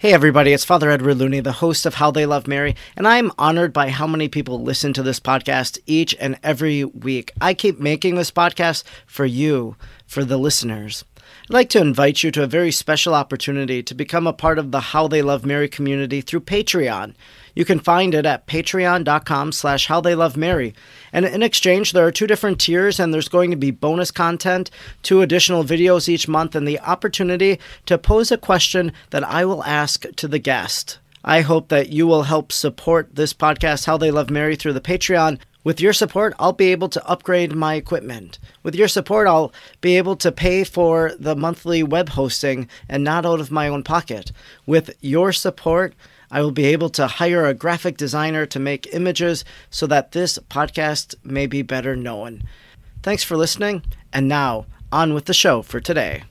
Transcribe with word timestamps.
Hey 0.00 0.12
everybody, 0.12 0.52
it's 0.52 0.64
Father 0.64 0.92
Edward 0.92 1.16
Looney, 1.16 1.40
the 1.40 1.50
host 1.50 1.84
of 1.84 1.94
How 1.94 2.12
They 2.12 2.24
Love 2.24 2.46
Mary, 2.46 2.76
and 2.96 3.04
I'm 3.04 3.32
honored 3.36 3.72
by 3.72 3.88
how 3.88 4.06
many 4.06 4.28
people 4.28 4.62
listen 4.62 4.92
to 4.92 5.02
this 5.02 5.18
podcast 5.18 5.76
each 5.86 6.14
and 6.20 6.38
every 6.44 6.84
week. 6.84 7.32
I 7.40 7.52
keep 7.52 7.80
making 7.80 8.14
this 8.14 8.30
podcast 8.30 8.84
for 9.06 9.26
you, 9.26 9.74
for 10.06 10.24
the 10.24 10.36
listeners. 10.36 11.04
I'd 11.16 11.52
like 11.52 11.68
to 11.70 11.80
invite 11.80 12.22
you 12.22 12.30
to 12.30 12.44
a 12.44 12.46
very 12.46 12.70
special 12.70 13.12
opportunity 13.12 13.82
to 13.82 13.92
become 13.92 14.28
a 14.28 14.32
part 14.32 14.60
of 14.60 14.70
the 14.70 14.78
How 14.78 15.08
They 15.08 15.20
Love 15.20 15.44
Mary 15.44 15.68
community 15.68 16.20
through 16.20 16.42
Patreon. 16.42 17.14
You 17.58 17.64
can 17.64 17.80
find 17.80 18.14
it 18.14 18.24
at 18.24 18.46
patreon.com 18.46 19.50
slash 19.50 19.88
how 19.88 20.00
they 20.00 20.14
love 20.14 20.36
Mary. 20.36 20.76
And 21.12 21.24
in 21.24 21.42
exchange, 21.42 21.92
there 21.92 22.06
are 22.06 22.12
two 22.12 22.28
different 22.28 22.60
tiers, 22.60 23.00
and 23.00 23.12
there's 23.12 23.28
going 23.28 23.50
to 23.50 23.56
be 23.56 23.72
bonus 23.72 24.12
content, 24.12 24.70
two 25.02 25.22
additional 25.22 25.64
videos 25.64 26.08
each 26.08 26.28
month, 26.28 26.54
and 26.54 26.68
the 26.68 26.78
opportunity 26.78 27.58
to 27.86 27.98
pose 27.98 28.30
a 28.30 28.38
question 28.38 28.92
that 29.10 29.24
I 29.24 29.44
will 29.44 29.64
ask 29.64 30.06
to 30.14 30.28
the 30.28 30.38
guest. 30.38 31.00
I 31.24 31.40
hope 31.40 31.66
that 31.66 31.88
you 31.88 32.06
will 32.06 32.22
help 32.22 32.52
support 32.52 33.16
this 33.16 33.34
podcast, 33.34 33.86
How 33.86 33.96
They 33.96 34.12
Love 34.12 34.30
Mary, 34.30 34.54
through 34.54 34.74
the 34.74 34.80
Patreon 34.80 35.40
with 35.64 35.80
your 35.82 35.92
support, 35.92 36.34
I'll 36.38 36.54
be 36.54 36.72
able 36.72 36.88
to 36.88 37.06
upgrade 37.06 37.54
my 37.54 37.74
equipment. 37.74 38.38
With 38.62 38.74
your 38.74 38.88
support, 38.88 39.26
I'll 39.26 39.52
be 39.82 39.98
able 39.98 40.16
to 40.16 40.32
pay 40.32 40.64
for 40.64 41.12
the 41.18 41.36
monthly 41.36 41.82
web 41.82 42.10
hosting 42.10 42.68
and 42.88 43.04
not 43.04 43.26
out 43.26 43.38
of 43.40 43.50
my 43.50 43.68
own 43.68 43.82
pocket. 43.82 44.32
With 44.64 44.96
your 45.02 45.30
support, 45.30 45.94
I 46.30 46.42
will 46.42 46.50
be 46.50 46.66
able 46.66 46.90
to 46.90 47.06
hire 47.06 47.46
a 47.46 47.54
graphic 47.54 47.96
designer 47.96 48.46
to 48.46 48.58
make 48.58 48.92
images 48.92 49.44
so 49.70 49.86
that 49.86 50.12
this 50.12 50.38
podcast 50.50 51.14
may 51.22 51.46
be 51.46 51.62
better 51.62 51.96
known. 51.96 52.42
Thanks 53.02 53.24
for 53.24 53.36
listening, 53.36 53.82
and 54.12 54.28
now 54.28 54.66
on 54.92 55.14
with 55.14 55.26
the 55.26 55.34
show 55.34 55.62
for 55.62 55.80
today. 55.80 56.24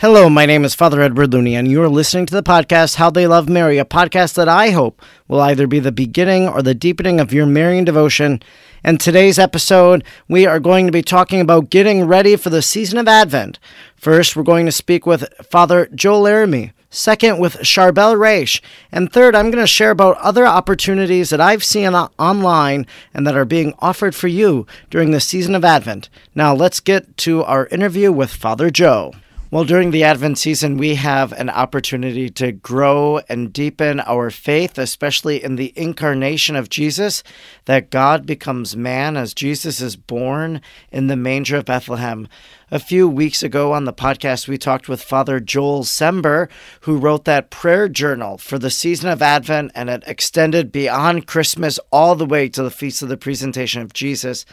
Hello, 0.00 0.30
my 0.30 0.46
name 0.46 0.64
is 0.64 0.74
Father 0.74 1.02
Edward 1.02 1.30
Looney, 1.30 1.54
and 1.54 1.70
you 1.70 1.82
are 1.82 1.88
listening 1.90 2.24
to 2.24 2.34
the 2.34 2.42
podcast 2.42 2.94
How 2.94 3.10
They 3.10 3.26
Love 3.26 3.50
Mary, 3.50 3.76
a 3.76 3.84
podcast 3.84 4.32
that 4.36 4.48
I 4.48 4.70
hope 4.70 5.02
will 5.28 5.42
either 5.42 5.66
be 5.66 5.78
the 5.78 5.92
beginning 5.92 6.48
or 6.48 6.62
the 6.62 6.72
deepening 6.72 7.20
of 7.20 7.34
your 7.34 7.44
Marian 7.44 7.84
devotion. 7.84 8.42
And 8.82 8.98
today's 8.98 9.38
episode, 9.38 10.02
we 10.26 10.46
are 10.46 10.58
going 10.58 10.86
to 10.86 10.90
be 10.90 11.02
talking 11.02 11.38
about 11.38 11.68
getting 11.68 12.06
ready 12.06 12.36
for 12.36 12.48
the 12.48 12.62
season 12.62 12.96
of 12.96 13.08
Advent. 13.08 13.58
First, 13.94 14.34
we're 14.34 14.42
going 14.42 14.64
to 14.64 14.72
speak 14.72 15.04
with 15.04 15.28
Father 15.42 15.86
Joel 15.94 16.22
Laramie. 16.22 16.72
Second, 16.88 17.38
with 17.38 17.58
Charbel 17.58 18.18
Raish. 18.18 18.62
And 18.90 19.12
third, 19.12 19.34
I'm 19.34 19.50
going 19.50 19.62
to 19.62 19.66
share 19.66 19.90
about 19.90 20.16
other 20.16 20.46
opportunities 20.46 21.28
that 21.28 21.42
I've 21.42 21.62
seen 21.62 21.94
online 21.94 22.86
and 23.12 23.26
that 23.26 23.36
are 23.36 23.44
being 23.44 23.74
offered 23.80 24.14
for 24.14 24.28
you 24.28 24.66
during 24.88 25.10
the 25.10 25.20
season 25.20 25.54
of 25.54 25.62
Advent. 25.62 26.08
Now, 26.34 26.54
let's 26.54 26.80
get 26.80 27.18
to 27.18 27.44
our 27.44 27.66
interview 27.66 28.10
with 28.10 28.32
Father 28.32 28.70
Joe. 28.70 29.12
Well, 29.52 29.64
during 29.64 29.90
the 29.90 30.04
Advent 30.04 30.38
season, 30.38 30.76
we 30.76 30.94
have 30.94 31.32
an 31.32 31.50
opportunity 31.50 32.30
to 32.30 32.52
grow 32.52 33.18
and 33.28 33.52
deepen 33.52 33.98
our 33.98 34.30
faith, 34.30 34.78
especially 34.78 35.42
in 35.42 35.56
the 35.56 35.72
incarnation 35.74 36.54
of 36.54 36.68
Jesus, 36.68 37.24
that 37.64 37.90
God 37.90 38.26
becomes 38.26 38.76
man 38.76 39.16
as 39.16 39.34
Jesus 39.34 39.80
is 39.80 39.96
born 39.96 40.60
in 40.92 41.08
the 41.08 41.16
manger 41.16 41.56
of 41.56 41.64
Bethlehem. 41.64 42.28
A 42.70 42.78
few 42.78 43.08
weeks 43.08 43.42
ago 43.42 43.72
on 43.72 43.86
the 43.86 43.92
podcast, 43.92 44.46
we 44.46 44.56
talked 44.56 44.88
with 44.88 45.02
Father 45.02 45.40
Joel 45.40 45.82
Sember, 45.82 46.48
who 46.82 46.96
wrote 46.96 47.24
that 47.24 47.50
prayer 47.50 47.88
journal 47.88 48.38
for 48.38 48.56
the 48.56 48.70
season 48.70 49.08
of 49.08 49.20
Advent, 49.20 49.72
and 49.74 49.90
it 49.90 50.04
extended 50.06 50.70
beyond 50.70 51.26
Christmas 51.26 51.80
all 51.90 52.14
the 52.14 52.24
way 52.24 52.48
to 52.48 52.62
the 52.62 52.70
Feast 52.70 53.02
of 53.02 53.08
the 53.08 53.16
Presentation 53.16 53.82
of 53.82 53.92
Jesus 53.92 54.46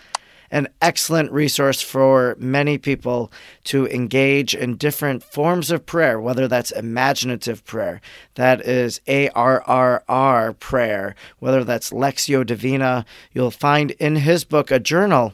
an 0.51 0.67
excellent 0.81 1.31
resource 1.31 1.81
for 1.81 2.35
many 2.39 2.77
people 2.77 3.31
to 3.65 3.87
engage 3.87 4.55
in 4.55 4.77
different 4.77 5.23
forms 5.23 5.71
of 5.71 5.85
prayer, 5.85 6.19
whether 6.19 6.47
that's 6.47 6.71
imaginative 6.71 7.65
prayer, 7.65 8.01
that 8.35 8.61
is 8.61 9.01
ARRR 9.07 10.59
prayer, 10.59 11.15
whether 11.39 11.63
that's 11.63 11.91
Lectio 11.91 12.45
Divina. 12.45 13.05
You'll 13.33 13.51
find 13.51 13.91
in 13.91 14.17
his 14.17 14.43
book 14.43 14.71
a 14.71 14.79
journal. 14.79 15.33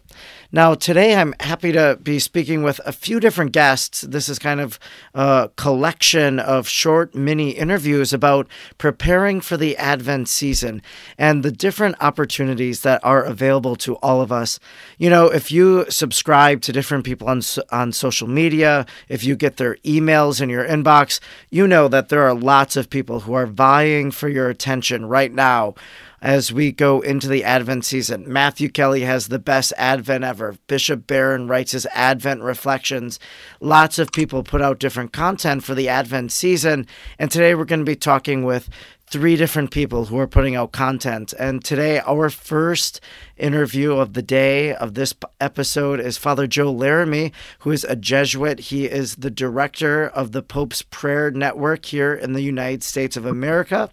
Now, 0.55 0.75
today 0.75 1.15
I'm 1.15 1.33
happy 1.39 1.71
to 1.71 1.97
be 2.03 2.19
speaking 2.19 2.61
with 2.61 2.79
a 2.85 2.91
few 2.91 3.19
different 3.19 3.53
guests. 3.53 4.01
This 4.01 4.29
is 4.29 4.37
kind 4.37 4.61
of 4.61 4.77
a 5.15 5.49
collection 5.55 6.37
of 6.37 6.67
short 6.67 7.15
mini 7.15 7.49
interviews 7.49 8.13
about 8.13 8.47
preparing 8.77 9.41
for 9.41 9.57
the 9.57 9.75
Advent 9.77 10.29
season 10.29 10.83
and 11.17 11.41
the 11.41 11.51
different 11.51 11.95
opportunities 12.01 12.81
that 12.81 13.03
are 13.03 13.23
available 13.23 13.75
to 13.77 13.95
all 13.95 14.21
of 14.21 14.31
us. 14.31 14.59
You 14.99 15.09
know, 15.09 15.25
if 15.25 15.51
you 15.51 15.89
subscribe 15.89 16.61
to 16.61 16.71
different 16.71 17.03
people 17.03 17.27
on 17.27 17.41
on 17.71 17.91
social 17.91 18.27
media, 18.27 18.85
if 19.09 19.23
you 19.23 19.35
get 19.35 19.57
their 19.57 19.77
emails 19.77 20.39
in 20.39 20.49
your 20.49 20.67
inbox, 20.67 21.19
you 21.49 21.65
know 21.65 21.87
that 21.87 22.09
there 22.09 22.21
are 22.21 22.35
lots 22.35 22.75
of 22.75 22.91
people 22.91 23.21
who 23.21 23.33
are 23.33 23.47
vying 23.47 24.11
for 24.11 24.29
your 24.29 24.51
attention 24.51 25.07
right 25.07 25.33
now 25.33 25.73
as 26.23 26.53
we 26.53 26.71
go 26.71 27.01
into 27.01 27.27
the 27.27 27.43
Advent 27.43 27.83
season. 27.83 28.23
Matthew 28.31 28.69
Kelly 28.69 29.01
has 29.01 29.27
the 29.27 29.37
best 29.37 29.73
Advent 29.77 30.23
ever. 30.23 30.55
Bishop 30.67 31.05
Barron 31.05 31.49
writes 31.49 31.73
his 31.73 31.85
Advent 31.87 32.41
reflections. 32.41 33.19
Lots 33.59 33.99
of 33.99 34.13
people 34.13 34.41
put 34.41 34.61
out 34.61 34.79
different 34.79 35.11
content 35.11 35.65
for 35.65 35.75
the 35.75 35.89
Advent 35.89 36.31
season. 36.31 36.87
And 37.19 37.29
today 37.29 37.53
we're 37.53 37.65
going 37.65 37.81
to 37.81 37.85
be 37.85 37.97
talking 37.97 38.45
with 38.45 38.69
three 39.13 39.35
different 39.35 39.69
people 39.69 40.05
who 40.05 40.17
are 40.17 40.25
putting 40.25 40.55
out 40.55 40.71
content. 40.71 41.35
And 41.37 41.63
today, 41.63 41.99
our 41.99 42.31
first 42.31 42.99
interview 43.37 43.93
of 43.93 44.13
the 44.13 44.23
day 44.23 44.73
of 44.73 44.95
this 44.95 45.13
episode 45.39 45.99
is 45.99 46.17
Father 46.17 46.47
Joe 46.47 46.71
Laramie, 46.71 47.31
who 47.59 47.69
is 47.69 47.83
a 47.83 47.95
Jesuit. 47.95 48.59
He 48.59 48.85
is 48.85 49.17
the 49.17 49.29
director 49.29 50.07
of 50.07 50.31
the 50.31 50.41
Pope's 50.41 50.81
Prayer 50.81 51.29
Network 51.29 51.85
here 51.85 52.15
in 52.15 52.33
the 52.33 52.41
United 52.41 52.81
States 52.81 53.15
of 53.15 53.27
America. 53.27 53.91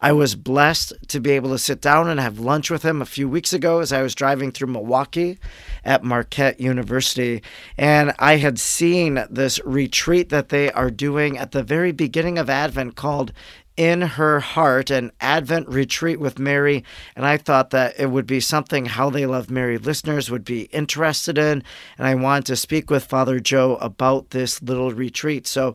I 0.00 0.12
was 0.12 0.36
blessed 0.36 0.92
to 1.08 1.18
be 1.18 1.32
able 1.32 1.50
to 1.50 1.58
sit 1.58 1.80
down 1.80 2.06
and 2.06 2.20
have 2.20 2.38
lunch 2.38 2.70
with 2.70 2.84
him 2.84 3.02
a 3.02 3.06
few 3.06 3.28
weeks 3.28 3.52
ago 3.52 3.80
as 3.80 3.92
I 3.92 4.02
was 4.02 4.14
driving 4.14 4.52
through 4.52 4.68
Milwaukee 4.68 5.40
at 5.84 6.04
Marquette 6.04 6.60
University. 6.60 7.42
And 7.76 8.14
I 8.20 8.36
had 8.36 8.60
seen 8.60 9.24
this 9.28 9.60
retreat 9.64 10.28
that 10.28 10.50
they 10.50 10.70
are 10.70 10.92
doing 10.92 11.38
at 11.38 11.50
the 11.50 11.64
very 11.64 11.90
beginning 11.90 12.38
of 12.38 12.48
Advent 12.48 12.94
called 12.94 13.32
in 13.80 14.02
her 14.02 14.40
heart 14.40 14.90
an 14.90 15.10
Advent 15.22 15.66
retreat 15.66 16.20
with 16.20 16.38
Mary. 16.38 16.84
And 17.16 17.24
I 17.24 17.38
thought 17.38 17.70
that 17.70 17.98
it 17.98 18.10
would 18.10 18.26
be 18.26 18.38
something 18.38 18.84
How 18.84 19.08
They 19.08 19.24
Love 19.24 19.48
Mary 19.48 19.78
listeners 19.78 20.30
would 20.30 20.44
be 20.44 20.64
interested 20.64 21.38
in. 21.38 21.64
And 21.96 22.06
I 22.06 22.14
wanted 22.14 22.44
to 22.48 22.56
speak 22.56 22.90
with 22.90 23.06
Father 23.06 23.40
Joe 23.40 23.76
about 23.76 24.32
this 24.32 24.60
little 24.60 24.92
retreat. 24.92 25.46
So 25.46 25.74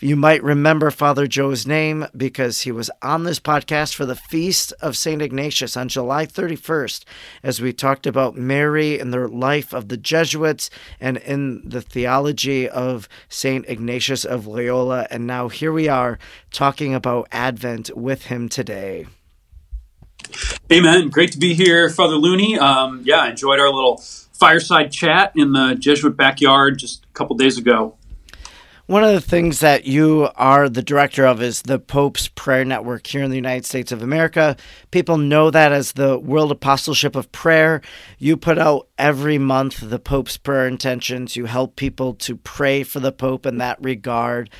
you 0.00 0.16
might 0.16 0.42
remember 0.42 0.90
Father 0.90 1.26
Joe's 1.26 1.66
name 1.66 2.06
because 2.14 2.60
he 2.60 2.72
was 2.72 2.90
on 3.00 3.24
this 3.24 3.40
podcast 3.40 3.94
for 3.94 4.04
the 4.04 4.14
Feast 4.14 4.74
of 4.82 4.94
St. 4.94 5.22
Ignatius 5.22 5.78
on 5.78 5.88
July 5.88 6.26
31st, 6.26 7.04
as 7.42 7.62
we 7.62 7.72
talked 7.72 8.06
about 8.06 8.36
Mary 8.36 9.00
and 9.00 9.14
the 9.14 9.26
life 9.26 9.72
of 9.72 9.88
the 9.88 9.96
Jesuits 9.96 10.68
and 11.00 11.16
in 11.16 11.66
the 11.66 11.80
theology 11.80 12.68
of 12.68 13.08
St. 13.30 13.64
Ignatius 13.66 14.26
of 14.26 14.46
Loyola. 14.46 15.06
And 15.10 15.26
now 15.26 15.48
here 15.48 15.72
we 15.72 15.88
are 15.88 16.18
talking 16.52 16.94
about 16.94 17.28
Advent 17.32 17.45
with 17.94 18.26
him 18.26 18.48
today. 18.48 19.06
Amen. 20.72 21.08
Great 21.08 21.32
to 21.32 21.38
be 21.38 21.54
here, 21.54 21.88
Father 21.88 22.16
Looney. 22.16 22.58
Um, 22.58 23.02
yeah, 23.04 23.20
I 23.20 23.30
enjoyed 23.30 23.60
our 23.60 23.72
little 23.72 23.98
fireside 24.32 24.92
chat 24.92 25.32
in 25.36 25.52
the 25.52 25.76
Jesuit 25.78 26.16
backyard 26.16 26.78
just 26.78 27.04
a 27.04 27.12
couple 27.14 27.36
days 27.36 27.58
ago. 27.58 27.96
One 28.86 29.02
of 29.02 29.12
the 29.12 29.20
things 29.20 29.58
that 29.60 29.84
you 29.84 30.28
are 30.36 30.68
the 30.68 30.82
director 30.82 31.26
of 31.26 31.42
is 31.42 31.62
the 31.62 31.80
Pope's 31.80 32.28
Prayer 32.28 32.64
Network 32.64 33.04
here 33.04 33.24
in 33.24 33.30
the 33.30 33.36
United 33.36 33.66
States 33.66 33.90
of 33.90 34.00
America. 34.00 34.56
People 34.92 35.18
know 35.18 35.50
that 35.50 35.72
as 35.72 35.92
the 35.92 36.20
World 36.20 36.52
Apostleship 36.52 37.16
of 37.16 37.32
Prayer. 37.32 37.80
You 38.18 38.36
put 38.36 38.58
out 38.58 38.86
every 38.96 39.38
month 39.38 39.80
the 39.80 39.98
Pope's 39.98 40.36
prayer 40.36 40.68
intentions. 40.68 41.34
You 41.34 41.46
help 41.46 41.74
people 41.74 42.14
to 42.14 42.36
pray 42.36 42.84
for 42.84 43.00
the 43.00 43.10
Pope 43.10 43.44
in 43.44 43.58
that 43.58 43.82
regard. 43.82 44.50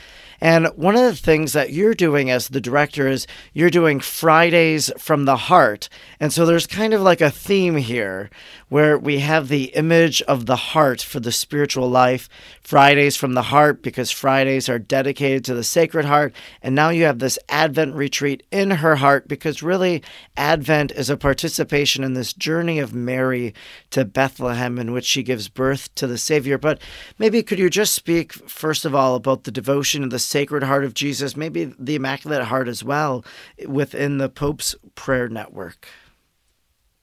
And 0.41 0.67
one 0.77 0.97
of 0.97 1.03
the 1.03 1.17
things 1.17 1.53
that 1.53 1.73
you're 1.73 1.95
doing 1.95 2.31
as 2.31 2.49
the 2.49 2.61
director 2.61 3.09
is 3.09 3.27
you're 3.53 3.71
doing 3.71 4.01
Fridays 4.01 4.91
from 4.99 5.25
the 5.25 5.37
heart. 5.37 5.89
And 6.21 6.33
so 6.33 6.45
there's 6.45 6.67
kind 6.67 6.95
of 6.95 7.01
like 7.01 7.21
a 7.21 7.31
theme 7.31 7.77
here 7.77 8.31
where 8.69 8.99
we 8.99 9.21
have 9.21 9.49
the 9.49 9.67
image 9.77 10.21
of 10.23 10.47
the 10.47 10.57
heart 10.57 11.01
for 11.01 11.21
the 11.21 11.31
spiritual 11.31 11.89
life, 11.89 12.29
Fridays 12.63 13.17
from 13.17 13.35
the 13.35 13.43
heart, 13.43 13.81
because 13.81 14.11
Fridays 14.11 14.69
are 14.69 14.79
dedicated 14.79 15.45
to 15.45 15.55
the 15.55 15.63
Sacred 15.63 16.05
Heart. 16.05 16.35
And 16.63 16.75
now 16.75 16.91
you 16.91 17.05
have 17.05 17.21
this 17.21 17.39
Advent 17.49 17.95
retreat 17.95 18.43
in 18.51 18.73
her 18.73 18.97
heart, 18.97 19.29
because 19.29 19.63
really, 19.63 20.03
Advent 20.37 20.91
is 20.93 21.09
a 21.09 21.17
participation 21.17 22.03
in 22.03 22.15
this 22.15 22.33
journey 22.33 22.81
of 22.81 22.93
Mary 22.93 23.55
to 23.91 24.05
Bethlehem 24.05 24.79
in 24.79 24.93
which 24.93 25.05
she 25.05 25.23
gives 25.23 25.49
birth 25.49 25.95
to 25.95 26.09
the 26.09 26.19
Savior. 26.19 26.59
But 26.59 26.81
maybe 27.19 27.45
could 27.45 27.61
you 27.61 27.71
just 27.71 27.95
speak, 27.95 28.33
first 28.33 28.85
of 28.85 28.95
all, 28.95 29.15
about 29.15 29.45
the 29.45 29.53
devotion 29.53 30.03
of 30.03 30.11
the 30.11 30.19
Sacred 30.27 30.63
Heart 30.63 30.85
of 30.85 30.95
Jesus, 30.95 31.37
maybe 31.37 31.73
the 31.79 31.95
Immaculate 31.95 32.45
Heart 32.45 32.69
as 32.69 32.83
well, 32.85 33.25
within 33.67 34.19
the 34.19 34.29
Pope's 34.29 34.75
prayer 34.95 35.29
network? 35.29 35.89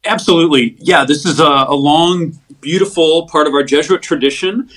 Absolutely. 0.05 0.75
Yeah, 0.79 1.05
this 1.05 1.25
is 1.25 1.39
a, 1.39 1.65
a 1.67 1.75
long, 1.75 2.37
beautiful 2.61 3.27
part 3.27 3.47
of 3.47 3.53
our 3.53 3.63
Jesuit 3.63 4.01
tradition. 4.01 4.69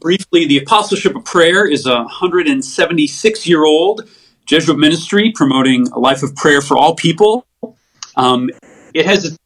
Briefly, 0.00 0.46
the 0.46 0.58
Apostleship 0.58 1.16
of 1.16 1.24
Prayer 1.24 1.66
is 1.66 1.86
a 1.86 1.96
176 1.96 3.46
year 3.46 3.64
old 3.64 4.08
Jesuit 4.46 4.78
ministry 4.78 5.32
promoting 5.34 5.88
a 5.88 5.98
life 5.98 6.22
of 6.22 6.34
prayer 6.36 6.60
for 6.60 6.76
all 6.76 6.94
people. 6.94 7.46
Um, 8.16 8.50
it 8.94 9.06
has 9.06 9.24
its 9.24 9.36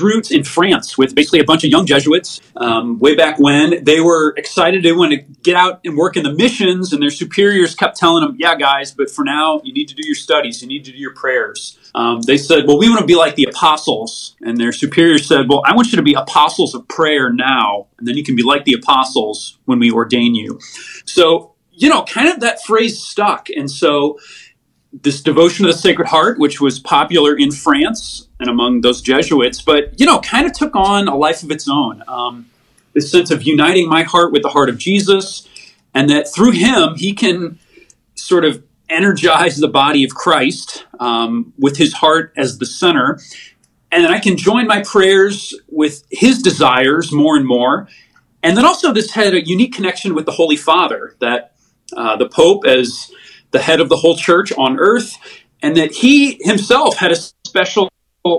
roots 0.00 0.30
in 0.30 0.44
France 0.44 0.96
with 0.96 1.14
basically 1.14 1.40
a 1.40 1.44
bunch 1.44 1.64
of 1.64 1.70
young 1.70 1.86
Jesuits 1.86 2.40
um, 2.56 2.98
way 2.98 3.14
back 3.14 3.38
when. 3.38 3.84
They 3.84 4.00
were 4.00 4.34
excited 4.36 4.82
to 4.82 4.92
want 4.92 5.12
to 5.12 5.18
get 5.42 5.56
out 5.56 5.80
and 5.84 5.96
work 5.96 6.16
in 6.16 6.24
the 6.24 6.32
missions, 6.32 6.92
and 6.92 7.02
their 7.02 7.10
superiors 7.10 7.74
kept 7.74 7.96
telling 7.96 8.24
them, 8.24 8.36
Yeah, 8.38 8.56
guys, 8.56 8.92
but 8.92 9.10
for 9.10 9.24
now, 9.24 9.60
you 9.64 9.72
need 9.72 9.88
to 9.88 9.94
do 9.94 10.06
your 10.06 10.14
studies, 10.14 10.62
you 10.62 10.68
need 10.68 10.84
to 10.84 10.92
do 10.92 10.98
your 10.98 11.14
prayers. 11.14 11.78
Um, 11.94 12.20
they 12.22 12.36
said, 12.36 12.66
Well, 12.66 12.78
we 12.78 12.88
want 12.88 13.00
to 13.00 13.06
be 13.06 13.16
like 13.16 13.36
the 13.36 13.44
apostles. 13.44 14.36
And 14.42 14.58
their 14.58 14.72
superiors 14.72 15.26
said, 15.26 15.48
Well, 15.48 15.62
I 15.64 15.74
want 15.74 15.92
you 15.92 15.96
to 15.96 16.02
be 16.02 16.14
apostles 16.14 16.74
of 16.74 16.86
prayer 16.88 17.32
now, 17.32 17.86
and 17.98 18.06
then 18.06 18.16
you 18.16 18.24
can 18.24 18.36
be 18.36 18.42
like 18.42 18.64
the 18.64 18.74
apostles 18.74 19.58
when 19.64 19.78
we 19.78 19.90
ordain 19.90 20.34
you. 20.34 20.60
So, 21.04 21.54
you 21.72 21.88
know, 21.88 22.04
kind 22.04 22.28
of 22.28 22.40
that 22.40 22.62
phrase 22.62 23.02
stuck. 23.02 23.48
And 23.50 23.70
so, 23.70 24.18
this 25.02 25.20
devotion 25.20 25.64
of 25.64 25.72
the 25.72 25.78
Sacred 25.78 26.08
Heart, 26.08 26.38
which 26.38 26.60
was 26.60 26.78
popular 26.78 27.36
in 27.36 27.50
France 27.50 28.28
and 28.40 28.48
among 28.48 28.80
those 28.80 29.00
Jesuits, 29.00 29.60
but 29.60 29.98
you 29.98 30.06
know, 30.06 30.20
kind 30.20 30.46
of 30.46 30.52
took 30.52 30.74
on 30.74 31.08
a 31.08 31.16
life 31.16 31.42
of 31.42 31.50
its 31.50 31.68
own. 31.68 32.02
Um, 32.08 32.50
this 32.92 33.10
sense 33.10 33.30
of 33.30 33.42
uniting 33.42 33.88
my 33.88 34.04
heart 34.04 34.32
with 34.32 34.42
the 34.42 34.48
heart 34.48 34.68
of 34.70 34.78
Jesus, 34.78 35.46
and 35.92 36.08
that 36.08 36.32
through 36.32 36.52
Him, 36.52 36.94
He 36.96 37.12
can 37.12 37.58
sort 38.14 38.44
of 38.44 38.62
energize 38.88 39.58
the 39.58 39.68
body 39.68 40.04
of 40.04 40.14
Christ 40.14 40.86
um, 40.98 41.52
with 41.58 41.76
His 41.76 41.92
heart 41.92 42.32
as 42.36 42.58
the 42.58 42.66
center, 42.66 43.20
and 43.92 44.04
then 44.04 44.12
I 44.12 44.18
can 44.18 44.36
join 44.36 44.66
my 44.66 44.82
prayers 44.82 45.54
with 45.68 46.04
His 46.10 46.40
desires 46.40 47.12
more 47.12 47.36
and 47.36 47.46
more. 47.46 47.88
And 48.42 48.56
then 48.56 48.64
also, 48.64 48.92
this 48.92 49.10
had 49.10 49.34
a 49.34 49.46
unique 49.46 49.74
connection 49.74 50.14
with 50.14 50.24
the 50.24 50.32
Holy 50.32 50.56
Father 50.56 51.16
that 51.20 51.56
uh, 51.96 52.16
the 52.16 52.28
Pope, 52.28 52.64
as 52.64 53.10
the 53.50 53.60
head 53.60 53.80
of 53.80 53.88
the 53.88 53.96
whole 53.96 54.16
church 54.16 54.52
on 54.56 54.78
earth, 54.78 55.16
and 55.62 55.76
that 55.76 55.92
he 55.92 56.38
himself 56.42 56.96
had 56.96 57.12
a 57.12 57.16
special 57.16 57.90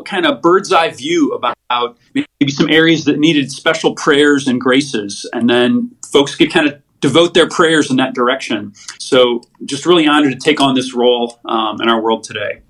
kind 0.05 0.25
of 0.25 0.41
bird's 0.41 0.73
eye 0.73 0.89
view 0.89 1.31
about 1.31 1.97
maybe 2.13 2.51
some 2.51 2.69
areas 2.69 3.05
that 3.05 3.17
needed 3.19 3.51
special 3.51 3.95
prayers 3.95 4.47
and 4.47 4.59
graces, 4.59 5.29
and 5.33 5.49
then 5.49 5.91
folks 6.11 6.35
could 6.35 6.51
kind 6.51 6.67
of 6.67 6.81
devote 6.99 7.33
their 7.33 7.47
prayers 7.47 7.89
in 7.89 7.97
that 7.97 8.13
direction. 8.13 8.73
So, 8.99 9.41
just 9.65 9.85
really 9.85 10.07
honored 10.07 10.33
to 10.33 10.39
take 10.39 10.59
on 10.59 10.75
this 10.75 10.93
role 10.93 11.39
um, 11.45 11.81
in 11.81 11.89
our 11.89 12.01
world 12.01 12.23
today. 12.23 12.61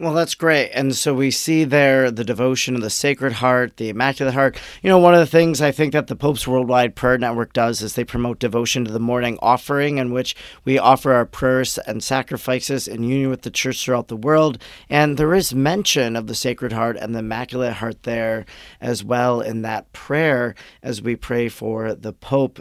Well, 0.00 0.14
that's 0.14 0.36
great. 0.36 0.70
And 0.74 0.94
so 0.94 1.12
we 1.12 1.32
see 1.32 1.64
there 1.64 2.12
the 2.12 2.22
devotion 2.22 2.76
of 2.76 2.82
the 2.82 2.88
Sacred 2.88 3.32
Heart, 3.32 3.78
the 3.78 3.88
Immaculate 3.88 4.32
Heart. 4.32 4.56
You 4.80 4.90
know, 4.90 4.98
one 4.98 5.12
of 5.12 5.18
the 5.18 5.26
things 5.26 5.60
I 5.60 5.72
think 5.72 5.92
that 5.92 6.06
the 6.06 6.14
Pope's 6.14 6.46
Worldwide 6.46 6.94
Prayer 6.94 7.18
Network 7.18 7.52
does 7.52 7.82
is 7.82 7.94
they 7.94 8.04
promote 8.04 8.38
devotion 8.38 8.84
to 8.84 8.92
the 8.92 9.00
morning 9.00 9.40
offering, 9.42 9.98
in 9.98 10.12
which 10.12 10.36
we 10.64 10.78
offer 10.78 11.10
our 11.14 11.26
prayers 11.26 11.78
and 11.78 12.00
sacrifices 12.00 12.86
in 12.86 13.02
union 13.02 13.28
with 13.28 13.42
the 13.42 13.50
Church 13.50 13.84
throughout 13.84 14.06
the 14.06 14.16
world. 14.16 14.62
And 14.88 15.16
there 15.16 15.34
is 15.34 15.52
mention 15.52 16.14
of 16.14 16.28
the 16.28 16.34
Sacred 16.36 16.70
Heart 16.70 16.96
and 16.96 17.12
the 17.12 17.18
Immaculate 17.18 17.72
Heart 17.74 18.04
there 18.04 18.46
as 18.80 19.02
well 19.02 19.40
in 19.40 19.62
that 19.62 19.92
prayer 19.92 20.54
as 20.80 21.02
we 21.02 21.16
pray 21.16 21.48
for 21.48 21.92
the 21.92 22.12
Pope 22.12 22.60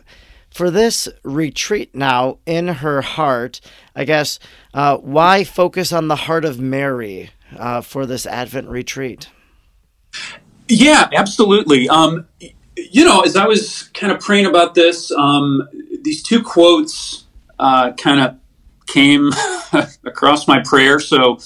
for 0.57 0.71
this 0.71 1.07
retreat 1.23 1.93
now 1.93 2.39
in 2.47 2.67
her 2.67 3.03
heart, 3.03 3.61
I 3.95 4.05
guess, 4.05 4.39
uh, 4.73 4.97
why 4.97 5.43
focus 5.43 5.93
on 5.93 6.07
the 6.07 6.15
heart 6.15 6.45
of 6.45 6.59
Mary 6.59 7.29
uh, 7.55 7.81
for 7.81 8.07
this 8.07 8.25
Advent 8.25 8.67
retreat? 8.67 9.29
Yeah, 10.67 11.09
absolutely. 11.13 11.87
Um, 11.87 12.27
you 12.75 13.05
know, 13.05 13.21
as 13.21 13.35
I 13.35 13.45
was 13.45 13.83
kind 13.93 14.11
of 14.11 14.19
praying 14.19 14.47
about 14.47 14.73
this, 14.73 15.11
um, 15.11 15.61
these 16.01 16.23
two 16.23 16.41
quotes 16.41 17.27
uh, 17.59 17.93
kind 17.93 18.19
of 18.19 18.37
came 18.87 19.29
across 20.05 20.47
my 20.47 20.63
prayer. 20.63 20.99
So, 20.99 21.37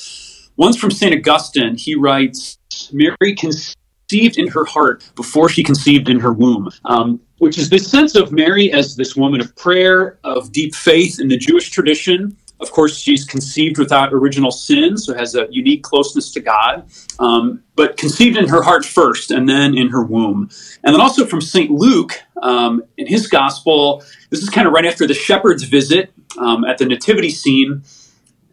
one's 0.55 0.77
from 0.77 0.89
St. 0.89 1.13
Augustine. 1.13 1.75
He 1.75 1.95
writes, 1.95 2.57
Mary 2.93 3.35
conceived 3.37 4.37
in 4.37 4.47
her 4.47 4.63
heart 4.63 5.11
before 5.15 5.49
she 5.49 5.63
conceived 5.63 6.07
in 6.07 6.21
her 6.21 6.31
womb. 6.31 6.69
Um, 6.85 7.19
which 7.41 7.57
is 7.57 7.69
this 7.69 7.89
sense 7.89 8.13
of 8.13 8.31
Mary 8.31 8.71
as 8.71 8.95
this 8.95 9.15
woman 9.15 9.41
of 9.41 9.55
prayer, 9.55 10.19
of 10.23 10.51
deep 10.51 10.75
faith 10.75 11.19
in 11.19 11.27
the 11.27 11.38
Jewish 11.38 11.71
tradition. 11.71 12.38
Of 12.59 12.69
course, 12.69 12.95
she's 12.95 13.25
conceived 13.25 13.79
without 13.79 14.13
original 14.13 14.51
sin, 14.51 14.95
so 14.95 15.15
has 15.15 15.33
a 15.33 15.47
unique 15.49 15.81
closeness 15.81 16.31
to 16.33 16.39
God, 16.39 16.85
um, 17.17 17.63
but 17.75 17.97
conceived 17.97 18.38
in 18.38 18.47
her 18.47 18.61
heart 18.61 18.85
first 18.85 19.31
and 19.31 19.49
then 19.49 19.75
in 19.75 19.89
her 19.89 20.03
womb. 20.03 20.51
And 20.83 20.93
then 20.93 21.01
also 21.01 21.25
from 21.25 21.41
St. 21.41 21.71
Luke, 21.71 22.21
um, 22.43 22.83
in 22.97 23.07
his 23.07 23.25
gospel, 23.25 24.03
this 24.29 24.43
is 24.43 24.49
kind 24.51 24.67
of 24.67 24.73
right 24.73 24.85
after 24.85 25.07
the 25.07 25.15
shepherd's 25.15 25.63
visit 25.63 26.13
um, 26.38 26.63
at 26.63 26.77
the 26.77 26.85
nativity 26.85 27.31
scene. 27.31 27.81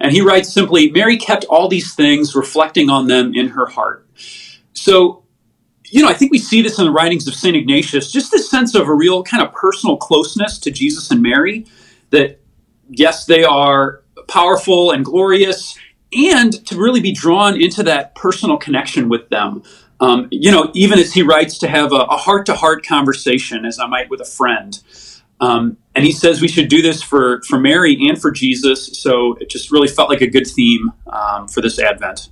And 0.00 0.12
he 0.12 0.22
writes 0.22 0.50
simply 0.50 0.90
Mary 0.90 1.18
kept 1.18 1.44
all 1.50 1.68
these 1.68 1.94
things, 1.94 2.34
reflecting 2.34 2.88
on 2.88 3.06
them 3.06 3.34
in 3.34 3.48
her 3.48 3.66
heart. 3.66 4.08
So 4.72 5.24
you 5.90 6.02
know, 6.02 6.08
I 6.08 6.14
think 6.14 6.32
we 6.32 6.38
see 6.38 6.62
this 6.62 6.78
in 6.78 6.84
the 6.84 6.90
writings 6.90 7.26
of 7.26 7.34
St. 7.34 7.56
Ignatius, 7.56 8.10
just 8.10 8.30
this 8.30 8.50
sense 8.50 8.74
of 8.74 8.88
a 8.88 8.94
real 8.94 9.22
kind 9.22 9.42
of 9.42 9.52
personal 9.52 9.96
closeness 9.96 10.58
to 10.60 10.70
Jesus 10.70 11.10
and 11.10 11.22
Mary, 11.22 11.66
that 12.10 12.40
yes, 12.88 13.26
they 13.26 13.44
are 13.44 14.02
powerful 14.28 14.90
and 14.90 15.04
glorious, 15.04 15.78
and 16.12 16.64
to 16.66 16.76
really 16.76 17.00
be 17.00 17.12
drawn 17.12 17.60
into 17.60 17.82
that 17.84 18.14
personal 18.14 18.56
connection 18.56 19.08
with 19.08 19.28
them. 19.28 19.62
Um, 20.00 20.28
you 20.30 20.50
know, 20.50 20.70
even 20.74 20.98
as 20.98 21.12
he 21.12 21.22
writes, 21.22 21.58
to 21.58 21.68
have 21.68 21.92
a 21.92 22.04
heart 22.04 22.46
to 22.46 22.54
heart 22.54 22.86
conversation, 22.86 23.64
as 23.64 23.78
I 23.78 23.86
might 23.86 24.08
with 24.10 24.20
a 24.20 24.24
friend. 24.24 24.78
Um, 25.40 25.76
and 25.94 26.04
he 26.04 26.12
says 26.12 26.40
we 26.40 26.48
should 26.48 26.68
do 26.68 26.82
this 26.82 27.02
for, 27.02 27.42
for 27.42 27.58
Mary 27.58 27.96
and 28.08 28.20
for 28.20 28.30
Jesus. 28.30 28.98
So 28.98 29.36
it 29.40 29.50
just 29.50 29.70
really 29.70 29.88
felt 29.88 30.08
like 30.08 30.20
a 30.20 30.26
good 30.26 30.46
theme 30.46 30.92
um, 31.06 31.48
for 31.48 31.60
this 31.60 31.78
Advent. 31.78 32.30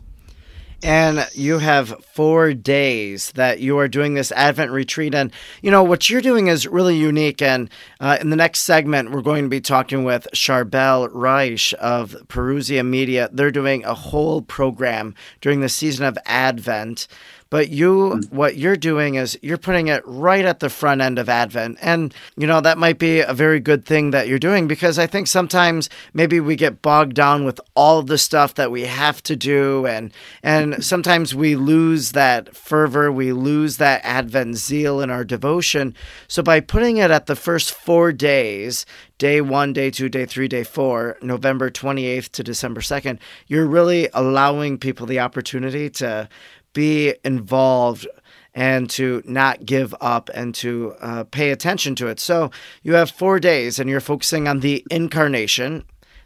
And 0.87 1.27
you 1.33 1.59
have 1.59 2.05
four 2.13 2.55
days 2.55 3.33
that 3.33 3.59
you 3.59 3.77
are 3.81 3.89
doing 3.89 4.15
this 4.15 4.31
Advent 4.31 4.71
retreat. 4.71 5.17
And, 5.17 5.33
you 5.61 5.69
know, 5.69 5.83
what 5.83 6.09
you're 6.09 6.21
doing 6.21 6.47
is 6.47 6.69
really 6.69 6.97
unique. 6.97 7.43
And 7.43 7.69
uh, 7.99 8.19
in 8.21 8.31
the 8.31 8.37
next 8.37 8.61
segment, 8.61 9.11
we're 9.11 9.21
going 9.21 9.43
to 9.43 9.49
be 9.49 9.61
talking 9.61 10.05
with 10.05 10.29
Charbel 10.33 11.09
Raish 11.13 11.75
of 11.81 12.15
Parousia 12.29 12.87
Media. 12.87 13.29
They're 13.33 13.51
doing 13.51 13.85
a 13.85 13.95
whole 13.95 14.43
program 14.43 15.17
during 15.41 15.61
the 15.61 15.69
season 15.69 16.07
of 16.07 16.17
Advent. 16.25 17.09
But 17.49 17.69
you, 17.69 18.15
mm. 18.17 18.33
what 18.33 18.57
you're 18.57 18.77
doing 18.77 19.15
is 19.15 19.39
you're 19.41 19.59
putting 19.59 19.89
it 19.89 20.03
right 20.05 20.45
at 20.45 20.61
the 20.61 20.69
front 20.69 21.01
end 21.01 21.19
of 21.19 21.29
Advent. 21.29 21.79
And, 21.81 22.13
you 22.37 22.47
know, 22.47 22.61
that 22.61 22.79
might 22.79 22.99
be 22.99 23.21
a 23.21 23.33
very 23.33 23.61
good 23.61 23.85
thing 23.85 24.11
that 24.11 24.29
you're 24.29 24.39
doing 24.39 24.67
because 24.67 24.99
I 24.99 25.07
think 25.07 25.27
sometimes 25.27 25.89
maybe 26.13 26.41
we 26.41 26.57
get 26.57 26.83
bogged 26.83 27.15
down 27.15 27.45
with 27.45 27.61
all 27.75 28.03
the 28.03 28.19
stuff 28.19 28.55
that 28.55 28.71
we 28.71 28.83
have 28.83 29.23
to 29.25 29.37
do. 29.37 29.87
And, 29.87 30.13
and 30.43 30.85
sometimes 30.85 31.35
we 31.35 31.55
lose 31.55 32.13
that 32.13 32.57
fervor, 32.57 33.13
we 33.13 33.33
lose 33.33 33.77
that 33.77 34.01
Advent 34.05 34.57
zeal 34.57 35.01
in 35.01 35.11
our 35.11 35.25
devotion. 35.25 35.95
So 36.29 36.43
by 36.43 36.61
putting 36.61 36.97
it 36.97 37.11
at 37.11 37.27
the 37.27 37.37
first 37.37 37.71
four 37.71 38.13
days, 38.13 38.87
day 39.19 39.41
one, 39.41 39.73
day 39.73 39.91
two, 39.91 40.09
day 40.09 40.27
three, 40.27 40.49
day 40.49 40.65
four, 40.65 41.17
November 41.23 41.71
28th 41.71 42.31
to 42.31 42.43
December 42.43 42.81
2nd, 42.81 43.19
you're 43.47 43.67
really 43.67 44.09
allowing 44.13 44.79
people 44.79 45.07
the 45.07 45.21
opportunity 45.21 45.89
to 45.89 46.29
be 46.77 47.15
involved 47.25 48.07
and 48.55 48.91
to 48.91 49.23
not 49.25 49.65
give 49.65 49.95
up 49.99 50.29
and 50.35 50.55
to 50.57 50.95
uh, 51.01 51.25
pay 51.25 51.51
attention 51.51 51.95
to 51.95 52.07
it. 52.07 52.21
So 52.21 52.51
you 52.83 52.93
have 52.95 53.11
four 53.11 53.41
days 53.41 53.79
and 53.79 53.89
you're 53.89 53.99
focusing 53.99 54.47
on 54.47 54.61
the 54.61 54.85
incarnation, 54.91 55.85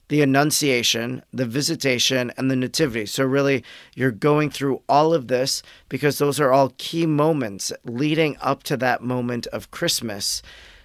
the 0.09 0.23
annunciation, 0.23 1.23
the 1.33 1.47
visitation, 1.47 2.33
and 2.37 2.50
the 2.50 2.57
nativity. 2.57 3.07
So 3.07 3.25
really, 3.25 3.62
you're 3.95 4.11
going 4.11 4.50
through 4.50 4.83
all 4.88 5.14
of 5.14 5.28
this 5.28 5.62
because 5.88 6.19
those 6.19 6.40
are 6.40 6.52
all 6.52 6.75
key 6.78 7.07
moments 7.07 7.73
leading 7.85 8.37
up 8.40 8.64
to 8.64 8.76
that 8.78 9.04
moment 9.04 9.47
of 9.49 9.71
Christmas. 9.71 10.42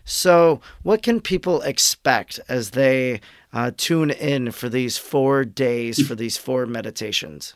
So, 0.08 0.62
what 0.84 1.02
can 1.02 1.20
people 1.20 1.62
expect 1.62 2.40
as 2.48 2.72
they 2.72 3.20
uh, 3.52 3.72
tune 3.76 4.12
in 4.12 4.52
for 4.52 4.70
these 4.70 5.00
four 5.00 5.44
days, 5.44 6.06
for 6.08 6.14
these 6.14 6.38
four 6.38 6.68
meditations? 6.68 7.56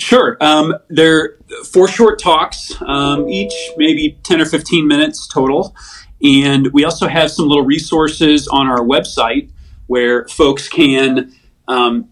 Sure. 0.00 0.38
Um, 0.40 0.74
they're 0.88 1.36
four 1.70 1.86
short 1.86 2.18
talks, 2.18 2.72
um, 2.82 3.28
each 3.28 3.52
maybe 3.76 4.18
10 4.22 4.40
or 4.40 4.46
15 4.46 4.88
minutes 4.88 5.26
total. 5.26 5.76
And 6.22 6.72
we 6.72 6.84
also 6.84 7.06
have 7.06 7.30
some 7.30 7.46
little 7.46 7.64
resources 7.64 8.48
on 8.48 8.66
our 8.66 8.80
website 8.80 9.50
where 9.88 10.26
folks 10.28 10.68
can, 10.68 11.34
um, 11.68 12.08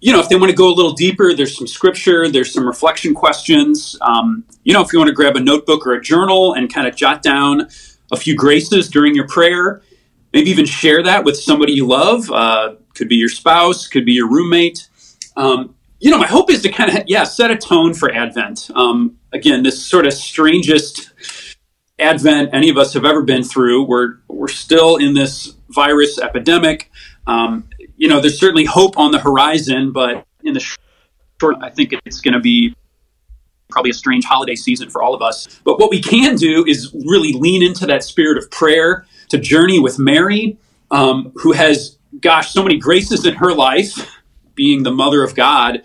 you 0.00 0.12
know, 0.12 0.20
if 0.20 0.28
they 0.28 0.36
want 0.36 0.50
to 0.50 0.56
go 0.56 0.68
a 0.68 0.74
little 0.74 0.92
deeper, 0.92 1.34
there's 1.34 1.56
some 1.56 1.66
scripture, 1.66 2.28
there's 2.28 2.52
some 2.52 2.66
reflection 2.66 3.12
questions. 3.12 3.96
Um, 4.02 4.44
you 4.62 4.72
know, 4.72 4.80
if 4.82 4.92
you 4.92 5.00
want 5.00 5.08
to 5.08 5.14
grab 5.14 5.36
a 5.36 5.40
notebook 5.40 5.84
or 5.84 5.94
a 5.94 6.00
journal 6.00 6.54
and 6.54 6.72
kind 6.72 6.86
of 6.86 6.94
jot 6.94 7.22
down 7.22 7.68
a 8.12 8.16
few 8.16 8.36
graces 8.36 8.88
during 8.88 9.16
your 9.16 9.26
prayer, 9.26 9.82
maybe 10.32 10.50
even 10.50 10.66
share 10.66 11.02
that 11.02 11.24
with 11.24 11.36
somebody 11.36 11.72
you 11.72 11.86
love. 11.86 12.30
Uh, 12.30 12.74
could 12.94 13.08
be 13.08 13.16
your 13.16 13.28
spouse, 13.28 13.88
could 13.88 14.04
be 14.04 14.12
your 14.12 14.28
roommate. 14.28 14.88
Um, 15.36 15.74
you 16.02 16.10
know, 16.10 16.18
my 16.18 16.26
hope 16.26 16.50
is 16.50 16.62
to 16.62 16.68
kind 16.68 16.90
of, 16.90 17.04
yeah, 17.06 17.22
set 17.22 17.52
a 17.52 17.56
tone 17.56 17.94
for 17.94 18.12
Advent. 18.12 18.68
Um, 18.74 19.18
again, 19.32 19.62
this 19.62 19.86
sort 19.86 20.04
of 20.04 20.12
strangest 20.12 21.12
Advent 21.96 22.50
any 22.52 22.70
of 22.70 22.76
us 22.76 22.92
have 22.94 23.04
ever 23.04 23.22
been 23.22 23.44
through. 23.44 23.84
We're, 23.84 24.16
we're 24.26 24.48
still 24.48 24.96
in 24.96 25.14
this 25.14 25.54
virus 25.68 26.18
epidemic. 26.18 26.90
Um, 27.28 27.70
you 27.96 28.08
know, 28.08 28.20
there's 28.20 28.40
certainly 28.40 28.64
hope 28.64 28.98
on 28.98 29.12
the 29.12 29.20
horizon, 29.20 29.92
but 29.92 30.26
in 30.42 30.54
the 30.54 30.60
short, 31.40 31.56
I 31.62 31.70
think 31.70 31.94
it's 32.04 32.20
going 32.20 32.34
to 32.34 32.40
be 32.40 32.74
probably 33.70 33.92
a 33.92 33.94
strange 33.94 34.24
holiday 34.24 34.56
season 34.56 34.90
for 34.90 35.04
all 35.04 35.14
of 35.14 35.22
us. 35.22 35.60
But 35.62 35.78
what 35.78 35.88
we 35.88 36.02
can 36.02 36.34
do 36.34 36.64
is 36.66 36.92
really 36.92 37.32
lean 37.32 37.62
into 37.62 37.86
that 37.86 38.02
spirit 38.02 38.38
of 38.38 38.50
prayer 38.50 39.06
to 39.28 39.38
journey 39.38 39.78
with 39.78 40.00
Mary, 40.00 40.58
um, 40.90 41.32
who 41.36 41.52
has, 41.52 41.96
gosh, 42.20 42.52
so 42.52 42.64
many 42.64 42.76
graces 42.76 43.24
in 43.24 43.34
her 43.36 43.54
life, 43.54 44.18
being 44.54 44.82
the 44.82 44.92
mother 44.92 45.22
of 45.22 45.34
God. 45.34 45.82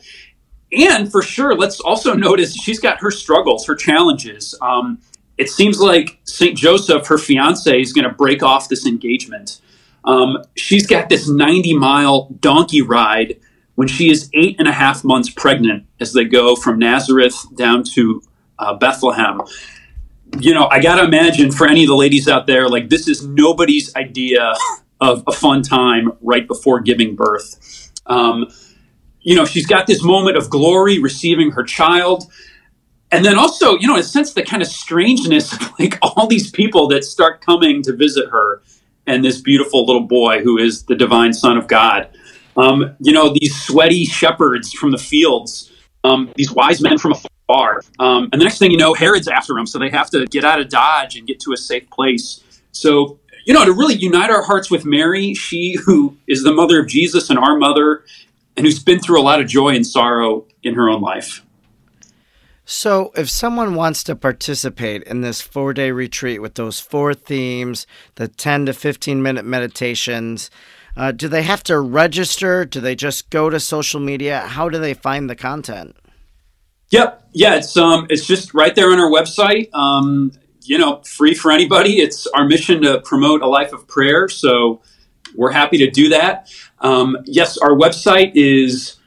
And 0.72 1.12
for 1.12 1.22
sure, 1.22 1.56
let's 1.56 1.80
also 1.80 2.14
notice 2.14 2.56
she's 2.56 2.80
got 2.80 3.00
her 3.00 3.12
struggles, 3.12 3.66
her 3.68 3.76
challenges. 3.76 4.56
Um, 4.62 5.00
it 5.38 5.50
seems 5.50 5.80
like 5.80 6.20
St. 6.24 6.58
Joseph, 6.58 7.08
her 7.08 7.18
fiance, 7.18 7.80
is 7.80 7.94
going 7.94 8.08
to 8.08 8.14
break 8.14 8.44
off 8.44 8.70
this 8.70 8.86
engagement. 8.86 9.62
Um, 10.04 10.38
she's 10.56 10.88
got 10.88 11.10
this 11.10 11.30
90 11.30 11.74
mile 11.76 12.30
donkey 12.40 12.82
ride 12.82 13.40
when 13.76 13.88
she 13.88 14.10
is 14.10 14.30
eight 14.34 14.56
and 14.58 14.68
a 14.68 14.72
half 14.72 15.04
months 15.04 15.30
pregnant 15.30 15.86
as 16.00 16.14
they 16.14 16.24
go 16.24 16.56
from 16.56 16.80
Nazareth 16.80 17.38
down 17.56 17.84
to 17.94 18.22
uh, 18.58 18.74
Bethlehem. 18.74 19.42
You 20.40 20.54
know, 20.54 20.68
I 20.68 20.82
got 20.82 20.96
to 20.96 21.04
imagine 21.04 21.52
for 21.52 21.68
any 21.68 21.84
of 21.84 21.88
the 21.88 21.96
ladies 21.96 22.28
out 22.28 22.48
there, 22.48 22.68
like 22.68 22.90
this 22.90 23.08
is 23.08 23.26
nobody's 23.26 23.96
idea 23.96 24.54
of 25.00 25.24
a 25.28 25.32
fun 25.32 25.62
time 25.62 26.12
right 26.22 26.48
before 26.48 26.80
giving 26.82 27.16
birth. 27.16 27.87
Um, 28.08 28.48
you 29.22 29.36
know, 29.36 29.46
she's 29.46 29.66
got 29.66 29.88
this 29.88 30.04
moment 30.04 30.38
of 30.38 30.50
glory 30.50 31.00
receiving 31.00 31.52
her 31.52 31.64
child. 31.64 32.32
And 33.12 33.24
then 33.24 33.38
also, 33.38 33.78
you 33.78 33.88
know, 33.88 33.96
in 33.96 34.02
a 34.02 34.04
sense, 34.04 34.34
the 34.34 34.44
kind 34.44 34.62
of 34.62 34.68
strangeness 34.68 35.54
of 35.54 35.80
like 35.80 35.98
all 36.02 36.28
these 36.28 36.50
people 36.52 36.88
that 36.90 37.04
start 37.04 37.42
coming 37.42 37.82
to 37.84 37.94
visit 37.94 38.30
her 38.30 38.62
and 39.06 39.24
this 39.24 39.42
beautiful 39.42 39.86
little 39.86 40.04
boy 40.04 40.42
who 40.42 40.58
is 40.58 40.84
the 40.84 40.96
divine 40.96 41.34
son 41.34 41.58
of 41.58 41.68
God. 41.68 42.10
Um, 42.58 42.96
you 43.00 43.14
know, 43.14 43.34
these 43.34 43.56
sweaty 43.56 44.06
shepherds 44.06 44.74
from 44.74 44.92
the 44.92 44.98
fields, 44.98 45.72
um, 46.04 46.32
these 46.36 46.52
wise 46.52 46.82
men 46.82 46.98
from 46.98 47.14
afar. 47.14 47.82
Um, 48.00 48.30
and 48.32 48.42
the 48.42 48.46
next 48.46 48.60
thing 48.60 48.72
you 48.72 48.78
know, 48.78 48.94
Herod's 48.94 49.28
after 49.28 49.54
them. 49.54 49.66
So 49.66 49.80
they 49.80 49.90
have 49.90 50.10
to 50.12 50.26
get 50.26 50.44
out 50.44 50.60
of 50.60 50.70
Dodge 50.70 51.16
and 51.16 51.28
get 51.28 51.40
to 51.42 51.54
a 51.54 51.58
safe 51.58 51.90
place. 51.90 52.44
So, 52.72 53.20
you 53.48 53.54
know, 53.54 53.64
to 53.64 53.72
really 53.72 53.96
unite 53.96 54.30
our 54.30 54.44
hearts 54.44 54.70
with 54.70 54.84
Mary, 54.84 55.34
she 55.34 55.78
who 55.86 56.18
is 56.28 56.44
the 56.44 56.54
mother 56.54 56.82
of 56.82 56.88
Jesus 56.88 57.30
and 57.30 57.40
our 57.40 57.58
mother, 57.58 58.04
and 58.58 58.66
who's 58.66 58.84
been 58.84 59.00
through 59.00 59.22
a 59.22 59.24
lot 59.24 59.40
of 59.40 59.48
joy 59.48 59.70
and 59.70 59.88
sorrow 59.88 60.46
in 60.64 60.76
her 60.76 60.90
own 60.90 61.02
life. 61.02 61.46
So, 62.66 63.14
if 63.16 63.30
someone 63.30 63.76
wants 63.76 64.04
to 64.04 64.18
participate 64.18 65.04
in 65.04 65.22
this 65.22 65.40
four 65.40 65.74
day 65.74 65.92
retreat 65.92 66.42
with 66.42 66.56
those 66.56 66.82
four 66.82 67.14
themes, 67.14 67.88
the 68.16 68.28
10 68.28 68.66
to 68.66 68.74
15 68.74 69.24
minute 69.24 69.46
meditations, 69.46 70.52
uh, 70.98 71.14
do 71.14 71.30
they 71.30 71.44
have 71.44 71.64
to 71.64 71.80
register? 71.80 72.66
Do 72.66 72.82
they 72.82 72.96
just 72.96 73.30
go 73.30 73.50
to 73.50 73.62
social 73.62 74.02
media? 74.02 74.42
How 74.42 74.68
do 74.68 74.78
they 74.78 74.94
find 74.94 75.30
the 75.30 75.38
content? 75.38 75.96
Yep. 76.90 77.30
Yeah, 77.32 77.56
it's 77.56 77.78
um, 77.78 78.08
it's 78.10 78.26
just 78.26 78.54
right 78.54 78.76
there 78.76 78.92
on 78.92 79.00
our 79.00 79.10
website. 79.10 79.74
Um, 79.74 80.34
you 80.68 80.78
know, 80.78 81.02
free 81.04 81.34
for 81.34 81.52
anybody. 81.52 82.00
It's 82.00 82.28
our 82.28 82.46
mission 82.46 82.84
to 82.84 83.02
promote 83.02 83.42
a 83.42 83.48
life 83.48 83.74
of 83.74 83.88
prayer, 83.88 84.30
so 84.30 84.82
we're 85.36 85.52
happy 85.52 85.80
to 85.80 85.90
do 85.90 86.10
that. 86.10 86.52
Um, 86.80 87.18
yes, 87.26 87.58
our 87.58 87.72
website 87.72 88.34
is 88.36 88.98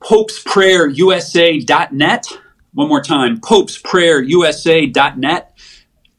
popesprayerusa.net. 0.00 2.26
One 2.74 2.88
more 2.88 3.02
time, 3.02 3.40
popesprayerusa.net. 3.40 5.52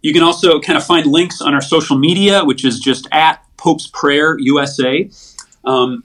You 0.02 0.14
can 0.14 0.24
also 0.24 0.60
kind 0.60 0.78
of 0.78 0.86
find 0.86 1.08
links 1.08 1.42
on 1.42 1.54
our 1.54 1.62
social 1.62 1.98
media, 1.98 2.44
which 2.46 2.66
is 2.66 2.80
just 2.80 3.08
at 3.12 3.44
Pope's 3.58 3.88
Prayer 3.88 4.38
USA. 4.40 5.10
Um, 5.66 6.04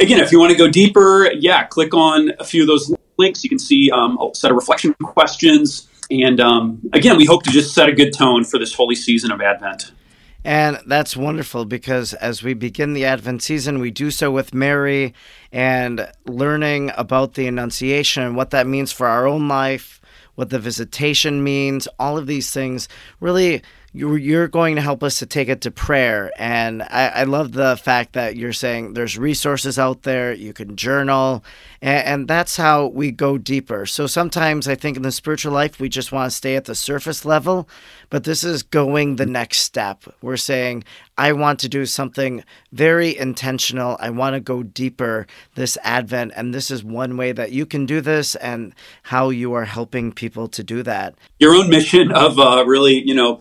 again, 0.00 0.20
if 0.20 0.32
you 0.32 0.38
want 0.38 0.52
to 0.52 0.58
go 0.58 0.68
deeper, 0.68 1.30
yeah, 1.32 1.64
click 1.64 1.92
on 1.94 2.32
a 2.38 2.44
few 2.44 2.62
of 2.62 2.68
those 2.68 2.94
links. 3.18 3.42
You 3.42 3.50
can 3.50 3.58
see 3.58 3.90
um, 3.90 4.18
a 4.18 4.34
set 4.34 4.50
of 4.50 4.56
reflection 4.56 4.94
questions. 5.02 5.88
And 6.10 6.40
um, 6.40 6.80
again, 6.92 7.16
we 7.16 7.24
hope 7.24 7.42
to 7.44 7.50
just 7.50 7.74
set 7.74 7.88
a 7.88 7.92
good 7.92 8.12
tone 8.12 8.44
for 8.44 8.58
this 8.58 8.74
holy 8.74 8.94
season 8.94 9.30
of 9.30 9.40
Advent. 9.40 9.92
And 10.44 10.78
that's 10.86 11.16
wonderful 11.16 11.64
because 11.64 12.14
as 12.14 12.42
we 12.42 12.54
begin 12.54 12.94
the 12.94 13.04
Advent 13.04 13.42
season, 13.42 13.80
we 13.80 13.90
do 13.90 14.10
so 14.10 14.30
with 14.30 14.54
Mary 14.54 15.12
and 15.52 16.10
learning 16.26 16.92
about 16.96 17.34
the 17.34 17.46
Annunciation 17.46 18.22
and 18.22 18.36
what 18.36 18.50
that 18.50 18.66
means 18.66 18.92
for 18.92 19.06
our 19.06 19.26
own 19.26 19.48
life, 19.48 20.00
what 20.36 20.50
the 20.50 20.58
visitation 20.58 21.42
means, 21.42 21.88
all 21.98 22.16
of 22.16 22.26
these 22.26 22.50
things 22.52 22.88
really 23.20 23.62
you're, 23.92 24.18
you're 24.18 24.48
going 24.48 24.76
to 24.76 24.82
help 24.82 25.02
us 25.02 25.18
to 25.18 25.26
take 25.26 25.48
it 25.48 25.60
to 25.62 25.70
prayer. 25.70 26.30
And 26.36 26.82
I, 26.82 27.08
I 27.08 27.22
love 27.24 27.52
the 27.52 27.76
fact 27.76 28.12
that 28.12 28.36
you're 28.36 28.52
saying 28.52 28.94
there's 28.94 29.18
resources 29.18 29.78
out 29.78 30.02
there, 30.02 30.32
you 30.32 30.52
can 30.52 30.76
journal, 30.76 31.42
and, 31.80 32.06
and 32.06 32.28
that's 32.28 32.56
how 32.56 32.86
we 32.88 33.10
go 33.10 33.38
deeper. 33.38 33.86
So 33.86 34.06
sometimes 34.06 34.68
I 34.68 34.74
think 34.74 34.96
in 34.96 35.02
the 35.02 35.12
spiritual 35.12 35.52
life, 35.52 35.80
we 35.80 35.88
just 35.88 36.12
want 36.12 36.30
to 36.30 36.36
stay 36.36 36.54
at 36.54 36.66
the 36.66 36.74
surface 36.74 37.24
level, 37.24 37.68
but 38.10 38.24
this 38.24 38.44
is 38.44 38.62
going 38.62 39.16
the 39.16 39.26
next 39.26 39.58
step. 39.58 40.04
We're 40.22 40.36
saying, 40.36 40.84
I 41.16 41.32
want 41.32 41.58
to 41.60 41.68
do 41.68 41.86
something 41.86 42.44
very 42.72 43.16
intentional. 43.16 43.96
I 44.00 44.10
want 44.10 44.34
to 44.34 44.40
go 44.40 44.62
deeper 44.62 45.26
this 45.54 45.76
Advent. 45.82 46.32
And 46.36 46.54
this 46.54 46.70
is 46.70 46.82
one 46.82 47.16
way 47.16 47.32
that 47.32 47.52
you 47.52 47.66
can 47.66 47.86
do 47.86 48.00
this 48.00 48.34
and 48.36 48.74
how 49.04 49.30
you 49.30 49.52
are 49.54 49.64
helping 49.64 50.12
people 50.12 50.48
to 50.48 50.62
do 50.62 50.82
that. 50.84 51.14
Your 51.38 51.54
own 51.54 51.68
mission 51.68 52.12
of 52.12 52.38
uh, 52.38 52.64
really, 52.66 53.02
you 53.06 53.14
know, 53.14 53.40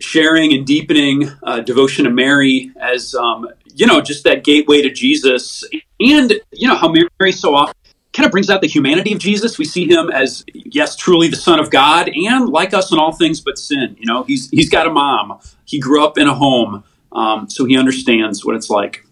sharing 0.00 0.52
and 0.52 0.66
deepening 0.66 1.30
uh, 1.42 1.60
devotion 1.60 2.04
to 2.04 2.10
Mary 2.10 2.70
as 2.80 3.14
um, 3.14 3.48
you 3.74 3.86
know 3.86 4.00
just 4.00 4.24
that 4.24 4.44
gateway 4.44 4.82
to 4.82 4.90
Jesus, 4.90 5.64
and 6.00 6.34
you 6.52 6.68
know 6.68 6.76
how 6.76 6.88
Mary 6.88 7.32
so 7.32 7.54
often 7.54 7.74
kind 8.14 8.24
of 8.24 8.32
brings 8.32 8.48
out 8.48 8.60
the 8.60 8.68
humanity 8.68 9.12
of 9.12 9.18
Jesus. 9.18 9.58
We 9.58 9.64
see 9.64 9.86
him 9.86 10.10
as 10.10 10.44
yes, 10.54 10.96
truly 10.96 11.28
the 11.28 11.36
Son 11.36 11.58
of 11.60 11.70
God, 11.70 12.08
and 12.08 12.48
like 12.48 12.72
us 12.72 12.90
in 12.92 12.98
all 12.98 13.12
things 13.12 13.40
but 13.40 13.58
sin. 13.58 13.96
You 13.98 14.06
know, 14.06 14.22
he's 14.22 14.48
he's 14.50 14.70
got 14.70 14.86
a 14.86 14.90
mom. 14.90 15.38
He 15.66 15.78
grew 15.78 16.04
up 16.04 16.16
in 16.16 16.28
a 16.28 16.34
home, 16.34 16.84
um, 17.12 17.50
so 17.50 17.64
he 17.64 17.76
understands 17.76 18.44
what 18.44 18.56
it's 18.56 18.70
like. 18.70 19.04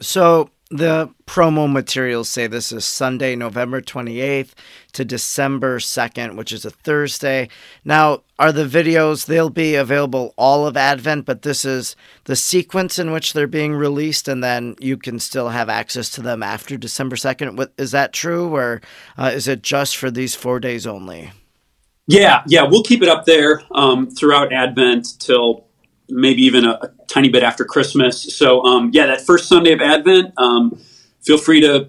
So 0.00 0.50
the 0.72 1.10
promo 1.26 1.70
materials 1.70 2.30
say 2.30 2.46
this 2.46 2.72
is 2.72 2.86
Sunday, 2.86 3.36
November 3.36 3.82
28th 3.82 4.52
to 4.92 5.04
December 5.04 5.78
2nd, 5.78 6.34
which 6.34 6.50
is 6.50 6.64
a 6.64 6.70
Thursday. 6.70 7.48
Now, 7.84 8.22
are 8.38 8.52
the 8.52 8.64
videos, 8.64 9.26
they'll 9.26 9.50
be 9.50 9.74
available 9.74 10.32
all 10.38 10.66
of 10.66 10.76
Advent, 10.76 11.26
but 11.26 11.42
this 11.42 11.66
is 11.66 11.94
the 12.24 12.34
sequence 12.34 12.98
in 12.98 13.12
which 13.12 13.34
they're 13.34 13.46
being 13.46 13.74
released, 13.74 14.28
and 14.28 14.42
then 14.42 14.74
you 14.80 14.96
can 14.96 15.18
still 15.18 15.50
have 15.50 15.68
access 15.68 16.08
to 16.10 16.22
them 16.22 16.42
after 16.42 16.78
December 16.78 17.16
2nd. 17.16 17.68
Is 17.76 17.90
that 17.90 18.14
true, 18.14 18.54
or 18.54 18.80
uh, 19.18 19.30
is 19.34 19.46
it 19.46 19.62
just 19.62 19.98
for 19.98 20.10
these 20.10 20.34
four 20.34 20.58
days 20.58 20.86
only? 20.86 21.32
Yeah, 22.06 22.42
yeah, 22.46 22.62
we'll 22.62 22.82
keep 22.82 23.02
it 23.02 23.08
up 23.08 23.26
there 23.26 23.62
um, 23.72 24.10
throughout 24.10 24.52
Advent 24.52 25.20
till 25.20 25.66
maybe 26.12 26.42
even 26.42 26.64
a, 26.64 26.78
a 26.82 26.90
tiny 27.08 27.28
bit 27.28 27.42
after 27.42 27.64
Christmas. 27.64 28.36
So, 28.36 28.62
um, 28.64 28.90
yeah, 28.92 29.06
that 29.06 29.22
first 29.22 29.48
Sunday 29.48 29.72
of 29.72 29.80
Advent, 29.80 30.34
um, 30.36 30.78
feel 31.22 31.38
free 31.38 31.60
to 31.62 31.88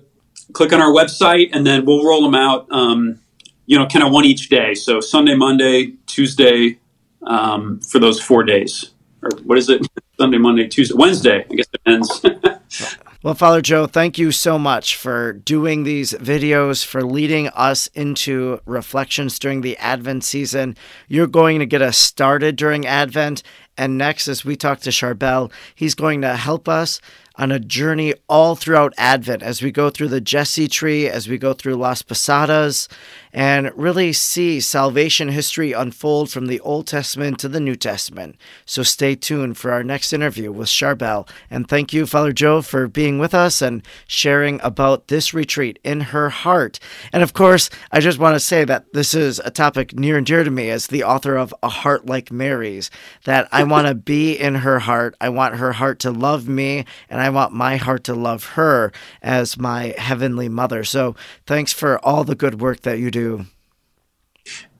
click 0.54 0.74
on 0.74 0.82
our 0.82 0.92
website 0.92 1.50
and 1.54 1.66
then 1.66 1.86
we'll 1.86 2.06
roll 2.06 2.22
them 2.24 2.36
out, 2.36 2.68
um, 2.72 3.20
you 3.66 3.78
know, 3.78 3.86
kind 3.88 4.04
of 4.06 4.12
one 4.12 4.26
each 4.26 4.50
day. 4.50 4.74
So, 4.74 5.00
Sunday, 5.00 5.36
Monday, 5.36 5.94
Tuesday 6.08 6.80
um, 7.28 7.80
for 7.82 8.00
those 8.00 8.22
four 8.22 8.44
days. 8.44 8.92
Or 9.22 9.30
what 9.44 9.58
is 9.58 9.70
it? 9.70 9.86
Sunday, 10.20 10.38
Monday, 10.38 10.68
Tuesday, 10.68 10.96
Wednesday. 10.96 11.46
I 11.50 11.56
guess 11.56 11.68
it 11.74 11.82
ends. 11.86 12.26
Well, 13.24 13.36
Father 13.36 13.62
Joe, 13.62 13.88
thank 13.88 14.18
you 14.18 14.34
so 14.34 14.60
much 14.60 14.98
for 14.98 15.32
doing 15.32 15.84
these 15.84 16.12
videos, 16.12 16.86
for 16.86 17.02
leading 17.02 17.48
us 17.48 17.88
into 17.94 18.60
reflections 18.66 19.40
during 19.40 19.62
the 19.62 19.78
Advent 19.78 20.26
season. 20.26 20.76
You're 21.08 21.28
going 21.28 21.60
to 21.60 21.66
get 21.66 21.82
us 21.82 21.98
started 21.98 22.58
during 22.58 22.86
Advent, 22.86 23.42
And 23.78 23.98
next, 23.98 24.28
as 24.28 24.46
we 24.46 24.56
talk 24.56 24.80
to 24.82 24.90
Charbel, 24.90 25.52
he's 25.74 25.96
going 25.96 26.22
to 26.22 26.36
help 26.36 26.70
us 26.70 27.02
on 27.36 27.52
a 27.52 27.60
journey 27.60 28.14
all 28.30 28.56
throughout 28.56 28.94
Advent 28.98 29.42
as 29.42 29.62
we 29.62 29.72
go 29.72 29.90
through 29.90 30.10
the 30.10 30.22
Jesse 30.22 30.68
tree, 30.68 31.08
as 31.08 31.28
we 31.28 31.38
go 31.38 31.54
through 31.54 31.76
Las 31.76 32.02
Posadas, 32.02 32.88
and 33.34 33.72
really 33.76 34.14
see 34.14 34.60
salvation 34.60 35.30
history 35.30 35.72
unfold 35.72 36.30
from 36.30 36.46
the 36.46 36.60
Old 36.60 36.86
Testament 36.86 37.40
to 37.40 37.50
the 37.50 37.60
New 37.60 37.76
Testament. 37.76 38.36
So 38.66 38.84
stay 38.84 39.16
tuned 39.16 39.58
for 39.58 39.72
our 39.72 39.84
next 39.84 40.14
interview 40.14 40.52
with 40.52 40.68
Charbel. 40.68 41.28
And 41.50 41.68
thank 41.68 41.92
you, 41.92 42.06
Father 42.06 42.32
Joe, 42.32 42.62
for 42.62 42.88
being 42.88 43.18
with 43.18 43.34
us 43.34 43.62
and 43.62 43.82
sharing 44.06 44.62
about 44.62 45.08
this 45.08 45.34
retreat 45.34 45.80
in 45.84 46.02
her 46.02 46.30
heart. 46.30 46.80
And 47.12 47.24
of 47.24 47.34
course, 47.34 47.72
I 47.92 48.00
just 48.00 48.20
want 48.20 48.36
to 48.36 48.40
say 48.40 48.64
that 48.66 48.94
this 48.94 49.16
is 49.16 49.40
a 49.40 49.50
topic 49.50 49.98
near 49.98 50.18
and 50.18 50.26
dear 50.26 50.44
to 50.44 50.52
me 50.52 50.70
as 50.70 50.88
the 50.88 51.04
author 51.04 51.36
of 51.36 51.54
A 51.64 51.70
Heart 51.70 52.06
Like 52.06 52.32
Mary's, 52.32 52.92
that 53.26 53.48
I 53.52 53.64
want 53.64 53.88
to 53.88 53.96
be 53.96 54.34
in 54.34 54.56
her 54.56 54.80
heart. 54.80 55.16
I 55.20 55.30
want 55.30 55.56
her 55.56 55.72
heart 55.72 55.98
to 56.00 56.12
love 56.12 56.48
me, 56.48 56.86
and 57.10 57.23
I 57.24 57.30
want 57.30 57.54
my 57.54 57.78
heart 57.78 58.04
to 58.06 58.14
love 58.14 58.46
her 58.52 58.92
as 59.22 59.58
my 59.58 59.96
heavenly 59.98 60.50
mother. 60.50 60.84
So 60.84 61.16
thanks 61.46 61.74
for 61.74 61.98
all 62.06 62.24
the 62.24 62.36
good 62.36 62.62
work 62.62 62.82
that 62.82 63.00
you 63.00 63.10
do. 63.12 63.46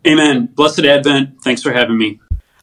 Amen. 0.06 0.48
Blessed 0.48 0.82
Advent. 0.82 1.42
Thanks 1.42 1.64
for 1.64 1.72
having 1.72 1.98
me. 1.98 2.20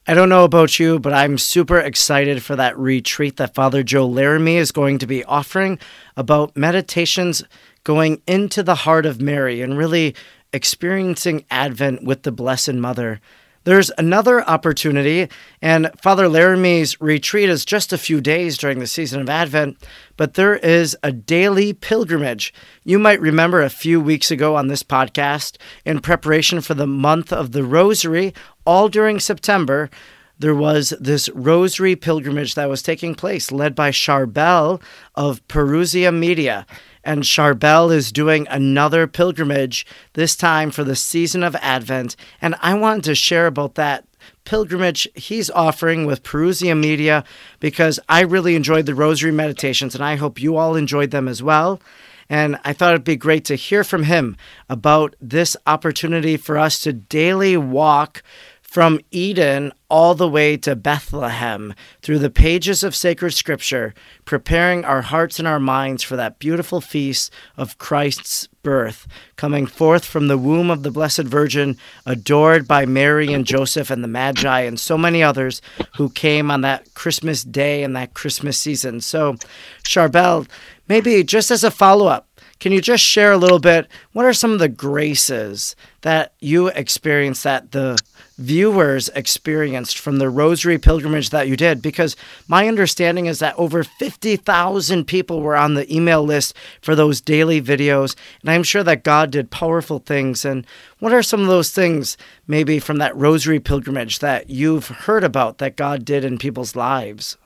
I 0.07 0.15
don't 0.15 0.29
know 0.29 0.45
about 0.45 0.79
you, 0.79 0.99
but 0.99 1.13
I'm 1.13 1.39
super 1.39 1.79
excited 1.79 2.43
for 2.43 2.57
that 2.57 2.77
retreat 2.79 3.37
that 3.37 3.55
Father 3.55 3.83
Joe 3.83 4.07
Laramie 4.07 4.57
is 4.57 4.73
going 4.73 4.99
to 4.99 5.07
be 5.07 5.25
offering 5.25 5.79
about 6.17 6.57
meditations 6.57 7.45
going 7.85 8.21
into 8.27 8.63
the 8.63 8.75
heart 8.75 9.07
of 9.07 9.21
Mary 9.21 9.63
and 9.63 9.79
really 9.79 10.15
experiencing 10.53 11.45
Advent 11.51 12.03
with 12.03 12.25
the 12.25 12.33
Blessed 12.33 12.75
Mother. 12.75 13.21
There's 13.65 13.91
another 13.99 14.43
opportunity, 14.49 15.29
and 15.61 15.91
Father 16.01 16.31
Laramie's 16.31 16.99
retreat 16.99 17.51
is 17.51 17.67
just 17.67 17.93
a 17.93 17.99
few 17.99 18.23
days 18.23 18.57
during 18.57 18.79
the 18.79 18.87
season 18.87 19.21
of 19.21 19.29
Advent, 19.29 19.77
but 20.17 20.33
there 20.33 20.57
is 20.57 20.97
a 21.03 21.13
daily 21.13 21.75
pilgrimage. 21.75 22.55
You 22.85 22.99
might 22.99 23.21
remember 23.21 23.61
a 23.61 23.69
few 23.69 24.01
weeks 24.01 24.31
ago 24.31 24.57
on 24.57 24.69
this 24.69 24.83
podcast, 24.83 25.59
in 25.85 26.01
preparation 26.01 26.63
for 26.63 26.73
the 26.73 26.87
month 26.87 27.35
of 27.35 27.53
the 27.53 27.63
Rosary, 27.63 28.33
all 28.65 28.89
during 28.89 29.21
September, 29.21 29.91
there 30.39 30.55
was 30.55 30.95
this 30.99 31.29
rosary 31.35 31.95
pilgrimage 31.95 32.55
that 32.55 32.71
was 32.71 32.81
taking 32.81 33.15
place, 33.15 33.53
led 33.53 33.75
by 33.75 33.91
Charbel 33.91 34.81
of 35.15 35.47
Parousia 35.49 36.17
Media. 36.17 36.67
And 37.05 37.23
Charbel 37.23 37.93
is 37.93 38.13
doing 38.13 38.47
another 38.49 39.07
pilgrimage, 39.07 39.87
this 40.13 40.37
time 40.37 40.71
for 40.71 40.85
the 40.85 40.97
season 40.97 41.43
of 41.43 41.57
Advent. 41.57 42.17
And 42.43 42.55
I 42.61 42.75
wanted 42.75 43.05
to 43.05 43.15
share 43.15 43.47
about 43.47 43.75
that 43.77 44.05
pilgrimage 44.45 45.09
he's 45.15 45.51
offering 45.51 46.07
with 46.07 46.23
Parousia 46.23 46.79
Media 46.79 47.25
because 47.59 48.01
I 48.09 48.21
really 48.21 48.55
enjoyed 48.55 48.87
the 48.87 48.95
rosary 48.95 49.33
meditations 49.33 49.95
and 49.95 50.05
I 50.05 50.17
hope 50.17 50.41
you 50.41 50.57
all 50.57 50.77
enjoyed 50.77 51.11
them 51.11 51.29
as 51.29 51.43
well. 51.43 51.81
And 52.29 52.59
I 52.65 52.73
thought 52.73 52.93
it'd 52.93 53.05
be 53.05 53.17
great 53.17 53.45
to 53.47 53.57
hear 53.57 53.83
from 53.83 54.05
him 54.05 54.37
about 54.69 55.17
this 55.21 55.57
opportunity 55.67 56.37
for 56.37 56.59
us 56.59 56.79
to 56.81 56.93
daily 56.93 57.57
walk 57.57 58.23
from 58.71 59.01
Eden 59.11 59.73
all 59.89 60.15
the 60.15 60.29
way 60.29 60.57
to 60.57 60.77
Bethlehem 60.77 61.75
through 62.03 62.21
the 62.21 62.31
pages 62.31 62.85
of 62.85 62.95
sacred 62.95 63.33
scripture, 63.33 63.93
preparing 64.25 64.85
our 64.85 65.03
hearts 65.03 65.41
and 65.41 65.49
our 65.49 65.59
minds 65.59 66.05
for 66.05 66.15
that 66.15 66.39
beautiful 66.39 66.81
feast 66.81 67.33
of 67.57 67.79
Christ's 67.79 68.47
birth, 68.63 69.09
coming 69.35 69.67
forth 69.67 70.05
from 70.05 70.29
the 70.29 70.39
womb 70.39 70.71
of 70.71 70.85
the 70.85 70.93
Blessed 70.93 71.25
Virgin, 71.25 71.77
adored 72.07 72.69
by 72.69 72.87
Mary 72.87 73.33
and 73.33 73.45
Joseph 73.45 73.91
and 73.91 74.05
the 74.05 74.09
Magi 74.09 74.61
and 74.61 74.79
so 74.79 74.97
many 74.97 75.21
others 75.21 75.61
who 75.97 76.09
came 76.09 76.49
on 76.49 76.61
that 76.61 76.95
Christmas 76.95 77.43
day 77.43 77.83
and 77.83 77.97
that 77.97 78.15
Christmas 78.15 78.57
season. 78.57 79.01
So, 79.01 79.35
Charbel, 79.83 80.49
maybe 80.87 81.25
just 81.25 81.51
as 81.51 81.65
a 81.65 81.73
follow 81.73 82.07
up, 82.07 82.29
can 82.61 82.73
you 82.73 82.83
just 82.83 83.03
share 83.03 83.33
a 83.33 83.39
little 83.39 83.59
bit? 83.59 83.89
What 84.13 84.27
are 84.27 84.35
some 84.35 84.53
of 84.53 84.59
the 84.59 84.69
graces 84.69 85.75
that 86.03 86.35
you 86.41 86.69
experienced 86.69 87.43
that 87.45 87.73
the 87.73 87.99
viewers 88.37 89.09
experienced 89.11 89.99
from 89.99 90.19
the 90.19 90.29
rosary 90.29 90.79
pilgrimage 90.79 91.31
that 91.31 91.49
you 91.49 91.57
did? 91.57 91.81
Because 91.81 92.17
my 92.49 92.69
understanding 92.69 93.25
is 93.25 93.39
that 93.39 93.59
over 93.59 93.83
50,000 93.83 95.07
people 95.07 95.41
were 95.41 95.57
on 95.57 95.73
the 95.73 95.93
email 95.95 96.23
list 96.23 96.55
for 96.83 96.95
those 96.95 97.23
daily 97.23 97.63
videos. 97.63 98.15
And 98.43 98.51
I'm 98.51 98.63
sure 98.63 98.83
that 98.85 99.05
God 99.05 99.31
did 99.31 99.51
powerful 99.51 99.99
things. 99.99 100.45
And 100.45 100.67
what 100.99 101.15
are 101.15 101.23
some 101.23 101.41
of 101.41 101.49
those 101.49 101.71
things, 101.71 102.19
maybe 102.47 102.79
from 102.79 102.99
that 102.99 103.17
rosary 103.17 103.59
pilgrimage, 103.59 104.19
that 104.19 104.51
you've 104.51 104.89
heard 104.89 105.25
about 105.25 105.59
that 105.59 105.77
God 105.77 106.05
did 106.05 106.27
in 106.27 106.37
people's 106.37 106.77
lives? 106.77 107.39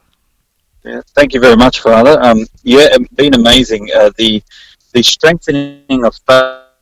Yeah, 0.84 1.00
thank 1.14 1.32
you 1.32 1.40
very 1.40 1.56
much, 1.56 1.80
Father. 1.80 2.20
Um, 2.20 2.40
yeah, 2.62 2.88
it's 2.90 3.08
been 3.14 3.34
amazing. 3.34 3.88
Uh, 3.94 4.10
the 4.18 4.42
the 4.94 5.02
strengthening 5.02 6.04
of 6.04 6.18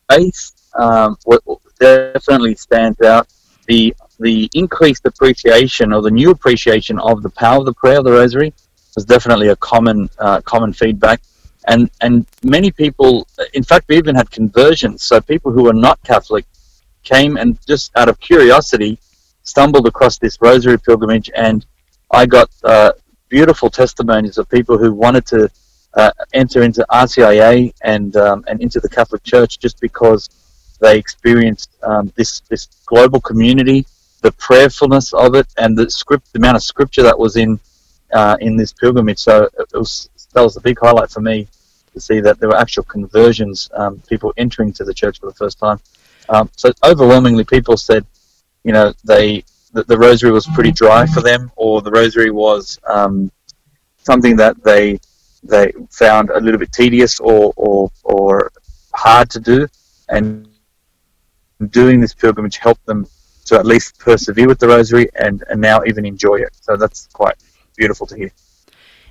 faith 0.09 0.53
um, 0.79 1.17
definitely 1.81 2.55
stands 2.55 3.01
out. 3.01 3.27
The 3.67 3.95
the 4.21 4.49
increased 4.55 5.05
appreciation 5.07 5.93
or 5.93 6.03
the 6.03 6.11
new 6.11 6.31
appreciation 6.31 6.99
of 7.01 7.23
the 7.23 7.31
power 7.31 7.59
of 7.59 7.65
the 7.65 7.73
prayer 7.73 7.99
of 7.99 8.05
the 8.05 8.13
Rosary 8.13 8.53
was 8.95 9.05
definitely 9.05 9.49
a 9.49 9.57
common 9.57 10.09
uh, 10.19 10.41
common 10.43 10.73
feedback. 10.73 11.23
And 11.67 11.91
and 12.01 12.27
many 12.45 12.71
people, 12.71 13.27
in 13.55 13.65
fact, 13.65 13.87
we 13.89 13.97
even 13.97 14.15
had 14.15 14.31
conversions. 14.31 15.03
So 15.05 15.21
people 15.21 15.51
who 15.51 15.65
were 15.65 15.73
not 15.73 15.99
Catholic 16.05 16.45
came 17.03 17.37
and 17.37 17.59
just 17.67 17.97
out 17.97 18.09
of 18.09 18.21
curiosity 18.21 18.99
stumbled 19.43 19.87
across 19.89 20.19
this 20.19 20.39
Rosary 20.41 20.79
pilgrimage, 20.79 21.31
and 21.35 21.65
I 22.11 22.27
got 22.27 22.51
uh, 22.63 22.93
beautiful 23.29 23.71
testimonies 23.71 24.39
of 24.39 24.49
people 24.51 24.77
who 24.77 24.93
wanted 24.93 25.25
to 25.27 25.51
uh, 25.95 26.11
enter 26.33 26.63
into 26.63 26.85
RCIA 26.91 27.73
and 27.83 28.17
um, 28.17 28.45
and 28.49 28.61
into 28.61 28.81
the 28.81 28.89
Catholic 28.89 29.23
Church 29.23 29.59
just 29.59 29.81
because 29.81 30.29
they 30.81 30.99
experienced 30.99 31.71
um, 31.83 32.13
this 32.17 32.41
this 32.49 32.67
global 32.87 33.21
community, 33.21 33.87
the 34.21 34.33
prayerfulness 34.33 35.13
of 35.13 35.35
it, 35.35 35.47
and 35.59 35.77
the 35.77 35.91
script, 35.91 36.33
the 36.33 36.39
amount 36.39 36.57
of 36.57 36.63
scripture 36.63 37.03
that 37.03 37.19
was 37.19 37.37
in 37.37 37.61
uh, 38.13 38.37
in 38.41 38.57
this 38.57 38.73
pilgrimage. 38.73 39.19
So 39.19 39.49
it 39.59 39.73
was 39.75 40.11
that 40.33 40.43
was 40.43 40.57
a 40.57 40.61
big 40.61 40.79
highlight 40.81 41.11
for 41.11 41.21
me 41.21 41.47
to 41.93 42.01
see 42.01 42.21
that 42.21 42.41
there 42.41 42.49
were 42.49 42.57
actual 42.57 42.85
conversions, 42.85 43.71
um, 43.75 44.03
people 44.09 44.33
entering 44.37 44.73
to 44.73 44.85
the 44.85 44.95
church 44.95 45.21
for 45.21 45.27
the 45.27 45.35
first 45.35 45.59
time. 45.59 45.79
Um, 46.29 46.51
so 46.57 46.73
overwhelmingly, 46.85 47.45
people 47.45 47.77
said, 47.77 48.07
you 48.65 48.73
know, 48.73 48.95
they 49.05 49.45
the, 49.73 49.85
the, 49.85 49.99
rosary 49.99 50.31
was 50.31 50.47
pretty 50.49 50.73
dry 50.73 51.07
for 51.07 51.21
them, 51.21 51.51
or 51.57 51.83
the 51.83 51.91
rosary 51.91 52.31
was 52.31 52.79
um, 52.87 53.31
something 53.99 54.37
that 54.37 54.63
they 54.63 55.01
they 55.43 55.73
found 55.91 56.31
a 56.31 56.41
little 56.41 56.59
bit 56.59 56.73
tedious 56.73 57.21
or, 57.21 57.53
or, 57.57 57.91
or 58.05 58.53
hard 58.95 59.31
to 59.31 59.41
do. 59.41 59.67
And 60.09 60.49
doing 61.71 62.01
this 62.01 62.15
pilgrimage 62.15 62.59
helped 62.59 62.85
them 62.87 63.07
to 63.47 63.59
at 63.59 63.67
least 63.67 63.99
persevere 63.99 64.47
with 64.47 64.59
the 64.59 64.69
rosary 64.69 65.09
and, 65.15 65.43
and 65.49 65.61
now 65.61 65.83
even 65.85 66.05
enjoy 66.05 66.37
it. 66.37 66.51
So 66.61 66.77
that's 66.77 67.07
quite 67.13 67.37
beautiful 67.77 68.07
to 68.09 68.17
hear. 68.17 68.31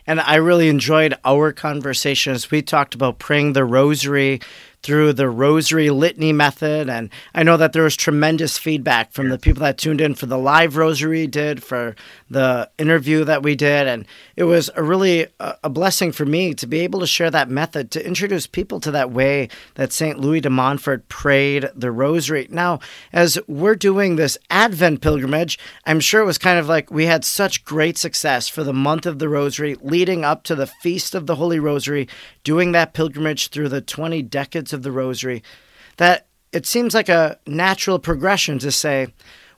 And 0.08 0.20
I 0.20 0.36
really 0.36 0.68
enjoyed 0.68 1.16
our 1.24 1.52
conversation 1.52 2.34
as 2.34 2.50
we 2.50 2.62
talked 2.62 2.96
about 2.96 3.20
praying 3.20 3.54
the 3.54 3.66
rosary 3.66 4.42
through 4.84 5.14
the 5.14 5.30
rosary 5.30 5.90
litany 5.90 6.34
method. 6.34 6.90
And 6.90 7.10
I 7.36 7.44
know 7.44 7.58
that 7.58 7.74
there 7.74 7.84
was 7.84 7.96
tremendous 7.96 8.58
feedback 8.58 9.12
from 9.12 9.30
the 9.30 9.38
people 9.38 9.62
that 9.62 9.78
tuned 9.78 10.02
in 10.02 10.16
for 10.16 10.26
the 10.26 10.38
live 10.38 10.76
rosary 10.76 11.28
did, 11.28 11.64
for 11.64 11.96
the 12.30 12.70
interview 12.78 13.24
that 13.26 13.44
we 13.44 13.56
did. 13.56 13.88
And 13.88 14.06
it 14.36 14.46
was 14.46 14.70
a 14.76 14.84
really 14.84 15.28
a 15.40 15.70
blessing 15.70 16.12
for 16.12 16.26
me 16.26 16.54
to 16.56 16.68
be 16.68 16.80
able 16.80 17.00
to 17.02 17.08
share 17.08 17.30
that 17.32 17.50
method, 17.50 17.92
to 17.92 18.06
introduce 18.06 18.48
people 18.48 18.80
to 18.80 18.92
that 18.92 19.12
way 19.12 19.50
that 19.76 19.94
St. 19.94 20.20
Louis 20.20 20.42
de 20.42 20.50
Montfort 20.50 21.08
prayed 21.10 21.70
the 21.76 21.92
rosary. 21.92 22.48
Now, 22.50 22.80
as 23.14 23.38
we're 23.48 23.76
doing 23.76 24.16
this 24.16 24.38
Advent 24.50 25.02
pilgrimage, 25.02 25.60
I'm 25.86 26.00
sure 26.00 26.22
it 26.22 26.26
was 26.26 26.38
kind 26.38 26.58
of 26.58 26.68
like 26.68 26.90
we 26.90 27.06
had 27.06 27.24
such 27.24 27.66
great 27.66 27.98
success 27.98 28.48
for 28.48 28.64
the 28.64 28.74
month 28.74 29.06
of 29.06 29.20
the 29.20 29.30
rosary 29.30 29.76
leading 29.82 30.26
up 30.26 30.44
to 30.44 30.56
the 30.56 30.68
Feast 30.68 31.14
of 31.14 31.28
the 31.28 31.36
Holy 31.36 31.60
Rosary, 31.60 32.08
doing 32.44 32.72
that 32.72 32.94
pilgrimage 32.94 33.50
through 33.50 33.70
the 33.70 33.82
20 33.82 34.22
decades 34.24 34.71
of 34.74 34.84
the 34.84 34.92
rosary 34.92 35.44
that 35.98 36.28
it 36.52 36.66
seems 36.66 36.94
like 36.94 37.10
a 37.10 37.40
natural 37.48 38.00
progression 38.00 38.60
to 38.60 38.72
say, 38.72 39.08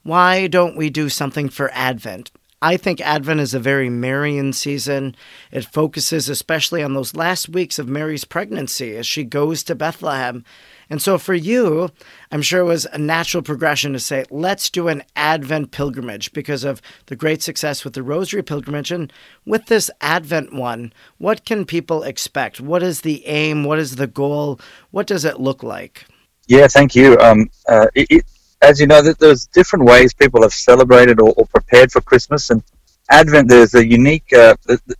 why 0.03 0.47
don't 0.47 0.75
we 0.75 0.89
do 0.89 1.09
something 1.09 1.49
for 1.49 1.71
Advent? 1.73 2.31
I 2.63 2.77
think 2.77 3.01
Advent 3.01 3.41
is 3.41 3.53
a 3.53 3.59
very 3.59 3.89
Marian 3.89 4.53
season. 4.53 5.17
It 5.51 5.65
focuses 5.65 6.29
especially 6.29 6.81
on 6.81 6.93
those 6.93 7.13
last 7.13 7.49
weeks 7.49 7.77
of 7.77 7.89
Mary's 7.89 8.23
pregnancy 8.23 8.95
as 8.95 9.05
she 9.05 9.25
goes 9.25 9.63
to 9.63 9.75
Bethlehem. 9.75 10.45
And 10.89 11.01
so 11.01 11.17
for 11.17 11.33
you, 11.33 11.89
I'm 12.31 12.41
sure 12.41 12.61
it 12.61 12.65
was 12.65 12.85
a 12.85 12.97
natural 12.97 13.43
progression 13.43 13.91
to 13.91 13.99
say, 13.99 14.23
let's 14.31 14.69
do 14.69 14.87
an 14.87 15.03
Advent 15.17 15.71
pilgrimage 15.71 16.31
because 16.31 16.63
of 16.63 16.81
the 17.07 17.17
great 17.17 17.43
success 17.43 17.83
with 17.83 17.95
the 17.95 18.03
Rosary 18.03 18.43
pilgrimage. 18.43 18.93
And 18.93 19.11
with 19.45 19.65
this 19.65 19.91
Advent 19.99 20.53
one, 20.53 20.93
what 21.17 21.43
can 21.43 21.65
people 21.65 22.03
expect? 22.03 22.61
What 22.61 22.81
is 22.81 23.01
the 23.01 23.25
aim? 23.25 23.65
What 23.65 23.77
is 23.77 23.97
the 23.97 24.07
goal? 24.07 24.57
What 24.91 25.05
does 25.07 25.25
it 25.25 25.37
look 25.37 25.63
like? 25.63 26.05
Yeah, 26.47 26.67
thank 26.67 26.95
you. 26.95 27.17
Um, 27.19 27.49
uh, 27.67 27.87
it, 27.93 28.07
it, 28.09 28.25
as 28.63 28.79
you 28.79 28.87
know, 28.87 29.01
that 29.01 29.19
there's 29.19 29.45
different 29.47 29.85
ways 29.85 30.13
people 30.13 30.41
have 30.41 30.53
celebrated 30.53 31.19
or, 31.19 31.33
or, 31.37 31.45
prepared 31.47 31.91
for 31.91 32.01
Christmas, 32.01 32.49
and 32.49 32.63
Advent, 33.09 33.49
there's 33.49 33.75
a 33.75 33.85
unique. 33.85 34.31
Uh, 34.33 34.55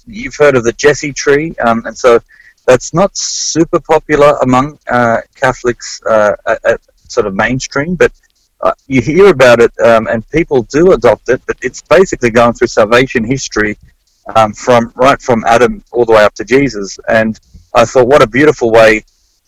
you've 0.06 0.36
heard 0.36 0.56
of 0.58 0.64
the 0.64 0.74
Jesse 0.74 1.14
tree, 1.14 1.56
um, 1.66 1.86
and 1.86 1.98
so 1.98 2.20
that's 2.68 2.94
not 2.94 3.16
super 3.18 3.80
popular 3.80 4.38
among 4.42 4.78
uh, 4.90 5.22
Catholics, 5.36 6.02
uh, 6.06 6.36
at, 6.46 6.66
at 6.66 6.82
sort 7.08 7.26
of 7.26 7.36
mainstream, 7.36 7.96
but 7.96 8.12
uh, 8.62 8.74
you 8.88 9.02
hear 9.02 9.28
about 9.28 9.60
it, 9.60 9.72
um, 9.80 10.08
and 10.08 10.28
people 10.30 10.64
do 10.64 10.94
adopt 10.94 11.30
it. 11.30 11.42
But 11.48 11.58
it's 11.62 11.82
basically 11.82 12.30
going 12.30 12.54
through 12.54 12.68
salvation 12.68 13.24
history 13.24 13.78
um, 14.36 14.54
from 14.54 14.92
right 14.96 15.22
from 15.22 15.44
Adam 15.46 15.84
all 15.92 16.06
the 16.06 16.14
way 16.14 16.24
up 16.24 16.34
to 16.36 16.46
Jesus. 16.46 17.00
And 17.08 17.40
I 17.74 17.86
thought, 17.86 18.08
what 18.08 18.22
a 18.22 18.28
beautiful 18.28 18.72
way 18.72 19.04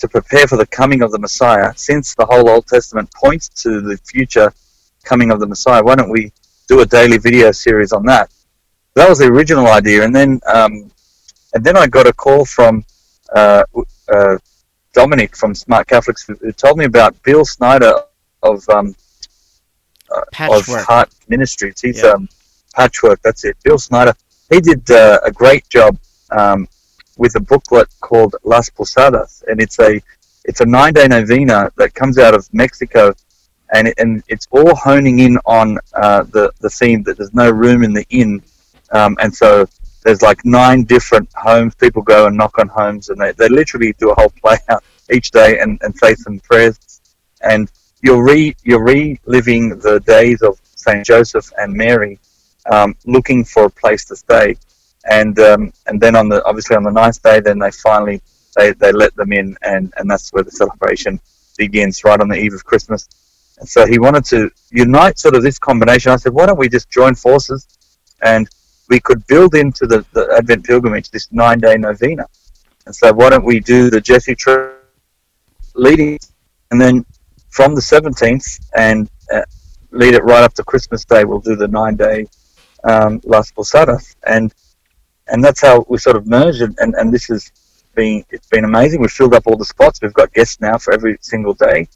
to 0.05 0.11
prepare 0.11 0.47
for 0.47 0.57
the 0.57 0.65
coming 0.67 1.01
of 1.01 1.11
the 1.11 1.19
Messiah. 1.19 1.73
Since 1.75 2.15
the 2.15 2.25
whole 2.25 2.49
Old 2.49 2.67
Testament 2.67 3.09
points 3.13 3.49
to 3.63 3.81
the 3.81 3.97
future 3.97 4.53
coming 5.03 5.31
of 5.31 5.39
the 5.39 5.47
Messiah, 5.47 5.83
why 5.83 5.95
don't 5.95 6.09
we 6.09 6.31
do 6.67 6.81
a 6.81 6.85
daily 6.85 7.17
video 7.17 7.51
series 7.51 7.91
on 7.91 8.05
that? 8.05 8.31
That 8.95 9.09
was 9.09 9.19
the 9.19 9.25
original 9.27 9.67
idea, 9.67 10.03
and 10.05 10.15
then 10.15 10.39
um, 10.53 10.91
and 11.53 11.63
then 11.63 11.75
I 11.77 11.87
got 11.87 12.07
a 12.07 12.13
call 12.13 12.45
from 12.45 12.85
uh, 13.35 13.63
uh, 14.13 14.37
Dominic 14.93 15.35
from 15.35 15.53
Smart 15.53 15.87
Catholics 15.87 16.25
who, 16.25 16.51
told 16.53 16.77
me 16.77 16.85
about 16.85 17.21
Bill 17.23 17.43
Snyder 17.43 17.93
of 18.41 18.67
um, 18.69 18.95
uh, 20.11 20.21
of 20.51 20.65
Heart 20.67 21.09
Ministries. 21.27 21.81
He's 21.81 22.01
Yeah. 22.01 22.11
um, 22.11 22.29
Patchwork. 22.73 23.21
That's 23.21 23.43
it. 23.43 23.57
Bill 23.63 23.77
Snyder. 23.77 24.13
He 24.49 24.61
did 24.61 24.89
uh, 24.91 25.19
a 25.23 25.31
great 25.31 25.67
job 25.69 25.97
um, 26.31 26.67
with 27.17 27.35
a 27.35 27.39
booklet 27.39 27.87
called 28.01 28.35
Las 28.43 28.69
Posadas, 28.69 29.43
and 29.47 29.61
it's 29.61 29.79
a 29.79 30.01
it's 30.43 30.61
a 30.61 30.65
nine 30.65 30.93
day 30.93 31.07
novena 31.07 31.71
that 31.77 31.93
comes 31.93 32.17
out 32.17 32.33
of 32.33 32.47
Mexico, 32.53 33.13
and 33.73 33.87
it, 33.87 33.95
and 33.97 34.23
it's 34.27 34.47
all 34.51 34.75
honing 34.75 35.19
in 35.19 35.37
on 35.45 35.77
uh, 35.93 36.23
the 36.23 36.51
the 36.61 36.69
theme 36.69 37.03
that 37.03 37.17
there's 37.17 37.33
no 37.33 37.49
room 37.49 37.83
in 37.83 37.93
the 37.93 38.05
inn, 38.09 38.41
um, 38.91 39.17
and 39.19 39.33
so 39.33 39.65
there's 40.03 40.21
like 40.21 40.45
nine 40.45 40.83
different 40.83 41.27
homes. 41.33 41.73
People 41.75 42.03
go 42.03 42.27
and 42.27 42.37
knock 42.37 42.59
on 42.59 42.67
homes, 42.67 43.09
and 43.09 43.19
they, 43.19 43.31
they 43.33 43.49
literally 43.49 43.93
do 43.99 44.11
a 44.11 44.15
whole 44.15 44.29
play 44.41 44.57
out 44.69 44.83
each 45.11 45.31
day 45.31 45.59
and, 45.59 45.79
and 45.81 45.95
say 45.97 46.15
some 46.15 46.39
prayers, 46.39 47.01
and 47.41 47.71
you're 48.01 48.23
re 48.23 48.55
you're 48.63 48.83
reliving 48.83 49.79
the 49.79 49.99
days 50.05 50.41
of 50.41 50.59
Saint 50.75 51.05
Joseph 51.05 51.51
and 51.57 51.73
Mary, 51.73 52.19
um, 52.71 52.95
looking 53.05 53.43
for 53.43 53.65
a 53.65 53.69
place 53.69 54.05
to 54.05 54.15
stay, 54.15 54.55
and 55.09 55.37
um, 55.39 55.73
and 55.87 55.99
then 56.01 56.15
on 56.15 56.29
the 56.29 56.43
obviously 56.45 56.75
on 56.75 56.83
the 56.83 56.91
ninth 56.91 57.21
day, 57.21 57.39
then 57.39 57.59
they 57.59 57.71
finally 57.71 58.21
they, 58.55 58.73
they 58.73 58.91
let 58.91 59.15
them 59.15 59.33
in, 59.33 59.57
and, 59.61 59.93
and 59.97 60.09
that's 60.09 60.31
where 60.31 60.43
the 60.43 60.51
celebration 60.51 61.19
begins, 61.57 62.03
right 62.03 62.19
on 62.19 62.29
the 62.29 62.37
eve 62.37 62.53
of 62.53 62.63
Christmas. 62.65 63.07
And 63.59 63.67
so 63.67 63.85
he 63.85 63.99
wanted 63.99 64.25
to 64.25 64.49
unite 64.71 65.19
sort 65.19 65.35
of 65.35 65.43
this 65.43 65.59
combination. 65.59 66.11
I 66.11 66.17
said, 66.17 66.33
why 66.33 66.45
don't 66.45 66.57
we 66.57 66.69
just 66.69 66.89
join 66.89 67.15
forces, 67.15 67.67
and 68.21 68.47
we 68.89 68.99
could 68.99 69.25
build 69.27 69.55
into 69.55 69.87
the, 69.87 70.05
the 70.13 70.33
Advent 70.37 70.65
pilgrimage 70.65 71.09
this 71.09 71.31
nine 71.31 71.59
day 71.59 71.77
novena. 71.77 72.25
And 72.85 72.95
so 72.95 73.11
why 73.13 73.29
don't 73.29 73.45
we 73.45 73.59
do 73.59 73.89
the 73.89 74.01
Jesse 74.01 74.35
tree 74.35 74.69
leading, 75.75 76.19
and 76.71 76.79
then 76.79 77.05
from 77.49 77.73
the 77.73 77.81
17th 77.81 78.59
and 78.75 79.09
uh, 79.33 79.41
lead 79.91 80.13
it 80.13 80.23
right 80.23 80.43
up 80.43 80.53
to 80.55 80.63
Christmas 80.63 81.05
Day, 81.05 81.23
we'll 81.23 81.39
do 81.39 81.55
the 81.55 81.67
nine 81.67 81.95
day 81.95 82.27
um, 82.83 83.21
Las 83.23 83.51
Posadas. 83.51 84.15
And 84.27 84.53
and 85.27 85.43
that's 85.43 85.61
how 85.61 85.85
we 85.89 85.97
sort 85.97 86.15
of 86.15 86.27
merged 86.27 86.61
it. 86.61 86.71
And, 86.77 86.93
and 86.95 87.13
this 87.13 87.25
has 87.25 87.51
been, 87.95 88.23
it's 88.29 88.47
been 88.47 88.65
amazing. 88.65 89.01
We've 89.01 89.11
filled 89.11 89.33
up 89.33 89.47
all 89.47 89.57
the 89.57 89.65
spots. 89.65 90.01
We've 90.01 90.13
got 90.13 90.33
guests 90.33 90.61
now 90.61 90.77
for 90.77 90.93
every 90.93 91.17
single 91.21 91.53
day. 91.53 91.87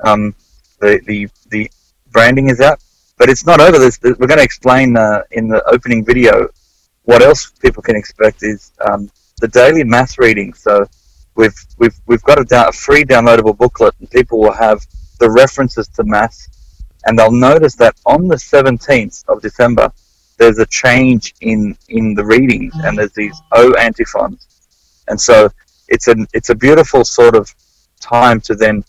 Um, 0.00 0.34
the, 0.80 1.00
the, 1.06 1.28
the 1.50 1.70
branding 2.10 2.48
is 2.48 2.60
out, 2.60 2.82
but 3.18 3.28
it's 3.28 3.44
not 3.44 3.60
over. 3.60 3.78
We're 3.78 4.26
going 4.26 4.38
to 4.38 4.42
explain 4.44 4.96
uh, 4.96 5.22
in 5.32 5.48
the 5.48 5.62
opening 5.68 6.04
video 6.04 6.48
what 7.04 7.22
else 7.22 7.50
people 7.50 7.82
can 7.82 7.96
expect 7.96 8.42
is 8.42 8.72
um, 8.86 9.10
the 9.40 9.48
daily 9.48 9.84
mass 9.84 10.18
reading. 10.18 10.52
So 10.54 10.86
we've 11.34 11.54
we've 11.78 11.98
we've 12.06 12.22
got 12.22 12.40
a, 12.40 12.44
down, 12.44 12.68
a 12.68 12.72
free 12.72 13.04
downloadable 13.04 13.56
booklet, 13.56 13.94
and 14.00 14.10
people 14.10 14.38
will 14.40 14.52
have 14.52 14.86
the 15.18 15.30
references 15.30 15.88
to 15.88 16.04
mass, 16.04 16.48
and 17.06 17.18
they'll 17.18 17.32
notice 17.32 17.74
that 17.76 17.96
on 18.06 18.28
the 18.28 18.36
17th 18.36 19.24
of 19.28 19.42
December, 19.42 19.92
there's 20.40 20.58
a 20.58 20.66
change 20.66 21.34
in 21.42 21.76
in 21.90 22.14
the 22.14 22.24
readings, 22.24 22.74
and 22.84 22.98
there's 22.98 23.12
these 23.12 23.38
O 23.52 23.74
antiphons, 23.74 24.40
and 25.08 25.20
so 25.20 25.50
it's 25.88 26.08
a 26.08 26.16
it's 26.32 26.48
a 26.48 26.54
beautiful 26.54 27.04
sort 27.04 27.36
of 27.36 27.54
time 28.00 28.40
to 28.40 28.54
then 28.54 28.82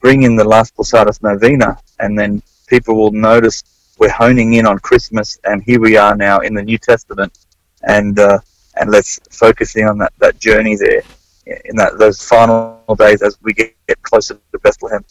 bring 0.00 0.22
in 0.22 0.36
the 0.36 0.44
Las 0.44 0.70
Posadas 0.70 1.20
Novena, 1.20 1.76
and 1.98 2.16
then 2.18 2.40
people 2.68 2.94
will 2.94 3.10
notice 3.10 3.64
we're 3.98 4.10
honing 4.24 4.54
in 4.54 4.64
on 4.64 4.78
Christmas, 4.78 5.38
and 5.44 5.60
here 5.64 5.80
we 5.80 5.96
are 5.96 6.16
now 6.16 6.38
in 6.38 6.54
the 6.54 6.62
New 6.62 6.78
Testament, 6.78 7.36
and 7.82 8.18
uh, 8.20 8.38
and 8.76 8.88
let's 8.88 9.18
focus 9.30 9.74
in 9.74 9.86
on 9.88 9.98
that, 9.98 10.12
that 10.18 10.38
journey 10.38 10.76
there 10.76 11.02
in 11.46 11.74
that 11.76 11.98
those 11.98 12.22
final 12.22 12.94
days 12.96 13.22
as 13.22 13.36
we 13.42 13.52
get, 13.52 13.74
get 13.88 14.00
closer 14.02 14.38
to 14.52 14.58
Bethlehem. 14.60 15.04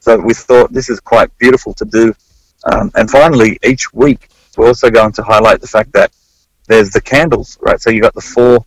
So 0.00 0.18
we 0.18 0.32
thought 0.32 0.72
this 0.72 0.88
is 0.88 0.98
quite 0.98 1.30
beautiful 1.36 1.74
to 1.74 1.84
do. 1.84 2.14
Um, 2.72 2.90
and 2.94 3.10
finally, 3.10 3.58
each 3.62 3.92
week 3.92 4.30
we're 4.56 4.68
also 4.68 4.90
going 4.90 5.12
to 5.12 5.22
highlight 5.22 5.60
the 5.60 5.66
fact 5.66 5.92
that 5.92 6.10
there's 6.66 6.90
the 6.90 7.00
candles, 7.00 7.58
right? 7.60 7.80
So 7.80 7.90
you've 7.90 8.02
got 8.02 8.14
the 8.14 8.20
four 8.20 8.64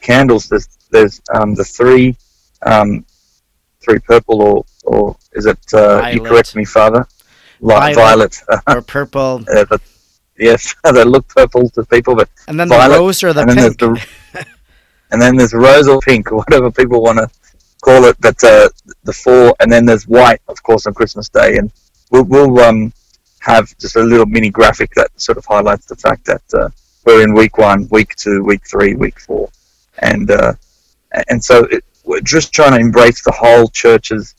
candles. 0.00 0.48
There's 0.48 0.68
there's 0.90 1.20
um, 1.34 1.54
the 1.54 1.64
three 1.64 2.16
um, 2.62 3.04
three 3.80 3.98
purple 3.98 4.42
or 4.42 4.64
or 4.84 5.16
is 5.32 5.46
it? 5.46 5.58
Uh, 5.72 6.10
you 6.12 6.20
correct 6.20 6.54
me, 6.54 6.64
Father. 6.64 7.06
Li- 7.60 7.94
Violet. 7.94 7.96
violet. 8.46 8.62
or 8.68 8.82
purple, 8.82 9.42
Uh, 9.54 9.64
but 9.68 9.80
yes, 10.36 10.74
they 10.84 11.04
look 11.04 11.26
purple 11.28 11.68
to 11.70 11.84
people, 11.84 12.14
but 12.14 12.28
and 12.48 12.58
then 12.58 12.68
violet, 12.68 12.94
the 12.94 13.00
rose 13.00 13.22
or 13.22 13.32
the 13.32 13.40
and 13.42 13.50
pink. 13.50 13.60
there's 13.60 13.76
the 13.76 14.46
and 15.12 15.20
then 15.20 15.36
there's 15.36 15.52
rose 15.54 15.86
or 15.88 16.00
pink 16.00 16.32
or 16.32 16.36
whatever 16.38 16.70
people 16.70 17.02
want 17.02 17.18
to 17.18 17.28
call 17.82 18.04
it. 18.04 18.16
But 18.20 18.42
uh, 18.42 18.68
the 19.04 19.12
four, 19.12 19.54
and 19.60 19.70
then 19.70 19.84
there's 19.86 20.08
white, 20.08 20.40
of 20.48 20.62
course, 20.62 20.86
on 20.86 20.94
Christmas 20.94 21.28
Day, 21.28 21.58
and 21.58 21.70
we'll, 22.10 22.24
we'll 22.24 22.58
um, 22.60 22.92
have 23.42 23.76
just 23.78 23.96
a 23.96 24.02
little 24.02 24.26
mini 24.26 24.50
graphic 24.50 24.90
that 24.94 25.10
sort 25.20 25.36
of 25.36 25.44
highlights 25.44 25.86
the 25.86 25.96
fact 25.96 26.24
that 26.26 26.42
uh, 26.54 26.68
we're 27.04 27.24
in 27.24 27.34
week 27.34 27.58
one, 27.58 27.88
week 27.90 28.14
two, 28.14 28.44
week 28.44 28.62
three, 28.64 28.94
week 28.94 29.18
four, 29.18 29.50
and 29.98 30.30
uh, 30.30 30.52
and 31.28 31.42
so 31.42 31.64
it, 31.64 31.84
we're 32.04 32.20
just 32.20 32.52
trying 32.52 32.72
to 32.72 32.78
embrace 32.78 33.22
the 33.22 33.32
whole 33.32 33.68
church's 33.68 34.34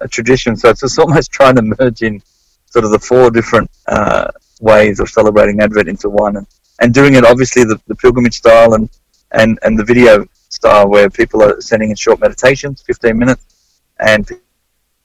uh, 0.00 0.06
tradition. 0.10 0.56
So 0.56 0.70
it's 0.70 0.80
just 0.80 0.98
almost 0.98 1.30
trying 1.38 1.56
to 1.56 1.62
merge 1.62 2.02
in 2.02 2.20
sort 2.66 2.84
of 2.84 2.90
the 2.90 2.98
four 2.98 3.30
different 3.30 3.70
uh, 3.86 4.30
ways 4.60 4.98
of 4.98 5.08
celebrating 5.08 5.60
Advent 5.60 5.88
into 5.88 6.08
one, 6.08 6.36
and, 6.36 6.46
and 6.80 6.92
doing 6.92 7.14
it 7.14 7.24
obviously 7.24 7.62
the, 7.62 7.80
the 7.86 7.94
pilgrimage 7.94 8.34
style 8.34 8.74
and, 8.74 8.90
and, 9.32 9.58
and 9.62 9.78
the 9.78 9.84
video 9.84 10.26
style 10.48 10.88
where 10.88 11.08
people 11.08 11.40
are 11.42 11.60
sending 11.60 11.90
in 11.90 11.96
short 11.96 12.20
meditations, 12.20 12.82
15 12.82 13.16
minutes, 13.16 13.86
and 14.00 14.28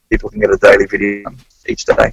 people 0.10 0.30
can 0.30 0.40
get 0.40 0.50
a 0.50 0.58
daily 0.58 0.86
video 0.88 1.24
each 1.68 1.86
day. 1.86 2.12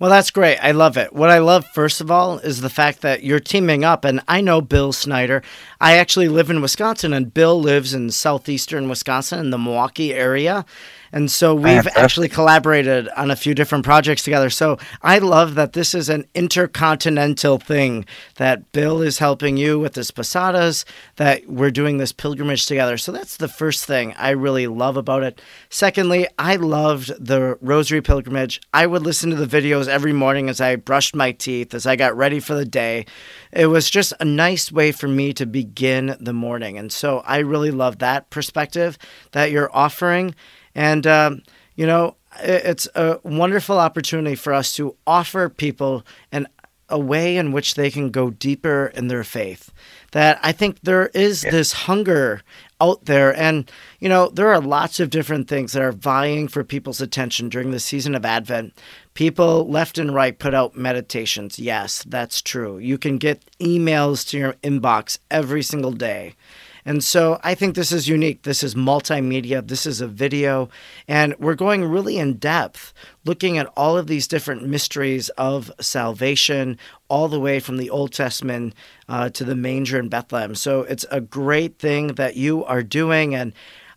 Well, 0.00 0.08
that's 0.08 0.30
great. 0.30 0.56
I 0.56 0.70
love 0.70 0.96
it. 0.96 1.12
What 1.12 1.28
I 1.28 1.40
love, 1.40 1.66
first 1.74 2.00
of 2.00 2.10
all, 2.10 2.38
is 2.38 2.62
the 2.62 2.70
fact 2.70 3.02
that 3.02 3.22
you're 3.22 3.38
teaming 3.38 3.84
up. 3.84 4.02
And 4.06 4.22
I 4.26 4.40
know 4.40 4.62
Bill 4.62 4.94
Snyder. 4.94 5.42
I 5.78 5.98
actually 5.98 6.28
live 6.28 6.48
in 6.48 6.62
Wisconsin, 6.62 7.12
and 7.12 7.34
Bill 7.34 7.60
lives 7.60 7.92
in 7.92 8.10
southeastern 8.10 8.88
Wisconsin 8.88 9.40
in 9.40 9.50
the 9.50 9.58
Milwaukee 9.58 10.14
area. 10.14 10.64
And 11.12 11.30
so 11.30 11.54
we've 11.54 11.88
actually 11.96 12.28
collaborated 12.28 13.08
on 13.10 13.30
a 13.30 13.36
few 13.36 13.54
different 13.54 13.84
projects 13.84 14.22
together. 14.22 14.50
So 14.50 14.78
I 15.02 15.18
love 15.18 15.54
that 15.56 15.72
this 15.72 15.94
is 15.94 16.08
an 16.08 16.24
intercontinental 16.34 17.58
thing 17.58 18.04
that 18.36 18.70
Bill 18.72 19.02
is 19.02 19.18
helping 19.18 19.56
you 19.56 19.78
with 19.78 19.94
this 19.94 20.10
Posadas, 20.10 20.84
that 21.16 21.46
we're 21.48 21.70
doing 21.70 21.98
this 21.98 22.12
pilgrimage 22.12 22.66
together. 22.66 22.96
So 22.96 23.12
that's 23.12 23.36
the 23.36 23.48
first 23.48 23.86
thing 23.86 24.14
I 24.18 24.30
really 24.30 24.66
love 24.66 24.96
about 24.96 25.22
it. 25.22 25.40
Secondly, 25.68 26.28
I 26.38 26.56
loved 26.56 27.12
the 27.24 27.58
Rosary 27.60 28.02
pilgrimage. 28.02 28.60
I 28.72 28.86
would 28.86 29.02
listen 29.02 29.30
to 29.30 29.36
the 29.36 29.60
videos 29.60 29.88
every 29.88 30.12
morning 30.12 30.48
as 30.48 30.60
I 30.60 30.76
brushed 30.76 31.14
my 31.14 31.32
teeth, 31.32 31.74
as 31.74 31.86
I 31.86 31.96
got 31.96 32.16
ready 32.16 32.40
for 32.40 32.54
the 32.54 32.64
day. 32.64 33.06
It 33.52 33.66
was 33.66 33.90
just 33.90 34.12
a 34.20 34.24
nice 34.24 34.70
way 34.70 34.92
for 34.92 35.08
me 35.08 35.32
to 35.34 35.46
begin 35.46 36.16
the 36.20 36.32
morning. 36.32 36.78
And 36.78 36.92
so 36.92 37.22
I 37.26 37.38
really 37.38 37.70
love 37.70 37.98
that 37.98 38.30
perspective 38.30 38.96
that 39.32 39.50
you're 39.50 39.74
offering. 39.74 40.34
And, 40.74 41.06
um, 41.06 41.42
you 41.74 41.86
know, 41.86 42.16
it's 42.40 42.88
a 42.94 43.18
wonderful 43.22 43.78
opportunity 43.78 44.36
for 44.36 44.52
us 44.52 44.72
to 44.72 44.96
offer 45.06 45.48
people 45.48 46.04
an, 46.30 46.46
a 46.88 46.98
way 46.98 47.36
in 47.36 47.52
which 47.52 47.74
they 47.74 47.90
can 47.90 48.10
go 48.10 48.30
deeper 48.30 48.92
in 48.94 49.08
their 49.08 49.24
faith. 49.24 49.72
That 50.12 50.38
I 50.42 50.52
think 50.52 50.78
there 50.82 51.08
is 51.08 51.42
this 51.42 51.72
hunger 51.72 52.42
out 52.80 53.04
there. 53.04 53.36
And, 53.36 53.70
you 54.00 54.08
know, 54.08 54.28
there 54.28 54.48
are 54.48 54.60
lots 54.60 55.00
of 55.00 55.10
different 55.10 55.48
things 55.48 55.72
that 55.72 55.82
are 55.82 55.92
vying 55.92 56.48
for 56.48 56.64
people's 56.64 57.00
attention 57.00 57.48
during 57.48 57.70
the 57.70 57.80
season 57.80 58.14
of 58.14 58.24
Advent. 58.24 58.76
People 59.14 59.68
left 59.68 59.98
and 59.98 60.14
right 60.14 60.38
put 60.38 60.54
out 60.54 60.76
meditations. 60.76 61.58
Yes, 61.58 62.04
that's 62.08 62.40
true. 62.40 62.78
You 62.78 62.98
can 62.98 63.18
get 63.18 63.44
emails 63.60 64.28
to 64.30 64.38
your 64.38 64.52
inbox 64.64 65.18
every 65.30 65.62
single 65.62 65.92
day. 65.92 66.34
And 66.84 67.04
so 67.04 67.38
I 67.42 67.54
think 67.54 67.74
this 67.74 67.92
is 67.92 68.08
unique. 68.08 68.42
This 68.42 68.62
is 68.62 68.74
multimedia, 68.74 69.66
this 69.66 69.86
is 69.86 70.00
a 70.00 70.08
video, 70.08 70.68
and 71.06 71.34
we're 71.38 71.54
going 71.54 71.84
really 71.84 72.18
in 72.18 72.34
depth 72.34 72.92
looking 73.24 73.58
at 73.58 73.66
all 73.76 73.98
of 73.98 74.06
these 74.06 74.26
different 74.26 74.66
mysteries 74.66 75.28
of 75.30 75.70
salvation, 75.80 76.78
all 77.08 77.28
the 77.28 77.40
way 77.40 77.60
from 77.60 77.76
the 77.76 77.90
Old 77.90 78.12
Testament 78.12 78.74
uh, 79.08 79.28
to 79.30 79.44
the 79.44 79.54
manger 79.54 79.98
in 79.98 80.08
Bethlehem. 80.08 80.54
So 80.54 80.82
it's 80.82 81.04
a 81.10 81.20
great 81.20 81.78
thing 81.78 82.08
that 82.14 82.36
you 82.36 82.64
are 82.64 82.82
doing. 82.82 83.34
And 83.34 83.52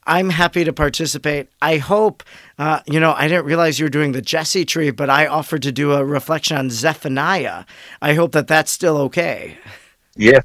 I'm 0.05 0.29
happy 0.29 0.63
to 0.65 0.73
participate. 0.73 1.47
I 1.61 1.77
hope, 1.77 2.23
uh, 2.57 2.81
you 2.85 2.99
know, 2.99 3.13
I 3.13 3.27
didn't 3.27 3.45
realize 3.45 3.79
you 3.79 3.85
were 3.85 3.89
doing 3.89 4.11
the 4.11 4.21
Jesse 4.21 4.65
tree, 4.65 4.91
but 4.91 5.09
I 5.09 5.27
offered 5.27 5.61
to 5.63 5.71
do 5.71 5.93
a 5.93 6.03
reflection 6.03 6.57
on 6.57 6.69
Zephaniah. 6.69 7.65
I 8.01 8.13
hope 8.13 8.33
that 8.33 8.47
that's 8.47 8.71
still 8.71 8.97
okay. 8.97 9.57
Yeah, 10.15 10.41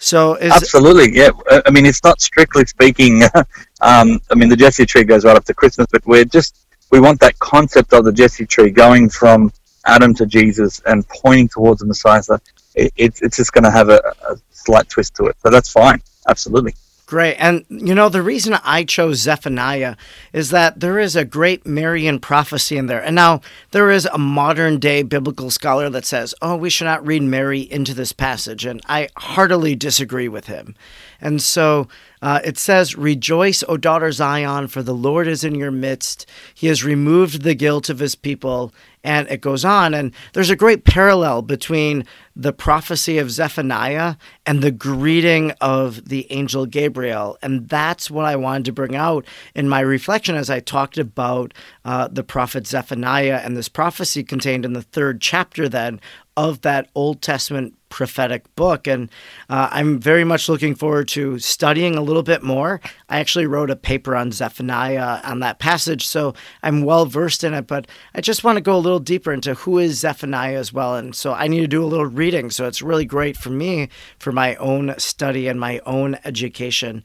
So 0.00 0.34
is 0.36 0.50
absolutely. 0.50 1.14
Yeah, 1.14 1.30
Uh, 1.50 1.60
I 1.66 1.70
mean, 1.70 1.84
it's 1.84 2.02
not 2.02 2.20
strictly 2.22 2.64
speaking. 2.64 3.22
um, 3.82 4.18
I 4.30 4.34
mean, 4.34 4.48
the 4.48 4.56
Jesse 4.56 4.86
tree 4.86 5.04
goes 5.04 5.26
right 5.26 5.36
up 5.36 5.44
to 5.44 5.54
Christmas, 5.54 5.86
but 5.92 6.04
we're 6.06 6.24
just 6.24 6.66
we 6.90 7.00
want 7.00 7.20
that 7.20 7.38
concept 7.38 7.92
of 7.92 8.04
the 8.04 8.12
Jesse 8.12 8.46
tree 8.46 8.70
going 8.70 9.10
from 9.10 9.52
Adam 9.84 10.14
to 10.14 10.26
Jesus 10.26 10.80
and 10.86 11.06
pointing 11.08 11.48
towards 11.48 11.80
the 11.80 11.86
Messiah. 11.86 12.22
So 12.22 12.38
it, 12.74 12.92
it's 12.96 13.20
it's 13.20 13.36
just 13.36 13.52
going 13.52 13.64
to 13.64 13.70
have 13.70 13.90
a, 13.90 14.00
a 14.28 14.36
slight 14.50 14.88
twist 14.88 15.14
to 15.16 15.26
it, 15.26 15.36
but 15.42 15.50
that's 15.50 15.70
fine. 15.70 16.00
Absolutely. 16.28 16.74
Great. 17.10 17.34
And, 17.40 17.64
you 17.68 17.92
know, 17.92 18.08
the 18.08 18.22
reason 18.22 18.56
I 18.62 18.84
chose 18.84 19.16
Zephaniah 19.18 19.96
is 20.32 20.50
that 20.50 20.78
there 20.78 20.96
is 20.96 21.16
a 21.16 21.24
great 21.24 21.66
Marian 21.66 22.20
prophecy 22.20 22.76
in 22.76 22.86
there. 22.86 23.02
And 23.02 23.16
now, 23.16 23.40
there 23.72 23.90
is 23.90 24.06
a 24.06 24.16
modern 24.16 24.78
day 24.78 25.02
biblical 25.02 25.50
scholar 25.50 25.90
that 25.90 26.06
says, 26.06 26.36
oh, 26.40 26.54
we 26.54 26.70
should 26.70 26.84
not 26.84 27.04
read 27.04 27.24
Mary 27.24 27.62
into 27.62 27.94
this 27.94 28.12
passage. 28.12 28.64
And 28.64 28.80
I 28.88 29.08
heartily 29.16 29.74
disagree 29.74 30.28
with 30.28 30.46
him. 30.46 30.76
And 31.20 31.42
so 31.42 31.88
uh, 32.22 32.40
it 32.44 32.58
says, 32.58 32.96
Rejoice, 32.96 33.64
O 33.68 33.76
daughter 33.76 34.12
Zion, 34.12 34.68
for 34.68 34.82
the 34.82 34.94
Lord 34.94 35.26
is 35.26 35.44
in 35.44 35.54
your 35.54 35.70
midst. 35.70 36.26
He 36.54 36.66
has 36.66 36.84
removed 36.84 37.42
the 37.42 37.54
guilt 37.54 37.88
of 37.88 37.98
his 37.98 38.14
people. 38.14 38.72
And 39.02 39.30
it 39.30 39.40
goes 39.40 39.64
on. 39.64 39.94
And 39.94 40.12
there's 40.34 40.50
a 40.50 40.56
great 40.56 40.84
parallel 40.84 41.40
between 41.40 42.04
the 42.36 42.52
prophecy 42.52 43.16
of 43.16 43.30
Zephaniah 43.30 44.16
and 44.44 44.62
the 44.62 44.70
greeting 44.70 45.52
of 45.62 46.10
the 46.10 46.30
angel 46.30 46.66
Gabriel. 46.66 47.38
And 47.40 47.66
that's 47.66 48.10
what 48.10 48.26
I 48.26 48.36
wanted 48.36 48.66
to 48.66 48.72
bring 48.72 48.94
out 48.94 49.24
in 49.54 49.70
my 49.70 49.80
reflection 49.80 50.34
as 50.34 50.50
I 50.50 50.60
talked 50.60 50.98
about 50.98 51.54
uh, 51.86 52.08
the 52.08 52.22
prophet 52.22 52.66
Zephaniah 52.66 53.40
and 53.42 53.56
this 53.56 53.70
prophecy 53.70 54.22
contained 54.22 54.66
in 54.66 54.74
the 54.74 54.82
third 54.82 55.22
chapter 55.22 55.66
then 55.66 55.98
of 56.36 56.60
that 56.60 56.90
Old 56.94 57.22
Testament 57.22 57.74
prophetic 57.90 58.54
book. 58.56 58.86
And 58.86 59.10
uh, 59.50 59.68
I'm 59.70 59.98
very 59.98 60.24
much 60.24 60.48
looking 60.48 60.74
forward 60.74 61.08
to 61.08 61.38
studying 61.38 61.96
a 61.96 62.02
little 62.02 62.22
bit 62.22 62.42
more. 62.42 62.80
I 63.10 63.18
actually 63.18 63.46
wrote 63.46 63.70
a 63.70 63.76
paper 63.76 64.16
on 64.16 64.32
Zephaniah 64.32 65.20
on 65.22 65.40
that 65.40 65.58
passage, 65.58 66.06
so 66.06 66.32
I'm 66.62 66.82
well 66.82 67.04
versed 67.04 67.44
in 67.44 67.52
it. 67.52 67.66
But 67.66 67.86
I 68.14 68.22
just 68.22 68.42
want 68.42 68.56
to 68.56 68.62
go 68.62 68.76
a 68.76 68.78
little 68.78 69.00
deeper 69.00 69.32
into 69.32 69.52
who 69.54 69.78
is 69.78 70.00
Zephaniah 70.00 70.56
as 70.56 70.72
well. 70.72 70.96
And 70.96 71.14
so 71.14 71.34
I 71.34 71.48
need 71.48 71.60
to 71.60 71.68
do 71.68 71.84
a 71.84 71.86
little 71.86 72.06
reading. 72.06 72.50
So 72.50 72.66
it's 72.66 72.80
really 72.80 73.04
great 73.04 73.36
for 73.36 73.50
me 73.50 73.90
for 74.18 74.32
my 74.32 74.54
own 74.56 74.94
study 74.96 75.48
and 75.48 75.60
my 75.60 75.80
own 75.84 76.16
education. 76.24 77.02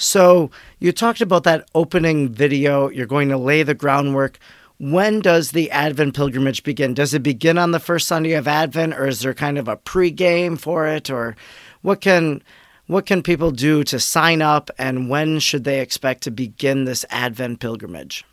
So 0.00 0.50
you 0.78 0.92
talked 0.92 1.20
about 1.20 1.44
that 1.44 1.68
opening 1.74 2.30
video. 2.30 2.88
You're 2.88 3.06
going 3.06 3.28
to 3.28 3.36
lay 3.36 3.62
the 3.62 3.74
groundwork 3.74 4.38
when 4.80 5.20
does 5.20 5.50
the 5.50 5.70
Advent 5.70 6.16
pilgrimage 6.16 6.62
begin? 6.62 6.94
Does 6.94 7.12
it 7.12 7.22
begin 7.22 7.58
on 7.58 7.70
the 7.70 7.78
first 7.78 8.08
Sunday 8.08 8.32
of 8.32 8.48
Advent, 8.48 8.94
or 8.94 9.06
is 9.06 9.20
there 9.20 9.34
kind 9.34 9.58
of 9.58 9.68
a 9.68 9.76
pre-game 9.76 10.56
for 10.56 10.86
it, 10.86 11.10
or 11.10 11.36
what 11.82 12.00
can 12.00 12.42
what 12.86 13.04
can 13.04 13.22
people 13.22 13.50
do 13.50 13.84
to 13.84 14.00
sign 14.00 14.40
up, 14.40 14.70
and 14.78 15.10
when 15.10 15.38
should 15.38 15.64
they 15.64 15.80
expect 15.80 16.22
to 16.22 16.30
begin 16.30 16.86
this 16.86 17.04
Advent 17.10 17.60
pilgrimage? 17.60 18.24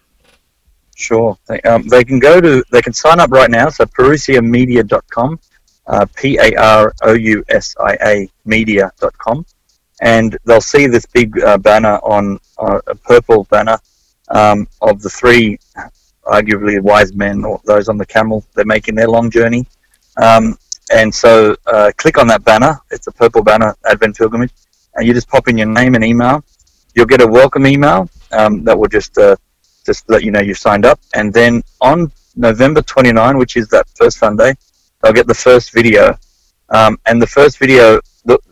Sure. 0.96 1.38
They, 1.48 1.60
um, 1.62 1.88
they 1.88 2.04
can 2.04 2.18
go 2.18 2.40
to, 2.40 2.64
they 2.72 2.82
can 2.82 2.94
sign 2.94 3.20
up 3.20 3.30
right 3.30 3.52
now. 3.52 3.70
So 3.70 3.86
parousiamedia.com, 3.86 5.40
uh, 5.86 6.06
P 6.16 6.40
A 6.40 6.56
R 6.56 6.94
O 7.04 7.14
U 7.14 7.44
S 7.50 7.76
I 7.80 7.98
A 8.04 8.30
media.com. 8.46 9.46
And 10.02 10.38
they'll 10.46 10.62
see 10.62 10.88
this 10.88 11.06
big 11.06 11.40
uh, 11.44 11.58
banner 11.58 11.98
on, 11.98 12.40
uh, 12.58 12.80
a 12.88 12.96
purple 12.96 13.44
banner 13.52 13.78
um, 14.30 14.68
of 14.82 15.02
the 15.02 15.10
three, 15.10 15.60
arguably 16.28 16.80
wise 16.82 17.14
men 17.14 17.44
or 17.44 17.60
those 17.66 17.90
on 17.90 17.98
the 17.98 18.06
camel. 18.06 18.44
They're 18.54 18.66
making 18.66 18.96
their 18.96 19.08
long 19.08 19.30
journey. 19.30 19.66
Um, 20.22 20.58
and 20.92 21.14
so 21.14 21.56
uh, 21.68 21.92
click 21.98 22.18
on 22.18 22.28
that 22.28 22.44
banner. 22.44 22.80
It's 22.92 23.08
a 23.08 23.12
purple 23.12 23.44
banner, 23.44 23.76
Advent 23.86 24.18
Pilgrimage. 24.18 24.52
And 24.96 25.08
you 25.08 25.14
just 25.14 25.30
pop 25.30 25.48
in 25.48 25.58
your 25.58 25.68
name 25.68 25.96
and 25.96 26.04
email. 26.04 26.44
You'll 26.96 27.06
get 27.06 27.22
a 27.22 27.28
welcome 27.28 27.68
email 27.68 28.10
um, 28.32 28.64
that 28.64 28.78
will 28.78 28.88
just 28.88 29.18
uh, 29.18 29.36
just 29.86 30.10
let 30.10 30.24
you 30.24 30.32
know 30.32 30.42
you've 30.42 30.58
signed 30.58 30.86
up. 30.86 31.00
And 31.14 31.34
then 31.34 31.62
on 31.82 32.12
November 32.36 32.82
29, 32.82 33.38
which 33.38 33.58
is 33.58 33.68
that 33.70 33.88
first 33.96 34.18
Sunday, 34.18 34.54
they'll 35.02 35.14
get 35.14 35.28
the 35.28 35.36
first 35.36 35.74
video. 35.74 36.18
Um, 36.70 37.00
and 37.06 37.22
the 37.22 37.28
first 37.28 37.58
video, 37.60 38.00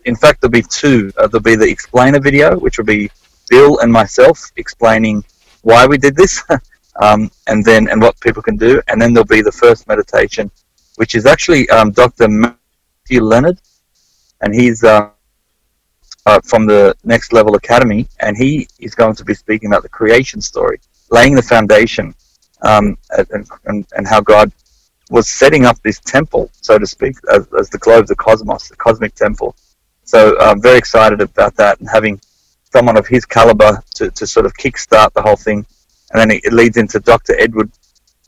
in 0.06 0.16
fact, 0.16 0.42
there'll 0.42 0.52
be 0.52 0.62
two. 0.62 1.12
Uh, 1.18 1.28
there'll 1.28 1.42
be 1.42 1.56
the 1.56 1.70
explainer 1.70 2.20
video, 2.20 2.58
which 2.58 2.78
will 2.78 2.86
be 2.86 3.10
Bill 3.50 3.80
and 3.80 3.92
myself 3.92 4.52
explaining 4.56 5.24
why 5.62 5.86
we 5.86 5.98
did 5.98 6.16
this, 6.16 6.44
um, 7.02 7.30
and 7.48 7.64
then 7.64 7.88
and 7.90 8.02
what 8.02 8.20
people 8.20 8.42
can 8.42 8.58
do. 8.58 8.82
And 8.88 9.02
then 9.02 9.14
there'll 9.14 9.26
be 9.26 9.42
the 9.42 9.52
first 9.52 9.88
meditation, 9.88 10.50
which 10.96 11.16
is 11.16 11.26
actually 11.26 11.70
um, 11.70 11.92
Dr. 11.92 12.28
Matthew 12.28 13.22
Leonard, 13.22 13.60
and 14.42 14.54
he's 14.54 14.84
uh, 14.84 15.10
uh, 16.26 16.40
from 16.44 16.66
the 16.66 16.96
Next 17.04 17.34
Level 17.34 17.56
Academy, 17.56 18.08
and 18.20 18.36
he 18.38 18.68
is 18.80 18.96
going 18.96 19.16
to 19.16 19.26
be 19.26 19.34
speaking 19.34 19.70
about 19.70 19.84
the 19.84 19.90
creation 19.90 20.42
story 20.42 20.80
laying 21.12 21.36
the 21.36 21.42
foundation 21.42 22.14
um, 22.64 22.98
and, 23.12 23.48
and, 23.66 23.86
and 23.96 24.08
how 24.08 24.22
God 24.22 24.52
was 25.12 25.30
setting 25.30 25.66
up 25.66 25.82
this 25.84 26.00
temple, 26.00 26.50
so 26.62 26.78
to 26.78 26.88
speak, 26.88 27.16
as, 27.32 27.48
as 27.60 27.70
the 27.70 27.78
globe, 27.78 28.08
the 28.08 28.16
cosmos, 28.16 28.70
the 28.70 28.76
cosmic 28.76 29.14
temple. 29.14 29.56
So 30.04 30.38
I'm 30.40 30.62
very 30.62 30.78
excited 30.78 31.22
about 31.22 31.56
that 31.58 31.80
and 31.80 31.90
having 31.90 32.20
someone 32.72 32.98
of 32.98 33.08
his 33.08 33.26
caliber 33.26 33.82
to, 33.96 34.10
to 34.12 34.28
sort 34.28 34.46
of 34.46 34.54
kickstart 34.54 35.14
the 35.14 35.22
whole 35.22 35.36
thing. 35.36 35.66
And 36.16 36.22
then 36.32 36.38
it, 36.38 36.46
it 36.46 36.54
leads 36.54 36.78
into 36.78 37.02
Dr. 37.02 37.38
Edward 37.38 37.70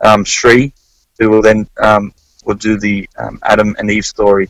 um, 0.01 0.25
Sri, 0.25 0.73
who 1.19 1.29
will 1.29 1.41
then 1.41 1.69
um, 1.81 2.13
will 2.43 2.55
do 2.55 2.77
the 2.77 3.07
um, 3.17 3.39
Adam 3.43 3.77
and 3.79 3.89
Eve 3.89 4.05
story. 4.05 4.49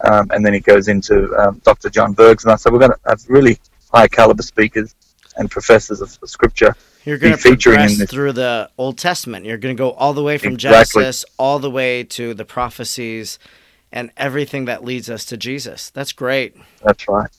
Um, 0.00 0.30
and 0.32 0.44
then 0.44 0.52
it 0.52 0.64
goes 0.64 0.88
into 0.88 1.34
um, 1.38 1.62
Dr. 1.64 1.88
John 1.88 2.14
Bergsma. 2.14 2.60
So 2.60 2.70
we're 2.70 2.80
going 2.80 2.90
to 2.90 2.98
have 3.06 3.22
really 3.26 3.58
high 3.90 4.06
caliber 4.06 4.42
speakers 4.42 4.94
and 5.38 5.50
professors 5.50 6.02
of 6.02 6.10
scripture 6.28 6.76
You're 7.06 7.16
going 7.16 7.36
be 7.36 7.40
to 7.40 7.48
progress 7.56 7.96
this. 7.96 8.10
through 8.10 8.32
the 8.32 8.68
Old 8.76 8.98
Testament. 8.98 9.46
You're 9.46 9.56
going 9.56 9.74
to 9.74 9.80
go 9.80 9.92
all 9.92 10.12
the 10.12 10.22
way 10.22 10.36
from 10.36 10.52
Exactly. 10.52 11.00
Genesis 11.04 11.24
all 11.38 11.58
the 11.60 11.70
way 11.70 12.04
to 12.04 12.34
the 12.34 12.44
prophecies 12.44 13.38
and 13.90 14.10
everything 14.18 14.66
that 14.66 14.84
leads 14.84 15.08
us 15.08 15.24
to 15.26 15.38
Jesus. 15.38 15.88
That's 15.88 16.12
great. 16.12 16.54
That's 16.82 17.08
right. 17.08 17.30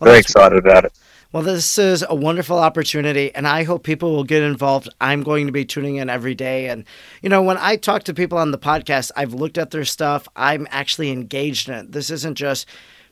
Well, 0.00 0.06
Very 0.08 0.16
that's- 0.18 0.24
excited 0.32 0.58
about 0.58 0.84
it. 0.86 0.92
Well, 1.32 1.44
this 1.44 1.78
is 1.78 2.04
a 2.08 2.14
wonderful 2.16 2.58
opportunity, 2.58 3.32
and 3.36 3.46
I 3.46 3.62
hope 3.62 3.84
people 3.84 4.10
will 4.16 4.24
get 4.24 4.42
involved. 4.42 4.88
I'm 5.00 5.22
going 5.22 5.46
to 5.46 5.52
be 5.52 5.64
tuning 5.64 5.94
in 5.94 6.10
every 6.10 6.34
day. 6.34 6.66
And, 6.66 6.84
you 7.22 7.28
know, 7.28 7.40
when 7.40 7.56
I 7.56 7.76
talk 7.76 8.02
to 8.04 8.14
people 8.14 8.36
on 8.36 8.50
the 8.50 8.58
podcast, 8.58 9.12
I've 9.14 9.32
looked 9.32 9.56
at 9.56 9.70
their 9.70 9.84
stuff, 9.84 10.26
I'm 10.34 10.66
actually 10.72 11.12
engaged 11.12 11.68
in 11.68 11.76
it. 11.76 11.92
This 11.92 12.10
isn't 12.10 12.34
just 12.34 12.66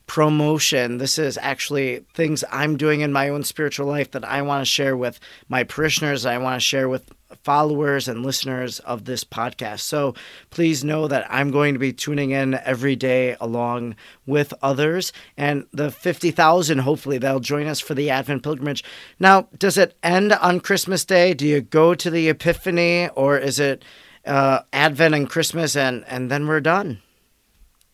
promotion, 0.08 0.98
this 0.98 1.16
is 1.16 1.38
actually 1.40 2.04
things 2.14 2.42
I'm 2.50 2.76
doing 2.76 3.02
in 3.02 3.12
my 3.12 3.28
own 3.28 3.44
spiritual 3.44 3.86
life 3.86 4.10
that 4.10 4.24
I 4.24 4.42
want 4.42 4.62
to 4.62 4.64
share 4.64 4.96
with 4.96 5.20
my 5.48 5.62
parishioners, 5.62 6.26
I 6.26 6.38
want 6.38 6.56
to 6.56 6.60
share 6.60 6.88
with 6.88 7.08
followers 7.42 8.08
and 8.08 8.24
listeners 8.24 8.78
of 8.80 9.04
this 9.04 9.24
podcast. 9.24 9.80
So 9.80 10.14
please 10.50 10.82
know 10.82 11.08
that 11.08 11.26
I'm 11.28 11.50
going 11.50 11.74
to 11.74 11.78
be 11.78 11.92
tuning 11.92 12.30
in 12.30 12.54
every 12.54 12.96
day 12.96 13.36
along 13.40 13.96
with 14.26 14.54
others 14.62 15.12
and 15.36 15.66
the 15.72 15.90
50,000 15.90 16.78
hopefully 16.78 17.18
that'll 17.18 17.40
join 17.40 17.66
us 17.66 17.80
for 17.80 17.94
the 17.94 18.10
Advent 18.10 18.42
pilgrimage. 18.42 18.82
Now, 19.18 19.48
does 19.58 19.76
it 19.76 19.96
end 20.02 20.32
on 20.32 20.60
Christmas 20.60 21.04
Day? 21.04 21.34
Do 21.34 21.46
you 21.46 21.60
go 21.60 21.94
to 21.94 22.10
the 22.10 22.28
Epiphany 22.28 23.08
or 23.10 23.38
is 23.38 23.58
it 23.58 23.84
uh, 24.26 24.60
Advent 24.72 25.14
and 25.14 25.28
Christmas 25.28 25.76
and 25.76 26.04
and 26.06 26.30
then 26.30 26.46
we're 26.46 26.60
done? 26.60 27.00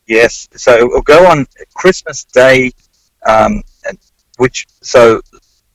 Yes. 0.07 0.49
So 0.55 0.87
we'll 0.89 1.03
go 1.03 1.27
on 1.27 1.47
Christmas 1.75 2.25
Day, 2.25 2.73
um, 3.27 3.63
which 4.37 4.67
so 4.83 5.23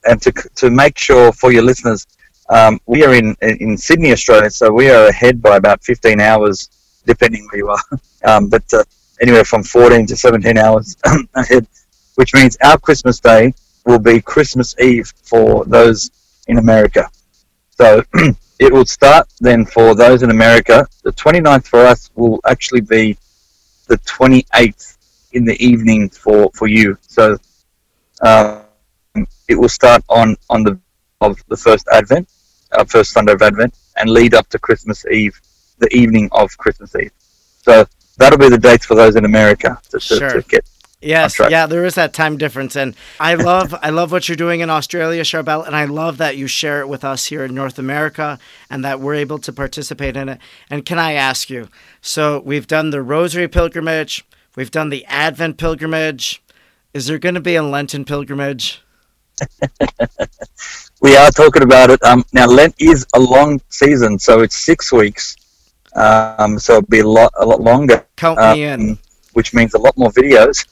and 0.05 0.21
to 0.21 0.31
to 0.55 0.69
make 0.69 0.97
sure 0.97 1.31
for 1.31 1.51
your 1.51 1.63
listeners, 1.63 2.05
um, 2.49 2.79
we 2.85 3.03
are 3.03 3.13
in 3.13 3.35
in 3.41 3.77
Sydney, 3.77 4.11
Australia. 4.11 4.49
So 4.49 4.71
we 4.71 4.89
are 4.89 5.07
ahead 5.07 5.41
by 5.41 5.57
about 5.57 5.83
15 5.83 6.19
hours, 6.19 6.69
depending 7.05 7.47
where 7.49 7.57
you 7.59 7.69
are. 7.69 7.83
Um, 8.25 8.49
but 8.49 8.63
uh, 8.73 8.83
anywhere 9.21 9.45
from 9.45 9.63
14 9.63 10.05
to 10.07 10.17
17 10.17 10.57
hours 10.57 10.97
ahead, 11.35 11.65
which 12.15 12.33
means 12.33 12.57
our 12.61 12.77
Christmas 12.77 13.21
Day 13.21 13.53
will 13.85 13.97
be 13.97 14.19
Christmas 14.19 14.75
Eve 14.77 15.13
for 15.23 15.63
those 15.63 16.11
in 16.49 16.57
America. 16.57 17.09
So 17.77 18.03
it 18.59 18.73
will 18.73 18.85
start 18.85 19.29
then 19.39 19.65
for 19.65 19.95
those 19.95 20.21
in 20.21 20.31
America. 20.31 20.85
The 21.03 21.13
29th 21.13 21.65
for 21.65 21.79
us 21.79 22.11
will 22.15 22.41
actually 22.45 22.81
be 22.81 23.17
the 23.87 23.97
28th 23.99 24.97
in 25.31 25.45
the 25.45 25.55
evening 25.65 26.09
for, 26.09 26.51
for 26.53 26.67
you. 26.67 26.97
So 27.01 27.37
uh, 28.21 28.63
it 29.47 29.55
will 29.55 29.69
start 29.69 30.03
on 30.09 30.35
on 30.49 30.63
the 30.63 30.77
of 31.21 31.43
the 31.47 31.57
first 31.57 31.87
Advent, 31.91 32.29
uh, 32.71 32.83
first 32.85 33.11
Sunday 33.11 33.33
of 33.33 33.41
Advent, 33.41 33.75
and 33.95 34.09
lead 34.09 34.33
up 34.33 34.49
to 34.49 34.59
Christmas 34.59 35.05
Eve, 35.07 35.39
the 35.79 35.93
evening 35.95 36.29
of 36.31 36.57
Christmas 36.57 36.95
Eve. 36.95 37.11
So 37.63 37.85
that'll 38.17 38.39
be 38.39 38.49
the 38.49 38.57
dates 38.57 38.85
for 38.85 38.95
those 38.95 39.15
in 39.15 39.25
America 39.25 39.79
to, 39.91 39.99
to, 39.99 39.99
Sure. 39.99 40.29
to 40.29 40.41
get. 40.47 40.69
Yes, 41.01 41.39
yeah, 41.39 41.65
there 41.65 41.85
is 41.85 41.95
that 41.95 42.11
time 42.11 42.37
difference, 42.37 42.75
and 42.75 42.93
I 43.21 43.35
love 43.35 43.73
I 43.81 43.89
love 43.89 44.11
what 44.11 44.27
you're 44.27 44.35
doing 44.35 44.59
in 44.59 44.69
Australia, 44.69 45.23
Charbel, 45.23 45.65
and 45.65 45.73
I 45.73 45.85
love 45.85 46.17
that 46.17 46.35
you 46.35 46.45
share 46.47 46.81
it 46.81 46.89
with 46.89 47.05
us 47.05 47.27
here 47.27 47.45
in 47.45 47.55
North 47.55 47.79
America, 47.79 48.37
and 48.69 48.83
that 48.83 48.99
we're 48.99 49.13
able 49.15 49.39
to 49.39 49.53
participate 49.53 50.17
in 50.17 50.27
it. 50.27 50.39
And 50.69 50.85
can 50.85 50.99
I 50.99 51.13
ask 51.13 51.49
you? 51.49 51.69
So 52.01 52.41
we've 52.41 52.67
done 52.67 52.89
the 52.89 53.01
Rosary 53.01 53.47
pilgrimage, 53.47 54.25
we've 54.57 54.71
done 54.71 54.89
the 54.89 55.05
Advent 55.05 55.57
pilgrimage. 55.57 56.43
Is 56.93 57.07
there 57.07 57.17
going 57.19 57.35
to 57.35 57.41
be 57.41 57.55
a 57.55 57.63
Lenten 57.63 58.03
pilgrimage? 58.03 58.81
We 61.01 61.15
are 61.15 61.31
talking 61.31 61.63
about 61.63 61.89
it. 61.89 62.03
Um, 62.03 62.25
now 62.33 62.45
Lent 62.45 62.75
is 62.77 63.05
a 63.13 63.19
long 63.19 63.61
season, 63.69 64.19
so 64.19 64.41
it's 64.41 64.55
six 64.57 64.91
weeks. 64.91 65.35
Um, 65.95 66.59
so 66.59 66.77
it'll 66.77 66.87
be 66.87 66.99
a 66.99 67.07
lot 67.07 67.31
a 67.39 67.45
lot 67.45 67.61
longer. 67.61 68.05
Count 68.17 68.39
um, 68.39 68.57
me 68.57 68.63
in. 68.65 68.97
which 69.33 69.53
means 69.53 69.73
a 69.73 69.79
lot 69.79 69.97
more 69.97 70.11
videos. 70.11 70.67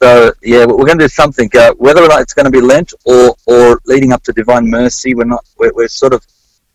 So 0.00 0.32
yeah, 0.42 0.64
we're 0.64 0.86
going 0.86 0.98
to 0.98 1.04
do 1.04 1.08
something. 1.08 1.50
Uh, 1.54 1.72
whether 1.74 2.02
or 2.02 2.08
not 2.08 2.20
it's 2.20 2.32
going 2.32 2.44
to 2.44 2.50
be 2.50 2.60
Lent 2.60 2.94
or 3.04 3.34
or 3.46 3.80
leading 3.86 4.12
up 4.12 4.22
to 4.24 4.32
Divine 4.32 4.70
Mercy, 4.70 5.14
we're 5.14 5.24
not. 5.24 5.44
We're, 5.58 5.72
we're 5.74 5.88
sort 5.88 6.14
of 6.14 6.24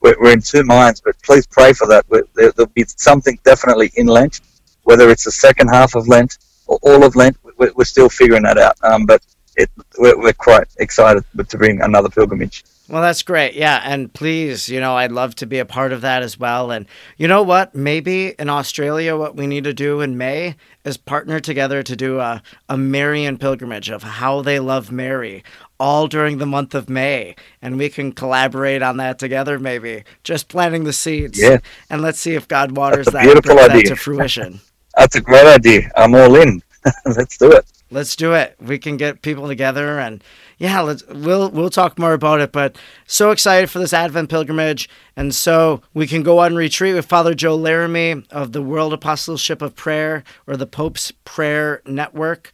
we're, 0.01 0.15
we're 0.19 0.33
in 0.33 0.41
two 0.41 0.63
minds. 0.63 1.01
But 1.01 1.15
please 1.23 1.47
pray 1.47 1.71
for 1.73 1.87
that. 1.87 2.05
There, 2.09 2.51
there'll 2.51 2.71
be 2.73 2.85
something 2.87 3.39
definitely 3.45 3.91
in 3.95 4.07
Lent, 4.07 4.41
whether 4.83 5.09
it's 5.09 5.23
the 5.23 5.31
second 5.31 5.69
half 5.69 5.95
of 5.95 6.07
Lent 6.07 6.37
or 6.67 6.77
all 6.83 7.05
of 7.05 7.15
Lent. 7.15 7.37
We're, 7.57 7.71
we're 7.73 7.85
still 7.85 8.09
figuring 8.09 8.43
that 8.43 8.57
out. 8.57 8.75
Um, 8.83 9.05
but 9.05 9.21
it, 9.55 9.69
we're, 9.97 10.19
we're 10.19 10.33
quite 10.33 10.67
excited 10.77 11.23
to 11.47 11.57
bring 11.57 11.81
another 11.81 12.09
pilgrimage. 12.09 12.63
Well, 12.87 13.01
that's 13.01 13.23
great. 13.23 13.55
Yeah. 13.55 13.81
And 13.83 14.13
please, 14.13 14.69
you 14.69 14.79
know, 14.79 14.95
I'd 14.95 15.11
love 15.11 15.33
to 15.35 15.47
be 15.47 15.57
a 15.57 15.65
part 15.65 15.91
of 15.91 16.01
that 16.01 16.21
as 16.21 16.39
well. 16.39 16.69
And 16.69 16.85
you 17.17 17.27
know 17.27 17.41
what? 17.41 17.73
Maybe 17.73 18.35
in 18.37 18.47
Australia, 18.47 19.17
what 19.17 19.35
we 19.35 19.47
need 19.47 19.63
to 19.63 19.73
do 19.73 20.01
in 20.01 20.17
May 20.17 20.55
is 20.83 20.95
partner 20.97 21.39
together 21.39 21.81
to 21.81 21.95
do 21.95 22.19
a, 22.19 22.43
a 22.69 22.77
Marian 22.77 23.39
pilgrimage 23.39 23.89
of 23.89 24.03
how 24.03 24.43
they 24.43 24.59
love 24.59 24.91
Mary 24.91 25.43
all 25.79 26.07
during 26.07 26.37
the 26.37 26.45
month 26.45 26.75
of 26.75 26.87
May. 26.87 27.35
And 27.59 27.79
we 27.79 27.89
can 27.89 28.11
collaborate 28.11 28.83
on 28.83 28.97
that 28.97 29.17
together, 29.17 29.57
maybe. 29.57 30.03
Just 30.23 30.47
planting 30.47 30.83
the 30.83 30.93
seeds. 30.93 31.41
Yeah. 31.41 31.57
And 31.89 32.03
let's 32.03 32.19
see 32.19 32.35
if 32.35 32.47
God 32.47 32.77
waters 32.77 33.07
that 33.07 33.23
beautiful 33.23 33.55
brings 33.55 33.67
that 33.67 33.75
idea. 33.77 33.89
to 33.89 33.95
fruition. 33.95 34.61
That's 34.95 35.15
a 35.15 35.21
great 35.21 35.45
idea. 35.45 35.89
I'm 35.97 36.13
all 36.13 36.35
in. 36.35 36.61
Let's 37.05 37.37
do 37.37 37.51
it. 37.51 37.65
Let's 37.91 38.15
do 38.15 38.33
it. 38.33 38.55
We 38.59 38.79
can 38.79 38.97
get 38.97 39.21
people 39.21 39.47
together 39.47 39.99
and 39.99 40.23
yeah, 40.57 40.81
let's 40.81 41.05
we'll 41.07 41.49
we'll 41.49 41.69
talk 41.69 41.99
more 41.99 42.13
about 42.13 42.41
it, 42.41 42.51
but 42.51 42.77
so 43.05 43.31
excited 43.31 43.69
for 43.69 43.79
this 43.79 43.93
Advent 43.93 44.29
pilgrimage. 44.29 44.89
And 45.15 45.35
so 45.35 45.81
we 45.93 46.07
can 46.07 46.23
go 46.23 46.39
on 46.39 46.55
retreat 46.55 46.95
with 46.95 47.05
Father 47.05 47.33
Joe 47.33 47.55
Laramie 47.55 48.23
of 48.31 48.53
the 48.53 48.61
World 48.61 48.93
Apostleship 48.93 49.61
of 49.61 49.75
Prayer 49.75 50.23
or 50.47 50.57
the 50.57 50.65
Pope's 50.65 51.11
Prayer 51.25 51.81
Network. 51.85 52.51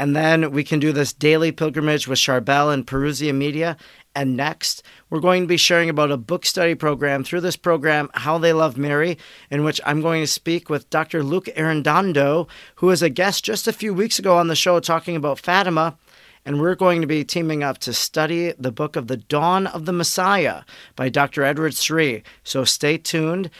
And 0.00 0.16
then 0.16 0.52
we 0.52 0.64
can 0.64 0.80
do 0.80 0.92
this 0.92 1.12
daily 1.12 1.52
pilgrimage 1.52 2.08
with 2.08 2.18
Charbel 2.18 2.72
and 2.72 2.86
Parousia 2.86 3.34
Media. 3.34 3.76
And 4.14 4.34
next, 4.34 4.82
we're 5.10 5.20
going 5.20 5.42
to 5.42 5.46
be 5.46 5.58
sharing 5.58 5.90
about 5.90 6.10
a 6.10 6.16
book 6.16 6.46
study 6.46 6.74
program 6.74 7.22
through 7.22 7.42
this 7.42 7.56
program, 7.56 8.08
How 8.14 8.38
They 8.38 8.54
Love 8.54 8.78
Mary, 8.78 9.18
in 9.50 9.62
which 9.62 9.78
I'm 9.84 10.00
going 10.00 10.22
to 10.22 10.26
speak 10.26 10.70
with 10.70 10.88
Dr. 10.88 11.22
Luke 11.22 11.50
Arredondo, 11.54 12.48
who 12.76 12.86
was 12.86 13.02
a 13.02 13.10
guest 13.10 13.44
just 13.44 13.68
a 13.68 13.74
few 13.74 13.92
weeks 13.92 14.18
ago 14.18 14.38
on 14.38 14.48
the 14.48 14.56
show 14.56 14.80
talking 14.80 15.16
about 15.16 15.38
Fatima. 15.38 15.98
And 16.46 16.62
we're 16.62 16.76
going 16.76 17.02
to 17.02 17.06
be 17.06 17.22
teaming 17.22 17.62
up 17.62 17.76
to 17.80 17.92
study 17.92 18.54
the 18.58 18.72
book 18.72 18.96
of 18.96 19.06
The 19.06 19.18
Dawn 19.18 19.66
of 19.66 19.84
the 19.84 19.92
Messiah 19.92 20.62
by 20.96 21.10
Dr. 21.10 21.44
Edward 21.44 21.74
Sri. 21.74 22.22
So 22.42 22.64
stay 22.64 22.96
tuned. 22.96 23.50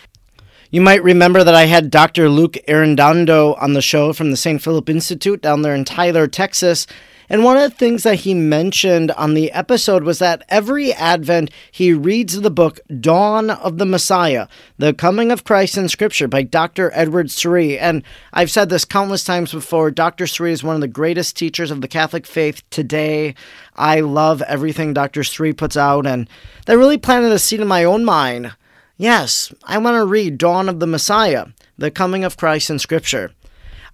You 0.73 0.81
might 0.81 1.03
remember 1.03 1.43
that 1.43 1.55
I 1.55 1.65
had 1.65 1.91
Dr. 1.91 2.29
Luke 2.29 2.57
Arredondo 2.69 3.61
on 3.61 3.73
the 3.73 3.83
show 3.83 4.13
from 4.13 4.31
the 4.31 4.37
St. 4.37 4.63
Philip 4.63 4.89
Institute 4.89 5.43
down 5.43 5.63
there 5.63 5.75
in 5.75 5.85
Tyler, 5.85 6.29
Texas. 6.29 6.87
And 7.29 7.43
one 7.43 7.57
of 7.57 7.63
the 7.69 7.77
things 7.77 8.05
that 8.05 8.21
he 8.21 8.35
mentioned 8.35 9.11
on 9.13 9.35
the 9.35 9.51
episode 9.51 10.05
was 10.05 10.21
that 10.21 10.45
every 10.49 10.93
Advent 10.93 11.51
he 11.73 11.93
reads 11.93 12.41
the 12.41 12.53
book 12.53 12.79
Dawn 13.01 13.51
of 13.51 13.79
the 13.79 13.85
Messiah, 13.85 14.47
The 14.79 14.95
Coming 14.95 15.33
of 15.33 15.43
Christ 15.43 15.77
in 15.77 15.89
Scripture 15.89 16.29
by 16.29 16.45
Dr. 16.45 16.93
Edward 16.95 17.33
Sri. 17.33 17.77
And 17.77 18.05
I've 18.33 18.51
said 18.53 18.69
this 18.69 18.85
countless 18.85 19.25
times 19.25 19.51
before 19.51 19.91
Dr. 19.91 20.29
Sri 20.29 20.53
is 20.53 20.63
one 20.63 20.77
of 20.77 20.81
the 20.81 20.87
greatest 20.87 21.37
teachers 21.37 21.73
of 21.73 21.81
the 21.81 21.89
Catholic 21.89 22.27
faith 22.27 22.63
today. 22.71 23.35
I 23.75 24.03
love 24.03 24.41
everything 24.43 24.95
Dr. 24.95 25.25
Sri 25.25 25.53
puts 25.53 25.77
out, 25.77 26.07
and 26.07 26.29
that 26.67 26.79
really 26.79 26.97
planted 26.97 27.33
a 27.33 27.41
seed 27.41 27.61
in 27.61 27.67
my 27.67 27.83
own 27.83 28.05
mind. 28.05 28.53
Yes, 29.01 29.51
I 29.65 29.79
want 29.79 29.95
to 29.95 30.05
read 30.05 30.37
Dawn 30.37 30.69
of 30.69 30.79
the 30.79 30.87
Messiah, 30.87 31.47
The 31.79 31.91
Coming 31.91 32.23
of 32.23 32.37
Christ 32.37 32.69
in 32.69 32.79
Scripture. 32.79 33.33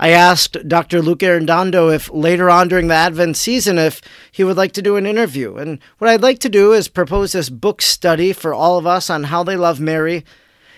I 0.00 0.08
asked 0.08 0.66
Dr. 0.66 1.00
Luke 1.00 1.20
Arredondo 1.20 1.94
if 1.94 2.10
later 2.10 2.50
on 2.50 2.66
during 2.66 2.88
the 2.88 2.94
Advent 2.94 3.36
season 3.36 3.78
if 3.78 4.00
he 4.32 4.42
would 4.42 4.56
like 4.56 4.72
to 4.72 4.82
do 4.82 4.96
an 4.96 5.06
interview. 5.06 5.58
And 5.58 5.78
what 5.98 6.10
I'd 6.10 6.22
like 6.22 6.40
to 6.40 6.48
do 6.48 6.72
is 6.72 6.88
propose 6.88 7.30
this 7.30 7.50
book 7.50 7.82
study 7.82 8.32
for 8.32 8.52
all 8.52 8.78
of 8.78 8.86
us 8.88 9.08
on 9.08 9.22
how 9.22 9.44
they 9.44 9.54
love 9.54 9.78
Mary. 9.78 10.24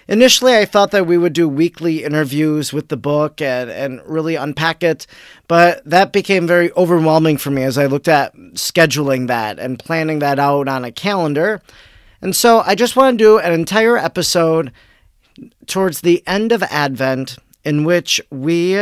Initially, 0.08 0.54
I 0.54 0.66
thought 0.66 0.90
that 0.90 1.06
we 1.06 1.16
would 1.16 1.32
do 1.32 1.48
weekly 1.48 2.04
interviews 2.04 2.70
with 2.70 2.88
the 2.88 2.98
book 2.98 3.40
and, 3.40 3.70
and 3.70 4.02
really 4.04 4.34
unpack 4.34 4.82
it, 4.82 5.06
but 5.46 5.82
that 5.86 6.12
became 6.12 6.46
very 6.46 6.70
overwhelming 6.72 7.38
for 7.38 7.50
me 7.50 7.62
as 7.62 7.78
I 7.78 7.86
looked 7.86 8.08
at 8.08 8.36
scheduling 8.52 9.26
that 9.28 9.58
and 9.58 9.78
planning 9.78 10.18
that 10.18 10.38
out 10.38 10.68
on 10.68 10.84
a 10.84 10.92
calendar. 10.92 11.62
And 12.20 12.34
so 12.34 12.62
I 12.64 12.74
just 12.74 12.96
want 12.96 13.18
to 13.18 13.24
do 13.24 13.38
an 13.38 13.52
entire 13.52 13.96
episode 13.96 14.72
towards 15.66 16.00
the 16.00 16.22
end 16.26 16.52
of 16.52 16.62
Advent 16.64 17.36
in 17.64 17.84
which 17.84 18.20
we 18.30 18.76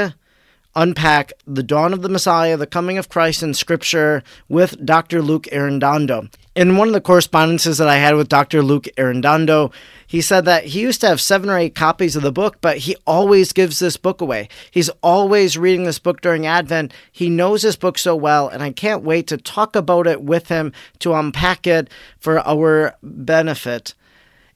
unpack 0.76 1.32
the 1.46 1.62
dawn 1.62 1.92
of 1.92 2.02
the 2.02 2.08
Messiah, 2.08 2.56
the 2.56 2.66
coming 2.66 2.98
of 2.98 3.08
Christ 3.08 3.42
in 3.42 3.54
Scripture 3.54 4.22
with 4.48 4.84
Dr. 4.84 5.22
Luke 5.22 5.48
Arredondo. 5.50 6.32
In 6.54 6.76
one 6.76 6.88
of 6.88 6.94
the 6.94 7.00
correspondences 7.00 7.78
that 7.78 7.88
I 7.88 7.96
had 7.96 8.14
with 8.14 8.28
Dr. 8.28 8.62
Luke 8.62 8.86
Arredondo, 8.96 9.72
he 10.06 10.20
said 10.20 10.44
that 10.44 10.66
he 10.66 10.80
used 10.80 11.00
to 11.00 11.08
have 11.08 11.20
seven 11.20 11.50
or 11.50 11.58
eight 11.58 11.74
copies 11.74 12.14
of 12.14 12.22
the 12.22 12.30
book, 12.30 12.58
but 12.60 12.78
he 12.78 12.96
always 13.06 13.52
gives 13.52 13.78
this 13.78 13.96
book 13.96 14.20
away. 14.20 14.48
He's 14.70 14.90
always 15.02 15.58
reading 15.58 15.84
this 15.84 15.98
book 15.98 16.20
during 16.20 16.46
Advent. 16.46 16.92
He 17.10 17.28
knows 17.28 17.62
this 17.62 17.76
book 17.76 17.98
so 17.98 18.14
well, 18.14 18.48
and 18.48 18.62
I 18.62 18.70
can't 18.70 19.02
wait 19.02 19.26
to 19.28 19.38
talk 19.38 19.74
about 19.74 20.06
it 20.06 20.22
with 20.22 20.48
him 20.48 20.72
to 21.00 21.14
unpack 21.14 21.66
it 21.66 21.90
for 22.18 22.38
our 22.46 22.94
benefit. 23.02 23.94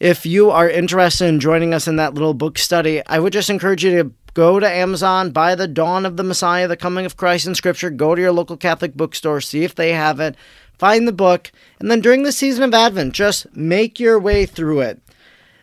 If 0.00 0.24
you 0.24 0.50
are 0.50 0.68
interested 0.68 1.26
in 1.26 1.40
joining 1.40 1.74
us 1.74 1.86
in 1.86 1.96
that 1.96 2.14
little 2.14 2.32
book 2.32 2.56
study, 2.56 3.02
I 3.06 3.18
would 3.18 3.34
just 3.34 3.50
encourage 3.50 3.84
you 3.84 4.02
to 4.02 4.04
go 4.40 4.58
to 4.58 4.66
Amazon, 4.66 5.32
buy 5.32 5.54
The 5.54 5.68
Dawn 5.68 6.06
of 6.06 6.16
the 6.16 6.22
Messiah, 6.22 6.66
The 6.66 6.74
Coming 6.74 7.04
of 7.04 7.14
Christ 7.14 7.46
in 7.46 7.54
Scripture, 7.54 7.90
go 7.90 8.14
to 8.14 8.22
your 8.22 8.32
local 8.32 8.56
Catholic 8.56 8.94
bookstore, 8.94 9.42
see 9.42 9.64
if 9.64 9.74
they 9.74 9.92
have 9.92 10.18
it, 10.18 10.34
find 10.78 11.06
the 11.06 11.12
book, 11.12 11.52
and 11.78 11.90
then 11.90 12.00
during 12.00 12.22
the 12.22 12.32
season 12.32 12.62
of 12.62 12.72
Advent, 12.72 13.12
just 13.12 13.54
make 13.54 14.00
your 14.00 14.18
way 14.18 14.46
through 14.46 14.80
it. 14.80 14.98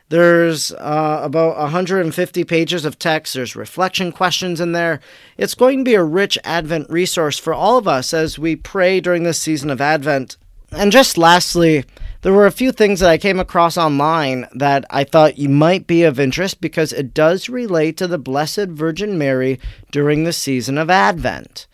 There's 0.09 0.71
uh, 0.73 1.21
about 1.23 1.57
150 1.57 2.43
pages 2.43 2.85
of 2.85 2.99
text. 2.99 3.33
There's 3.33 3.55
reflection 3.55 4.11
questions 4.11 4.61
in 4.61 4.73
there. 4.73 4.99
It's 5.39 5.55
going 5.55 5.79
to 5.79 5.83
be 5.83 5.95
a 5.95 6.03
rich 6.03 6.37
Advent 6.43 6.87
resource 6.87 7.39
for 7.39 7.55
all 7.55 7.79
of 7.79 7.87
us 7.87 8.13
as 8.13 8.37
we 8.37 8.55
pray 8.55 8.99
during 8.99 9.23
this 9.23 9.39
season 9.39 9.71
of 9.71 9.81
Advent. 9.81 10.37
And 10.71 10.91
just 10.91 11.17
lastly, 11.17 11.83
there 12.21 12.33
were 12.33 12.45
a 12.45 12.51
few 12.51 12.71
things 12.71 12.99
that 12.99 13.09
I 13.09 13.17
came 13.17 13.39
across 13.39 13.77
online 13.77 14.47
that 14.53 14.85
I 14.89 15.03
thought 15.03 15.37
you 15.37 15.49
might 15.49 15.87
be 15.87 16.03
of 16.03 16.19
interest 16.19 16.61
because 16.61 16.91
it 16.91 17.13
does 17.13 17.49
relate 17.49 17.97
to 17.97 18.07
the 18.07 18.17
Blessed 18.17 18.69
Virgin 18.69 19.17
Mary 19.17 19.59
during 19.91 20.23
the 20.23 20.33
season 20.33 20.77
of 20.77 20.89
Advent. 20.89 21.67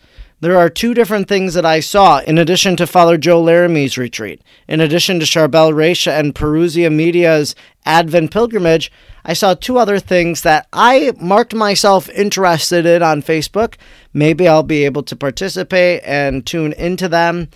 There 0.44 0.58
are 0.58 0.68
two 0.68 0.92
different 0.92 1.26
things 1.26 1.54
that 1.54 1.64
I 1.64 1.80
saw 1.80 2.18
in 2.18 2.36
addition 2.36 2.76
to 2.76 2.86
Father 2.86 3.16
Joe 3.16 3.40
Laramie's 3.40 3.96
retreat. 3.96 4.42
In 4.68 4.78
addition 4.78 5.18
to 5.20 5.24
Charbel 5.24 5.74
Raish 5.74 6.06
and 6.06 6.34
Parousia 6.34 6.92
Media's 6.92 7.54
Advent 7.86 8.30
pilgrimage, 8.30 8.92
I 9.24 9.32
saw 9.32 9.54
two 9.54 9.78
other 9.78 9.98
things 9.98 10.42
that 10.42 10.66
I 10.70 11.12
marked 11.18 11.54
myself 11.54 12.10
interested 12.10 12.84
in 12.84 13.02
on 13.02 13.22
Facebook. 13.22 13.76
Maybe 14.12 14.46
I'll 14.46 14.62
be 14.62 14.84
able 14.84 15.02
to 15.04 15.16
participate 15.16 16.02
and 16.04 16.44
tune 16.44 16.74
into 16.74 17.08
them. 17.08 17.48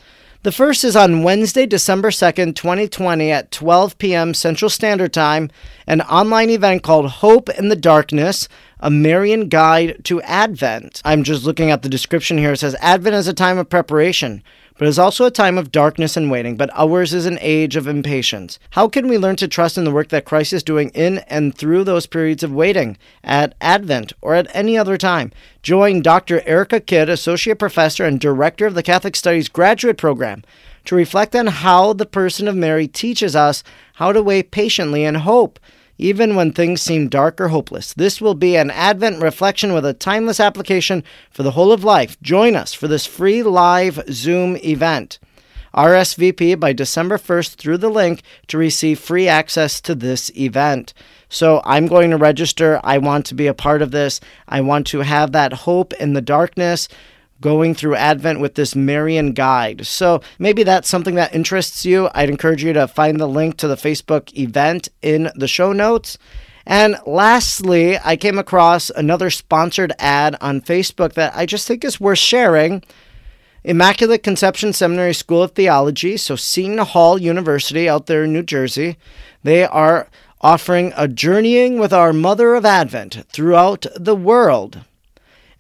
The 0.49 0.53
first 0.53 0.83
is 0.83 0.97
on 0.97 1.25
Wednesday, 1.25 1.67
December 1.67 2.09
2nd, 2.09 2.55
2020 2.55 3.31
at 3.31 3.51
12 3.51 3.99
p.m. 3.99 4.33
Central 4.33 4.71
Standard 4.71 5.13
Time, 5.13 5.51
an 5.87 6.01
online 6.01 6.49
event 6.49 6.83
called 6.83 7.11
Hope 7.11 7.51
in 7.51 7.69
the 7.69 7.77
Darkness, 7.77 8.49
a 8.81 8.89
Marian 8.91 9.51
Guide 9.51 10.03
to 10.05 10.23
Advent. 10.23 11.03
I'm 11.05 11.23
just 11.23 11.45
looking 11.45 11.71
at 11.71 11.83
the 11.83 11.91
description 11.91 12.39
here. 12.39 12.53
It 12.53 12.61
says 12.61 12.75
Advent 12.81 13.17
is 13.17 13.29
a 13.29 13.35
time 13.35 13.59
of 13.59 13.69
preparation, 13.69 14.43
but 14.79 14.87
it 14.87 14.91
is 14.91 14.99
also 14.99 15.27
a 15.27 15.31
time 15.31 15.59
of 15.59 15.73
darkness 15.73 16.17
and 16.17 16.31
waiting, 16.31 16.57
but 16.57 16.71
ours 16.73 17.13
is 17.13 17.27
an 17.27 17.39
age 17.41 17.75
of 17.75 17.89
impatience. 17.89 18.61
How 18.71 18.89
can 18.89 19.09
we 19.09 19.19
learn 19.19 19.37
to 19.37 19.49
trust 19.49 19.77
in 19.77 19.85
the 19.85 19.91
work 19.91 20.09
that 20.09 20.25
Christ 20.25 20.53
is 20.53 20.63
doing 20.63 20.91
in 20.91 21.19
and 21.27 21.55
through 21.55 21.83
those 21.85 22.07
periods 22.07 22.45
of 22.45 22.53
waiting, 22.53 22.97
at 23.25 23.55
Advent, 23.61 24.13
or 24.23 24.35
at 24.35 24.55
any 24.55 24.79
other 24.79 24.97
time? 24.97 25.33
Join 25.63 26.01
Dr. 26.01 26.43
Erica 26.47 26.79
Kidd, 26.81 27.09
Associate 27.09 27.59
Professor 27.59 28.05
and 28.05 28.21
Director 28.21 28.67
of 28.67 28.75
the 28.75 28.83
Catholic 28.85 29.17
Studies 29.17 29.49
Graduate 29.49 29.99
Program, 29.99 30.45
to 30.85 30.95
reflect 30.95 31.35
on 31.35 31.49
how 31.49 31.93
the 31.93 32.07
person 32.07 32.47
of 32.47 32.55
Mary 32.55 32.87
teaches 32.87 33.35
us 33.35 33.65
how 33.95 34.13
to 34.13 34.23
wait 34.23 34.53
patiently 34.53 35.05
in 35.05 35.17
hope, 35.17 35.59
even 35.99 36.35
when 36.37 36.53
things 36.53 36.81
seem 36.81 37.09
dark 37.09 37.41
or 37.41 37.49
hopeless. 37.49 37.93
This 37.93 38.21
will 38.21 38.35
be 38.35 38.57
an 38.57 38.71
Advent 38.71 39.21
reflection 39.21 39.73
with 39.73 39.85
a 39.85 39.93
timeless 39.93 40.41
application 40.41 41.05
for 41.31 41.43
the 41.43 41.51
whole 41.51 41.73
of 41.73 41.85
life. 41.85 42.21
Join 42.23 42.57
us 42.57 42.73
for 42.73 42.89
this 42.89 43.05
free 43.05 43.43
live 43.43 44.01
Zoom 44.11 44.57
event. 44.59 45.19
RSVP 45.75 46.59
by 46.59 46.73
December 46.73 47.19
1st 47.19 47.57
through 47.57 47.79
the 47.79 47.91
link 47.91 48.23
to 48.47 48.57
receive 48.57 48.99
free 48.99 49.29
access 49.29 49.81
to 49.83 49.95
this 49.95 50.31
event. 50.37 50.95
So 51.29 51.61
I'm 51.65 51.87
going 51.87 52.11
to 52.11 52.17
register. 52.17 52.81
I 52.83 52.99
want 52.99 53.27
to 53.27 53.35
be 53.35 53.47
a 53.47 53.55
part 53.55 53.83
of 53.83 53.91
this. 53.91 54.21
I 54.49 54.61
want 54.63 54.87
to 54.89 55.01
have 55.01 55.33
that 55.33 55.53
hope 55.53 55.93
in 55.95 56.15
the 56.15 56.23
darkness 56.23 56.89
going 57.41 57.75
through 57.75 57.95
Advent 57.95 58.41
with 58.41 58.55
this 58.55 58.75
Marian 58.75 59.33
guide. 59.33 59.87
So 59.87 60.21
maybe 60.39 60.63
that's 60.63 60.89
something 60.89 61.15
that 61.15 61.35
interests 61.35 61.85
you. 61.85 62.09
I'd 62.15 62.31
encourage 62.31 62.65
you 62.65 62.73
to 62.73 62.89
find 62.89 63.21
the 63.21 63.29
link 63.29 63.57
to 63.59 63.69
the 63.69 63.77
Facebook 63.77 64.37
event 64.37 64.89
in 65.03 65.31
the 65.37 65.49
show 65.49 65.73
notes. 65.73 66.19
And 66.67 66.97
lastly, 67.07 67.99
I 68.05 68.17
came 68.17 68.39
across 68.39 68.91
another 68.91 69.31
sponsored 69.31 69.93
ad 69.99 70.37
on 70.41 70.61
Facebook 70.61 71.15
that 71.15 71.35
I 71.35 71.47
just 71.47 71.67
think 71.67 71.85
is 71.85 72.01
worth 72.01 72.19
sharing. 72.19 72.83
Immaculate 73.65 74.23
Conception 74.23 74.73
Seminary 74.73 75.15
School 75.15 75.43
of 75.43 75.53
Theology, 75.53 76.17
so 76.17 76.37
Seton 76.37 76.79
Hall 76.79 77.19
University 77.19 77.89
out 77.89 78.07
there 78.07 78.25
in 78.25 78.33
New 78.33 78.43
Jersey, 78.43 78.97
they 79.43 79.65
are 79.65 80.09
offering 80.41 80.93
a 80.97 81.09
journeying 81.09 81.79
with 81.79 81.93
our 81.93 82.13
Mother 82.13 82.55
of 82.55 82.65
Advent 82.65 83.27
throughout 83.31 83.87
the 83.97 84.15
world. 84.15 84.85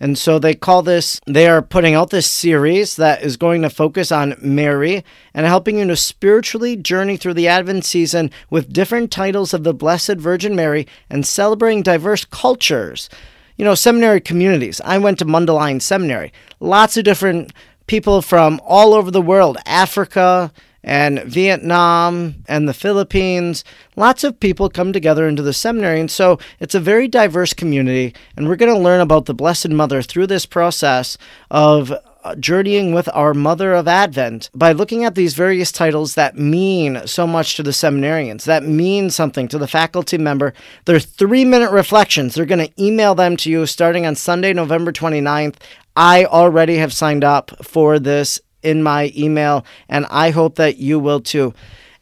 And 0.00 0.16
so 0.16 0.38
they 0.38 0.54
call 0.54 0.82
this, 0.82 1.20
they 1.26 1.48
are 1.48 1.60
putting 1.60 1.94
out 1.94 2.10
this 2.10 2.30
series 2.30 2.96
that 2.96 3.22
is 3.22 3.36
going 3.36 3.62
to 3.62 3.70
focus 3.70 4.12
on 4.12 4.36
Mary 4.40 5.04
and 5.34 5.46
helping 5.46 5.78
you 5.78 5.86
to 5.88 5.96
spiritually 5.96 6.76
journey 6.76 7.16
through 7.16 7.34
the 7.34 7.48
Advent 7.48 7.84
season 7.84 8.30
with 8.48 8.72
different 8.72 9.10
titles 9.10 9.52
of 9.52 9.64
the 9.64 9.74
Blessed 9.74 10.16
Virgin 10.16 10.54
Mary 10.54 10.86
and 11.10 11.26
celebrating 11.26 11.82
diverse 11.82 12.24
cultures. 12.24 13.08
You 13.56 13.64
know, 13.64 13.74
seminary 13.74 14.20
communities. 14.20 14.80
I 14.84 14.98
went 14.98 15.18
to 15.18 15.24
Mundelein 15.24 15.82
Seminary. 15.82 16.32
Lots 16.60 16.96
of 16.96 17.02
different 17.02 17.52
people 17.88 18.22
from 18.22 18.60
all 18.64 18.94
over 18.94 19.10
the 19.10 19.22
world 19.22 19.56
Africa, 19.66 20.52
and 20.82 21.22
Vietnam 21.24 22.36
and 22.46 22.68
the 22.68 22.74
Philippines. 22.74 23.64
Lots 23.96 24.24
of 24.24 24.40
people 24.40 24.70
come 24.70 24.92
together 24.92 25.26
into 25.26 25.42
the 25.42 25.52
seminary, 25.52 26.00
and 26.00 26.10
so 26.10 26.38
it's 26.60 26.74
a 26.74 26.80
very 26.80 27.08
diverse 27.08 27.52
community. 27.52 28.14
And 28.36 28.48
we're 28.48 28.56
going 28.56 28.74
to 28.74 28.80
learn 28.80 29.00
about 29.00 29.26
the 29.26 29.34
Blessed 29.34 29.70
Mother 29.70 30.02
through 30.02 30.28
this 30.28 30.46
process 30.46 31.18
of 31.50 31.92
uh, 32.24 32.34
journeying 32.34 32.92
with 32.92 33.08
our 33.14 33.32
Mother 33.32 33.74
of 33.74 33.88
Advent 33.88 34.50
by 34.54 34.72
looking 34.72 35.04
at 35.04 35.14
these 35.14 35.34
various 35.34 35.70
titles 35.70 36.14
that 36.14 36.36
mean 36.36 37.06
so 37.06 37.26
much 37.26 37.56
to 37.56 37.62
the 37.62 37.70
seminarians, 37.70 38.44
that 38.44 38.64
mean 38.64 39.08
something 39.10 39.48
to 39.48 39.58
the 39.58 39.68
faculty 39.68 40.18
member. 40.18 40.52
They're 40.84 41.00
three 41.00 41.44
minute 41.44 41.70
reflections. 41.70 42.34
They're 42.34 42.44
going 42.44 42.66
to 42.66 42.82
email 42.82 43.14
them 43.14 43.36
to 43.38 43.50
you 43.50 43.66
starting 43.66 44.04
on 44.04 44.14
Sunday, 44.14 44.52
November 44.52 44.92
29th. 44.92 45.56
I 45.96 46.24
already 46.24 46.76
have 46.76 46.92
signed 46.92 47.24
up 47.24 47.64
for 47.64 47.98
this 47.98 48.40
in 48.62 48.82
my 48.82 49.12
email, 49.16 49.64
and 49.88 50.06
I 50.10 50.30
hope 50.30 50.56
that 50.56 50.78
you 50.78 50.98
will 50.98 51.20
too. 51.20 51.54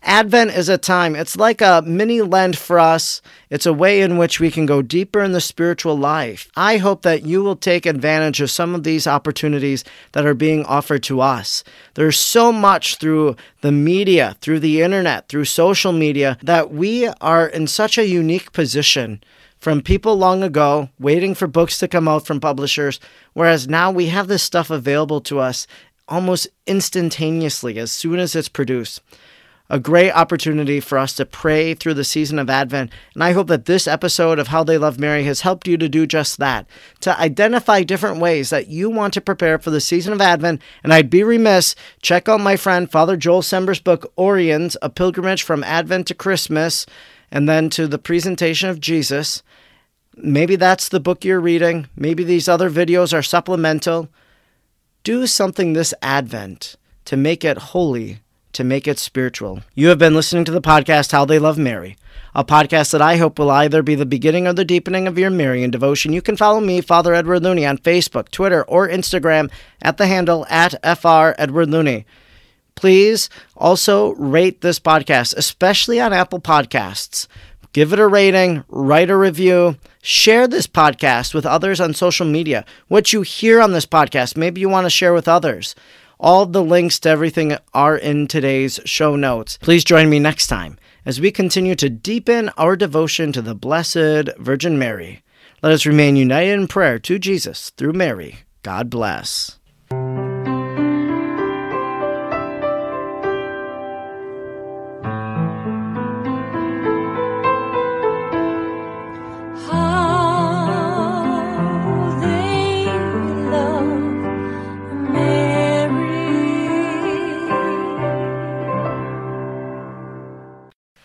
Advent 0.02 0.52
is 0.52 0.68
a 0.68 0.78
time, 0.78 1.16
it's 1.16 1.36
like 1.36 1.61
a 1.61 1.82
mini 1.84 2.22
Lent 2.22 2.57
for 2.57 2.78
us. 2.78 3.20
It's 3.50 3.66
a 3.66 3.72
way 3.72 4.02
in 4.02 4.18
which 4.18 4.38
we 4.38 4.52
can 4.52 4.64
go 4.64 4.80
deeper 4.80 5.20
in 5.20 5.32
the 5.32 5.40
spiritual 5.40 5.98
life. 5.98 6.48
I 6.54 6.76
hope 6.76 7.02
that 7.02 7.24
you 7.24 7.42
will 7.42 7.57
take 7.57 7.86
advantage 7.86 8.40
of 8.40 8.50
some 8.50 8.72
of 8.72 8.84
these 8.84 9.09
opportunities 9.09 9.82
that 10.12 10.24
are 10.24 10.34
being 10.34 10.64
offered 10.66 11.02
to 11.04 11.20
us. 11.20 11.64
There's 11.94 12.18
so 12.18 12.52
much 12.52 12.98
through 12.98 13.34
the 13.62 13.72
media, 13.72 14.36
through 14.40 14.61
the 14.61 14.80
internet, 14.80 15.28
through 15.28 15.46
social 15.46 15.90
media 15.90 16.38
that 16.40 16.70
we 16.70 17.09
are 17.20 17.48
in 17.48 17.66
such 17.66 17.98
a 17.98 18.07
unique 18.07 18.52
position 18.52 19.20
from 19.59 19.80
people 19.80 20.16
long 20.16 20.44
ago 20.44 20.88
waiting 21.00 21.34
for 21.34 21.48
books 21.48 21.78
to 21.78 21.88
come 21.88 22.07
out 22.07 22.24
from 22.24 22.38
publishers, 22.38 23.00
whereas 23.32 23.66
now 23.66 23.90
we 23.90 24.07
have 24.07 24.28
this 24.28 24.44
stuff 24.44 24.70
available 24.70 25.20
to 25.22 25.40
us 25.40 25.66
almost 26.09 26.48
instantaneously 26.66 27.78
as 27.78 27.92
soon 27.92 28.18
as 28.18 28.34
it's 28.34 28.48
produced. 28.48 29.00
A 29.68 29.80
great 29.80 30.12
opportunity 30.12 30.78
for 30.78 30.96
us 30.96 31.12
to 31.14 31.26
pray 31.26 31.74
through 31.74 31.94
the 31.94 32.04
season 32.04 32.38
of 32.38 32.48
Advent. 32.48 32.92
And 33.14 33.24
I 33.24 33.32
hope 33.32 33.48
that 33.48 33.64
this 33.64 33.88
episode 33.88 34.38
of 34.38 34.46
How 34.48 34.62
They 34.62 34.78
Love 34.78 35.00
Mary 35.00 35.24
has 35.24 35.40
helped 35.40 35.66
you 35.66 35.76
to 35.76 35.88
do 35.88 36.07
just 36.07 36.38
that, 36.38 36.68
to 37.00 37.18
identify 37.18 37.82
different 37.82 38.20
ways 38.20 38.50
that 38.50 38.68
you 38.68 38.88
want 38.88 39.12
to 39.14 39.20
prepare 39.20 39.59
for 39.59 39.70
the 39.70 39.80
season 39.80 40.12
of 40.12 40.20
Advent. 40.20 40.62
And 40.84 40.94
I'd 40.94 41.11
be 41.11 41.24
remiss, 41.24 41.74
check 42.00 42.28
out 42.28 42.40
my 42.40 42.57
friend 42.57 42.88
Father 42.88 43.16
Joel 43.16 43.42
Sember's 43.42 43.80
book, 43.80 44.12
Oriens, 44.16 44.76
A 44.82 44.88
Pilgrimage 44.88 45.42
from 45.42 45.64
Advent 45.64 46.07
to 46.07 46.14
Christmas, 46.14 46.86
and 47.32 47.48
then 47.48 47.68
to 47.70 47.88
the 47.88 47.98
presentation 47.98 48.68
of 48.68 48.80
Jesus. 48.80 49.42
Maybe 50.16 50.54
that's 50.54 50.88
the 50.88 51.00
book 51.00 51.24
you're 51.24 51.40
reading. 51.40 51.88
Maybe 51.96 52.22
these 52.22 52.48
other 52.48 52.70
videos 52.70 53.12
are 53.12 53.22
supplemental. 53.22 54.11
Do 55.07 55.28
something 55.28 55.72
this 55.72 55.94
Advent 56.02 56.74
to 57.04 57.16
make 57.16 57.44
it 57.44 57.59
holy, 57.59 58.22
to 58.52 58.64
make 58.64 58.88
it 58.88 58.98
spiritual. 58.98 59.61
You 59.72 59.86
have 59.86 60.00
been 60.00 60.16
listening 60.16 60.44
to 60.46 60.50
the 60.50 60.61
podcast 60.61 61.12
How 61.12 61.24
They 61.24 61.38
Love 61.38 61.57
Mary, 61.57 61.96
a 62.34 62.42
podcast 62.42 62.90
that 62.90 63.00
I 63.00 63.16
hope 63.16 63.38
will 63.38 63.52
either 63.52 63.84
be 63.84 63.94
the 63.94 64.04
beginning 64.04 64.48
or 64.48 64.52
the 64.52 64.64
deepening 64.64 65.07
of 65.07 65.16
your 65.16 65.30
Marian 65.30 65.70
devotion. 65.70 66.12
You 66.12 66.22
can 66.22 66.36
follow 66.36 66.59
me, 66.59 66.80
Father 66.80 67.14
Edward 67.14 67.44
Looney, 67.44 67.64
on 67.64 67.78
Facebook, 67.78 68.32
Twitter, 68.32 68.64
or 68.64 68.88
Instagram 68.88 69.48
at 69.80 69.96
the 69.96 70.09
handle 70.09 70.44
at 70.50 70.74
FR 70.82 71.40
Edward 71.40 71.70
Looney. 71.70 72.04
Please 72.74 73.30
also 73.57 74.12
rate 74.14 74.61
this 74.61 74.80
podcast, 74.80 75.36
especially 75.36 76.00
on 76.00 76.12
Apple 76.12 76.40
Podcasts. 76.40 77.28
Give 77.72 77.92
it 77.92 78.00
a 78.00 78.09
rating, 78.09 78.64
write 78.68 79.11
a 79.11 79.16
review, 79.16 79.76
share 80.07 80.46
this 80.46 80.68
podcast 80.68 81.34
with 81.34 81.44
others 81.44 81.80
on 81.80 81.92
social 81.92 82.26
media. 82.26 82.64
What 82.86 83.12
you 83.12 83.22
hear 83.22 83.61
on 83.61 83.72
this 83.72 83.86
podcast, 83.86 84.36
maybe 84.36 84.61
you 84.61 84.68
want 84.68 84.84
to 84.84 84.90
share 84.90 85.12
with 85.12 85.26
others. 85.26 85.74
All 86.20 86.46
the 86.46 86.62
links 86.62 87.00
to 87.00 87.09
everything 87.09 87.57
are 87.74 87.96
in 87.96 88.28
today's 88.28 88.78
show 88.84 89.16
notes. 89.16 89.59
Please 89.61 89.84
join 89.84 90.09
me 90.09 90.20
next 90.20 90.46
time 90.46 90.78
as 91.04 91.20
we 91.20 91.32
continue 91.32 91.74
to 91.74 91.90
deepen 91.90 92.50
our 92.57 92.76
devotion 92.76 93.32
to 93.32 93.42
the 93.42 93.57
Blessed 93.57 94.30
Virgin 94.38 94.78
Mary. 94.78 95.22
Let 95.61 95.72
us 95.72 95.84
remain 95.84 96.14
united 96.14 96.52
in 96.52 96.68
prayer 96.68 97.00
to 97.00 97.18
Jesus 97.18 97.70
through 97.70 97.92
Mary. 97.94 98.38
God 98.62 98.88
bless. 98.88 99.59